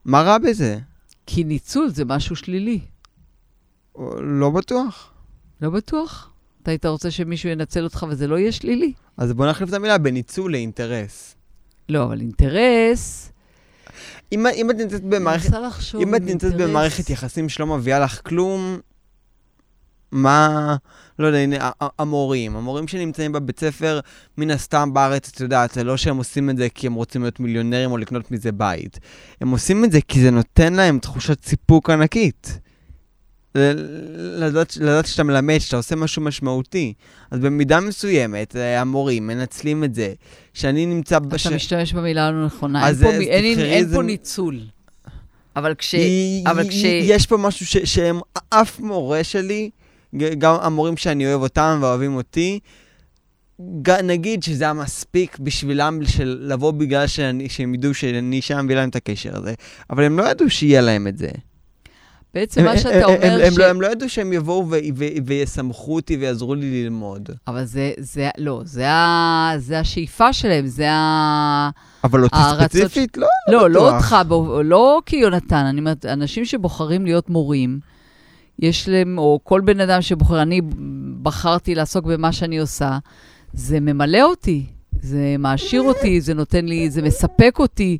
מה 0.04 0.22
רע 0.22 0.38
בזה? 0.38 0.78
כי 1.26 1.44
ניצול 1.44 1.88
זה 1.88 2.04
משהו 2.04 2.36
שלילי. 2.36 2.80
לא 4.20 4.50
בטוח. 4.50 5.10
לא 5.60 5.70
בטוח. 5.70 6.30
אתה 6.62 6.70
היית 6.70 6.86
רוצה 6.86 7.10
שמישהו 7.10 7.48
ינצל 7.48 7.84
אותך 7.84 8.06
וזה 8.10 8.26
לא 8.26 8.38
יהיה 8.38 8.52
שלילי? 8.52 8.92
אז 9.16 9.32
בוא 9.32 9.46
נחליף 9.46 9.68
את 9.68 9.74
המילה 9.74 9.98
בניצול 9.98 10.52
לאינטרס. 10.52 11.34
לא, 11.88 12.04
אבל 12.04 12.20
אינטרס... 12.20 13.30
אם, 14.32 14.46
אם 14.46 14.70
את 14.70 14.76
נמצאת 14.76 15.02
במערכת, 15.04 15.46
אני 15.46 15.58
מנסה 15.58 15.66
לחשוב 15.68 16.00
אם 16.02 16.14
את 16.14 16.22
נמצאת. 16.22 16.54
במערכת 16.54 17.10
יחסים 17.10 17.48
שלא 17.48 17.66
מביאה 17.66 17.98
לך 17.98 18.20
כלום, 18.28 18.78
מה, 20.14 20.76
לא 21.18 21.26
יודע, 21.26 21.38
הנה, 21.38 21.70
המורים, 21.98 22.56
המורים 22.56 22.88
שנמצאים 22.88 23.32
בבית 23.32 23.60
ספר, 23.60 24.00
מן 24.38 24.50
הסתם 24.50 24.90
בארץ, 24.94 25.30
את 25.34 25.40
יודעת, 25.40 25.70
זה 25.72 25.84
לא 25.84 25.96
שהם 25.96 26.16
עושים 26.16 26.50
את 26.50 26.56
זה 26.56 26.68
כי 26.74 26.86
הם 26.86 26.94
רוצים 26.94 27.22
להיות 27.22 27.40
מיליונרים 27.40 27.90
או 27.90 27.96
לקנות 27.98 28.30
מזה 28.30 28.52
בית. 28.52 28.98
הם 29.40 29.50
עושים 29.50 29.84
את 29.84 29.92
זה 29.92 29.98
כי 30.08 30.20
זה 30.22 30.30
נותן 30.30 30.72
להם 30.74 30.98
תחושת 30.98 31.44
סיפוק 31.44 31.90
ענקית. 31.90 32.58
לדעת, 33.54 34.76
לדעת 34.80 35.06
שאתה 35.06 35.22
מלמד, 35.22 35.58
שאתה 35.58 35.76
עושה 35.76 35.96
משהו 35.96 36.22
משמעותי. 36.22 36.92
אז 37.30 37.38
במידה 37.40 37.80
מסוימת, 37.80 38.56
אה, 38.56 38.80
המורים 38.80 39.26
מנצלים 39.26 39.84
את 39.84 39.94
זה, 39.94 40.12
שאני 40.54 40.86
נמצא... 40.86 41.18
בש... 41.18 41.46
אתה 41.46 41.56
משתמש 41.56 41.92
במילה 41.92 42.26
הלא 42.26 42.46
נכונה. 42.46 42.88
אין 42.88 42.94
פה 42.94 43.04
אין- 43.10 43.18
תבחרי 43.54 43.70
אין 43.70 43.84
איזה- 43.84 43.96
פה 43.96 44.02
ניצול. 44.02 44.60
אבל 45.56 45.74
כש... 45.74 45.92
היא- 45.94 46.46
אבל 46.46 46.68
כש- 46.68 46.74
יש 46.84 47.26
פה 47.26 47.36
משהו 47.36 47.66
ש- 47.66 47.76
שהם, 47.76 48.20
אף 48.50 48.80
מורה 48.80 49.24
שלי, 49.24 49.70
גם 50.38 50.54
המורים 50.60 50.96
שאני 50.96 51.26
אוהב 51.26 51.42
אותם 51.42 51.78
ואוהבים 51.82 52.16
אותי, 52.16 52.60
נגיד 54.04 54.42
שזה 54.42 54.64
היה 54.64 54.72
מספיק 54.72 55.38
בשבילם 55.38 55.98
של 56.06 56.38
לבוא 56.40 56.70
בגלל 56.70 57.06
שאני, 57.06 57.48
שהם 57.48 57.74
ידעו 57.74 57.94
שאני 57.94 58.42
שם 58.42 58.66
ויהיה 58.68 58.80
להם 58.80 58.88
את 58.88 58.96
הקשר 58.96 59.36
הזה, 59.36 59.54
אבל 59.90 60.04
הם 60.04 60.18
לא 60.18 60.30
ידעו 60.30 60.50
שיהיה 60.50 60.80
להם 60.80 61.06
את 61.06 61.18
זה. 61.18 61.28
בעצם 62.34 62.60
הם, 62.60 62.66
מה 62.66 62.72
הם, 62.72 62.78
שאתה 62.78 62.94
הם, 62.94 63.02
אומר 63.04 63.46
הם, 63.46 63.52
ש... 63.52 63.58
לא, 63.58 63.64
הם 63.64 63.80
לא 63.80 63.86
ידעו 63.86 64.08
שהם 64.08 64.32
יבואו 64.32 64.70
ו- 64.70 64.76
ו- 64.96 65.04
ויסמכו 65.26 65.94
אותי 65.94 66.16
ויעזרו 66.16 66.54
לי 66.54 66.82
ללמוד. 66.84 67.28
אבל 67.46 67.64
זה, 67.64 67.92
זה, 67.98 68.30
לא, 68.38 68.60
זה, 68.64 68.90
ה, 68.90 69.52
זה 69.58 69.78
השאיפה 69.78 70.32
שלהם, 70.32 70.66
זה 70.66 70.90
ה... 70.90 71.70
אבל 72.04 72.22
אותי 72.22 72.36
ספציפית, 72.58 73.16
לא. 73.16 73.26
לא, 73.48 73.70
לא 73.70 73.86
בטוח. 73.86 74.12
אותך, 74.12 74.16
לא 74.64 75.00
כיונתן, 75.06 75.64
אני 75.64 75.80
אומרת, 75.80 76.06
אנשים 76.06 76.44
שבוחרים 76.44 77.04
להיות 77.04 77.30
מורים, 77.30 77.80
יש 78.58 78.88
להם, 78.88 79.18
או 79.18 79.40
כל 79.42 79.60
בן 79.60 79.80
אדם 79.80 80.02
שבוחר, 80.02 80.42
אני 80.42 80.60
בחרתי 81.22 81.74
לעסוק 81.74 82.04
במה 82.04 82.32
שאני 82.32 82.58
עושה, 82.58 82.98
זה 83.52 83.80
ממלא 83.80 84.22
אותי, 84.22 84.66
זה 85.00 85.36
מעשיר 85.38 85.82
אותי, 85.82 86.20
זה 86.20 86.34
נותן 86.34 86.64
לי, 86.64 86.90
זה 86.90 87.02
מספק 87.02 87.56
אותי. 87.58 87.98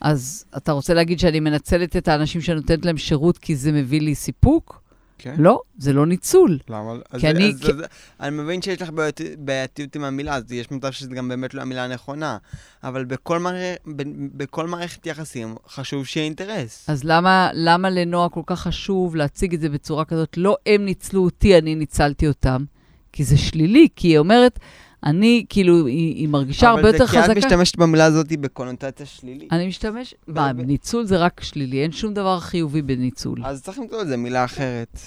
אז 0.00 0.44
אתה 0.56 0.72
רוצה 0.72 0.94
להגיד 0.94 1.18
שאני 1.18 1.40
מנצלת 1.40 1.96
את 1.96 2.08
האנשים 2.08 2.40
שנותנת 2.40 2.84
להם 2.84 2.96
שירות 2.96 3.38
כי 3.38 3.56
זה 3.56 3.72
מביא 3.72 4.00
לי 4.00 4.14
סיפוק? 4.14 4.82
כן. 5.18 5.34
לא, 5.38 5.60
זה 5.78 5.92
לא 5.92 6.06
ניצול. 6.06 6.58
למה? 6.68 6.92
אז, 7.10 7.20
כי 7.20 7.30
אני- 7.30 7.48
אז, 7.48 7.60
אז, 7.70 7.74
אני 8.20 8.36
מבין 8.36 8.62
שיש 8.62 8.82
לך 8.82 8.90
בעיות- 8.90 9.20
בעייתיות 9.38 9.96
עם 9.96 10.04
המילה, 10.04 10.34
אז 10.34 10.52
יש 10.52 10.70
מצב 10.70 10.92
שזה 10.92 11.14
גם 11.14 11.28
באמת 11.28 11.54
לא 11.54 11.62
המילה 11.62 11.84
הנכונה. 11.84 12.38
אבל 12.84 13.04
בכל, 13.04 13.38
מערכ... 13.38 13.76
ב- 13.96 14.02
בכל 14.36 14.66
מערכת 14.66 15.06
יחסים 15.06 15.54
חשוב 15.68 16.06
שיהיה 16.06 16.24
אינטרס. 16.24 16.90
אז 16.90 17.04
למה, 17.04 17.50
למה 17.54 17.90
לנועה 17.90 18.28
כל 18.28 18.42
כך 18.46 18.60
חשוב 18.60 19.16
להציג 19.16 19.54
את 19.54 19.60
זה 19.60 19.68
בצורה 19.68 20.04
כזאת? 20.04 20.36
לא 20.36 20.56
הם 20.66 20.84
ניצלו 20.84 21.24
אותי, 21.24 21.58
אני 21.58 21.74
ניצלתי 21.74 22.28
אותם. 22.28 22.64
כי 23.12 23.24
זה 23.24 23.36
שלילי, 23.36 23.88
כי 23.96 24.08
היא 24.08 24.18
אומרת, 24.18 24.58
אני, 25.04 25.44
כאילו, 25.48 25.86
היא, 25.86 26.14
היא 26.16 26.28
מרגישה 26.28 26.68
הרבה 26.68 26.88
יותר 26.88 26.96
אבל 27.04 27.06
זה 27.06 27.12
כי 27.12 27.18
את 27.18 27.24
חזקה. 27.24 27.38
משתמשת 27.38 27.76
במילה 27.76 28.04
הזאת 28.04 28.32
בקונוטציה 28.40 29.06
שלילית. 29.06 29.52
אני 29.52 29.66
משתמש, 29.68 30.14
מה, 30.26 30.52
ב- 30.52 30.60
ניצול 30.60 31.04
זה 31.04 31.16
רק 31.16 31.40
שלילי, 31.40 31.82
אין 31.82 31.92
שום 31.92 32.14
דבר 32.14 32.40
חיובי 32.40 32.82
בניצול. 32.82 33.38
אז 33.44 33.62
צריך 33.62 33.78
למצוא 33.78 34.02
לזה 34.02 34.16
מילה 34.16 34.44
אחרת. 34.44 34.98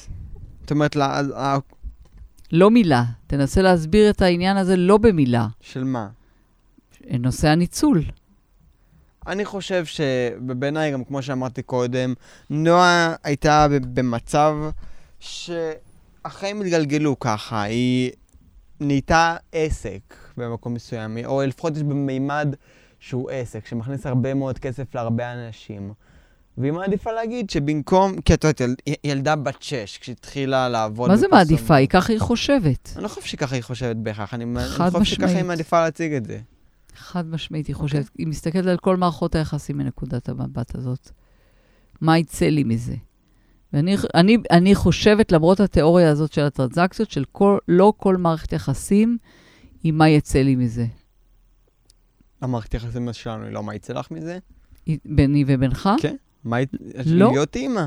זאת 0.61 0.71
אומרת, 0.71 0.95
לה, 0.95 1.17
אז, 1.19 1.33
ה- 1.35 1.57
לא 2.51 2.71
מילה. 2.71 3.03
תנסה 3.27 3.61
להסביר 3.61 4.09
את 4.09 4.21
העניין 4.21 4.57
הזה 4.57 4.77
לא 4.77 4.97
במילה. 4.97 5.47
של 5.61 5.83
מה? 5.83 6.07
נושא 7.19 7.47
הניצול. 7.47 8.03
אני 9.27 9.45
חושב 9.45 9.85
שבעיניי, 9.85 10.91
גם 10.91 11.03
כמו 11.03 11.21
שאמרתי 11.21 11.61
קודם, 11.61 12.13
נועה 12.49 13.15
הייתה 13.23 13.67
במצב 13.93 14.55
שהחיים 15.19 16.61
התגלגלו 16.61 17.19
ככה, 17.19 17.61
היא 17.61 18.11
נהייתה 18.81 19.35
עסק 19.51 20.15
במקום 20.37 20.73
מסוים, 20.73 21.17
או 21.25 21.41
לפחות 21.41 21.77
יש 21.77 21.83
במימד 21.83 22.55
שהוא 22.99 23.29
עסק, 23.31 23.65
שמכניס 23.65 24.05
הרבה 24.05 24.33
מאוד 24.33 24.59
כסף 24.59 24.95
להרבה 24.95 25.33
אנשים. 25.33 25.93
והיא 26.57 26.71
מעדיפה 26.71 27.11
להגיד 27.11 27.49
שבמקום, 27.49 28.21
כי 28.21 28.33
את 28.33 28.43
יודעת, 28.43 28.61
יל, 28.61 28.75
ילדה 29.03 29.35
בת 29.35 29.61
שש, 29.61 29.97
כשהתחילה 29.97 30.69
לעבוד 30.69 31.09
מה 31.09 31.17
זה. 31.17 31.27
מעדיפה? 31.31 31.75
היא 31.75 31.87
ככה 31.87 32.13
היא 32.13 32.19
חושבת. 32.19 32.93
אני 32.95 33.03
לא 33.03 33.07
חושב 33.07 33.27
שככה 33.27 33.55
היא 33.55 33.63
חושבת 33.63 33.95
בהכרח, 33.95 34.33
אני, 34.33 34.43
אני 34.43 34.91
חושב 34.91 35.03
שככה 35.03 35.31
היא. 35.31 35.43
מעדיפה 35.43 35.81
להציג 35.81 36.13
את 36.13 36.25
זה. 36.25 36.39
חד 36.95 37.25
משמעית, 37.27 37.67
היא 37.67 37.75
חושבת. 37.75 38.09
היא 38.17 38.27
מסתכלת 38.27 38.65
על 38.65 38.77
כל 38.77 38.97
מערכות 38.97 39.35
היחסים 39.35 39.77
מנקודת 39.77 40.29
המבט 40.29 40.75
הזאת. 40.75 41.11
מה 42.01 42.17
יצא 42.17 42.45
לי 42.45 42.63
מזה? 42.63 42.95
ואני 43.73 43.95
אני, 44.15 44.37
אני 44.51 44.75
חושבת, 44.75 45.31
למרות 45.31 45.59
התיאוריה 45.59 46.09
הזאת 46.09 46.33
של 46.33 46.41
הטרנזקציות, 46.41 47.11
של 47.11 47.23
כל, 47.31 47.57
לא 47.67 47.93
כל 47.97 48.17
מערכת 48.17 48.53
יחסים 48.53 49.17
היא 49.83 49.93
מה 49.93 50.09
יצא 50.09 50.39
לי 50.39 50.55
מזה. 50.55 50.85
המערכת 52.41 52.73
יחסים 52.73 53.13
שלנו 53.13 53.43
היא 53.45 53.53
לא 53.53 53.63
מה 53.63 53.75
יצא 53.75 53.93
לך 53.93 54.11
מזה? 54.11 54.37
ביני 55.05 55.43
ובינך? 55.47 55.89
כן. 56.01 56.15
מה, 56.43 56.55
הי- 56.57 56.65
לא. 57.05 57.31
להיות 57.31 57.55
אימא. 57.55 57.85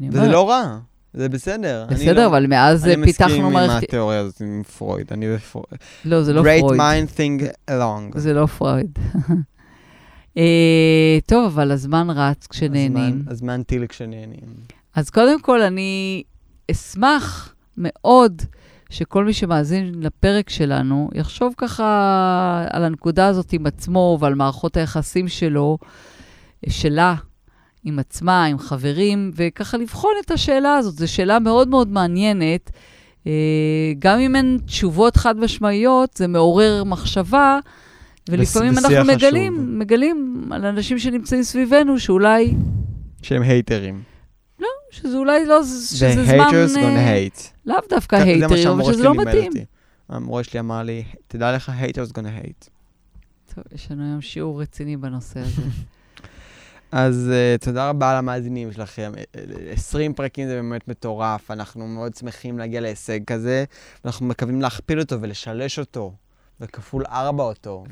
אני 0.00 0.08
וזה 0.08 0.18
אומרת, 0.18 0.32
לא 0.32 0.50
רע, 0.50 0.78
זה 1.14 1.28
בסדר. 1.28 1.84
אני 1.88 1.94
בסדר, 1.94 2.12
לא- 2.22 2.26
אבל 2.26 2.46
מאז 2.46 2.86
אני 2.86 3.04
פיתחנו 3.04 3.26
מסכים 3.28 3.44
עם 3.46 3.52
מערכת... 3.52 3.82
התיאוריה 3.88 4.20
הזאת 4.20 4.40
עם 4.40 4.62
פרויד, 4.78 5.06
אני 5.12 5.34
ופרויד. 5.34 5.66
לא, 6.04 6.22
זה 6.22 6.32
לא 6.32 6.42
Great 6.42 6.60
פרויד. 6.60 6.80
mind 6.80 7.08
think 7.16 7.44
along. 7.70 8.18
זה 8.18 8.32
לא 8.32 8.46
פרויד. 8.46 8.98
אה, 10.36 11.18
טוב, 11.26 11.44
אבל 11.44 11.70
הזמן 11.70 12.06
רץ 12.10 12.46
כשנהנים. 12.46 12.96
הזמן- 12.96 13.32
הזמן 13.32 13.62
טיל 13.62 13.86
כשנהנים. 13.86 14.40
אז 14.94 15.10
קודם 15.10 15.40
כל, 15.40 15.62
אני 15.62 16.22
אשמח 16.70 17.54
מאוד 17.78 18.42
שכל 18.90 19.24
מי 19.24 19.32
שמאזין 19.32 19.94
לפרק 20.00 20.50
שלנו 20.50 21.10
יחשוב 21.14 21.54
ככה 21.56 22.64
על 22.70 22.84
הנקודה 22.84 23.26
הזאת 23.26 23.52
עם 23.52 23.66
עצמו 23.66 24.18
ועל 24.20 24.34
מערכות 24.34 24.76
היחסים 24.76 25.28
שלו, 25.28 25.78
שלה, 26.68 27.14
עם 27.84 27.98
עצמה, 27.98 28.44
עם 28.44 28.58
חברים, 28.58 29.30
וככה 29.34 29.76
לבחון 29.76 30.10
את 30.24 30.30
השאלה 30.30 30.76
הזאת. 30.76 30.94
זו 30.94 31.12
שאלה 31.12 31.38
מאוד 31.38 31.68
מאוד 31.68 31.88
מעניינת. 31.88 32.70
אה, 33.26 33.32
גם 33.98 34.18
אם 34.18 34.36
אין 34.36 34.58
תשובות 34.66 35.16
חד-משמעיות, 35.16 36.10
זה 36.16 36.26
מעורר 36.28 36.84
מחשבה, 36.84 37.58
ולפעמים 38.28 38.78
אנחנו 38.78 38.88
חשוב. 38.88 39.14
מגלים, 39.14 39.78
מגלים 39.78 40.48
על 40.50 40.64
אנשים 40.64 40.98
שנמצאים 40.98 41.42
סביבנו 41.42 41.98
שאולי, 41.98 42.54
שהם 43.22 43.42
הייטרים. 43.42 44.02
שזה 44.90 45.16
אולי 45.16 45.44
לא, 45.46 45.60
The 45.60 45.64
שזה 45.64 46.24
זמן... 46.24 46.24
haters 46.24 46.76
אה, 46.78 46.82
gonna 46.82 47.36
hate. 47.36 47.42
לאו 47.66 47.76
דווקא 47.90 48.16
הייטרים, 48.16 48.68
אבל 48.68 48.92
שזה 48.92 49.02
לא 49.02 49.14
מתאים. 49.14 49.52
המורה 50.08 50.44
שלי 50.44 50.60
אמר 50.60 50.82
לי, 50.82 51.04
תדע 51.28 51.56
לך, 51.56 51.72
haters 51.80 52.12
gonna 52.12 52.44
hate. 52.44 52.68
טוב, 53.54 53.64
יש 53.72 53.90
לנו 53.90 54.04
היום 54.04 54.20
שיעור 54.20 54.62
רציני 54.62 54.96
בנושא 54.96 55.40
הזה. 55.40 55.62
אז 56.92 57.30
uh, 57.30 57.64
תודה 57.64 57.88
רבה 57.88 58.10
על 58.10 58.16
המאזינים 58.16 58.72
שלכם. 58.72 59.12
אה, 59.16 59.22
אה, 59.66 59.72
20 59.72 60.14
פרקים 60.14 60.48
זה 60.48 60.54
באמת 60.54 60.88
מטורף, 60.88 61.50
אנחנו 61.50 61.86
מאוד 61.86 62.14
שמחים 62.14 62.58
להגיע 62.58 62.80
להישג 62.80 63.24
כזה, 63.24 63.64
ואנחנו 64.04 64.26
מקווים 64.26 64.60
להכפיל 64.60 65.00
אותו 65.00 65.20
ולשלש 65.20 65.78
אותו, 65.78 66.12
וכפול 66.60 67.04
ארבע 67.08 67.44
אותו. 67.44 67.84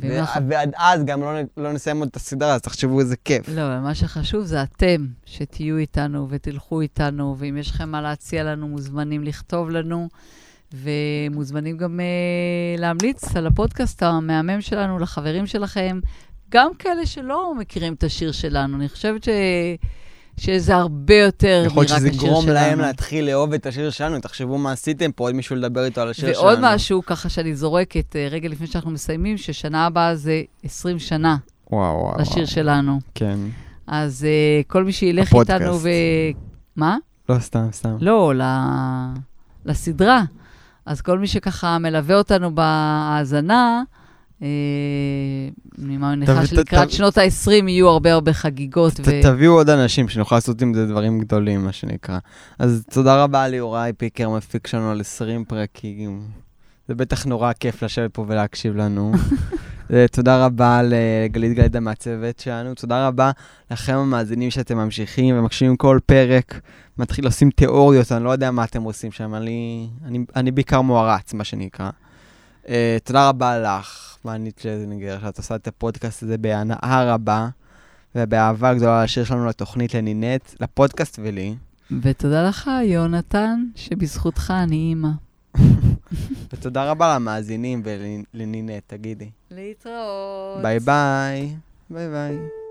ועד 0.49 0.73
אז 0.77 1.05
גם 1.05 1.21
לא, 1.21 1.33
לא 1.57 1.73
נסיים 1.73 1.99
עוד 1.99 2.09
את 2.09 2.17
הסדרה, 2.17 2.55
אז 2.55 2.61
תחשבו 2.61 3.01
איזה 3.01 3.17
כיף. 3.17 3.49
לא, 3.49 3.81
מה 3.81 3.95
שחשוב 3.95 4.45
זה 4.45 4.63
אתם, 4.63 5.07
שתהיו 5.27 5.77
איתנו 5.77 6.27
ותלכו 6.31 6.81
איתנו, 6.81 7.37
ואם 7.39 7.57
יש 7.57 7.71
לכם 7.71 7.89
מה 7.89 8.03
להציע 8.03 8.45
לנו, 8.45 8.69
מוזמנים 8.69 9.25
לכתוב 9.25 9.71
לנו, 9.71 10.09
ומוזמנים 10.75 11.77
גם 11.77 12.01
uh, 12.01 12.81
להמליץ 12.81 13.37
על 13.37 13.47
הפודקאסט 13.47 14.03
המהמם 14.03 14.61
שלנו 14.61 14.99
לחברים 14.99 15.47
שלכם, 15.47 16.01
גם 16.49 16.71
כאלה 16.79 17.07
שלא 17.07 17.55
מכירים 17.55 17.95
את 17.95 18.05
השיר 18.05 18.33
שלנו. 18.33 18.77
אני 18.77 18.89
חושבת 18.89 19.25
ש... 19.25 19.29
שזה 20.37 20.77
הרבה 20.77 21.15
יותר 21.15 21.63
יכול 21.67 21.83
מרק 21.83 21.91
להיות 21.91 22.03
השיר 22.03 22.13
שזה 22.13 22.21
שלנו. 22.21 22.33
יגרום 22.33 22.49
להם 22.49 22.81
להתחיל 22.81 23.25
לאהוב 23.25 23.53
את 23.53 23.67
השיר 23.67 23.91
שלנו, 23.91 24.21
תחשבו 24.21 24.59
מה 24.59 24.73
עשיתם 24.73 25.13
פה, 25.13 25.25
עוד 25.25 25.35
מישהו 25.35 25.57
לדבר 25.57 25.85
איתו 25.85 26.01
על 26.01 26.09
השיר 26.11 26.33
שלנו. 26.33 26.47
ועוד 26.47 26.59
משהו, 26.63 27.03
ככה 27.07 27.29
שאני 27.29 27.55
זורקת, 27.55 28.17
אה, 28.17 28.29
רגע 28.31 28.49
לפני 28.49 28.67
שאנחנו 28.67 28.91
מסיימים, 28.91 29.39
ששנה 29.39 29.87
הבאה 29.87 30.17
זה 30.17 30.43
20 30.65 30.99
שנה 30.99 31.37
וואו, 31.71 31.95
וואו, 31.95 32.21
לשיר 32.21 32.35
וואו. 32.35 32.47
שלנו. 32.47 33.01
כן. 33.15 33.39
אז 33.87 34.27
uh, 34.27 34.71
כל 34.71 34.85
מי 34.85 34.93
שילך 34.93 35.29
הפודקאסט. 35.29 35.61
איתנו 35.61 35.81
ו... 35.81 35.89
מה? 36.77 36.97
לא, 37.29 37.39
סתם, 37.39 37.67
סתם. 37.73 37.97
לא, 38.01 38.35
ל... 38.35 38.43
לסדרה. 39.65 40.23
אז 40.87 41.01
כל 41.01 41.19
מי 41.19 41.27
שככה 41.27 41.79
מלווה 41.79 42.17
אותנו 42.17 42.55
בהאזנה, 42.55 43.83
אני 45.79 45.97
מניחה 45.97 46.47
שלקראת 46.47 46.91
שנות 46.91 47.19
ה-20 47.19 47.51
יהיו 47.51 47.89
הרבה 47.89 48.13
הרבה 48.13 48.33
חגיגות. 48.33 48.93
תביאו 49.23 49.53
עוד 49.53 49.71
אנשים 49.71 50.09
שנוכל 50.09 50.35
לעשות 50.35 50.63
עם 50.63 50.75
זה 50.75 50.87
דברים 50.87 51.19
גדולים, 51.19 51.65
מה 51.65 51.73
שנקרא. 51.73 52.19
אז 52.59 52.85
תודה 52.91 53.23
רבה 53.23 53.49
ליוראי 53.49 53.93
פיקר, 53.93 54.29
מפיק 54.29 54.67
שלנו 54.67 54.91
על 54.91 55.01
20 55.01 55.45
פרקים. 55.45 56.23
זה 56.89 56.95
בטח 56.95 57.25
נורא 57.25 57.53
כיף 57.53 57.83
לשבת 57.83 58.15
פה 58.15 58.25
ולהקשיב 58.29 58.77
לנו. 58.77 59.13
אה, 59.93 60.07
תודה 60.13 60.47
רבה 60.47 60.81
לגלית 60.83 61.53
גלידה 61.53 61.81
מהצוות 61.81 62.39
שלנו, 62.39 62.75
תודה 62.75 63.09
רבה 63.09 63.31
לכם 63.71 63.97
המאזינים 63.97 64.51
שאתם 64.51 64.77
ממשיכים 64.77 65.39
ומקשיבים 65.39 65.77
כל 65.77 65.99
פרק, 66.07 66.61
מתחיל 66.99 67.27
לשים 67.27 67.51
תיאוריות, 67.51 68.13
אני 68.13 68.25
לא 68.25 68.31
יודע 68.31 68.51
מה 68.51 68.65
אתם 68.65 68.83
עושים 68.83 69.13
שם, 69.13 69.35
אני, 69.35 69.89
אני, 70.05 70.19
אני 70.37 70.51
בעיקר 70.51 70.81
מוערץ, 70.81 71.35
מה 71.35 71.45
שנקרא. 71.45 71.91
Uh, 72.65 72.69
תודה 73.05 73.29
רבה 73.29 73.59
לך, 73.59 74.17
מענית 74.25 74.59
שלזינגר, 74.59 75.19
שאת 75.21 75.39
עושה 75.39 75.55
את 75.55 75.69
הפודקאסט 75.69 76.23
הזה 76.23 76.39
בהנאה 76.39 77.15
רבה. 77.15 77.49
ובאהבה 78.15 78.75
גדולה 78.75 79.05
לשיר 79.05 79.25
שלנו 79.25 79.47
לתוכנית 79.47 79.95
לנינט, 79.95 80.51
לפודקאסט 80.61 81.19
ולי. 81.23 81.55
ותודה 82.03 82.49
לך, 82.49 82.71
יונתן, 82.85 83.65
שבזכותך 83.75 84.53
אני 84.63 84.77
אימא. 84.77 85.09
ותודה 86.53 86.91
רבה 86.91 87.15
למאזינים 87.15 87.83
ולנינט, 87.85 88.83
תגידי. 88.87 89.31
להתראות. 89.51 90.63
ביי 90.63 90.81
ביי. 90.81 91.57
ביי 91.91 92.09
ביי. 92.09 92.64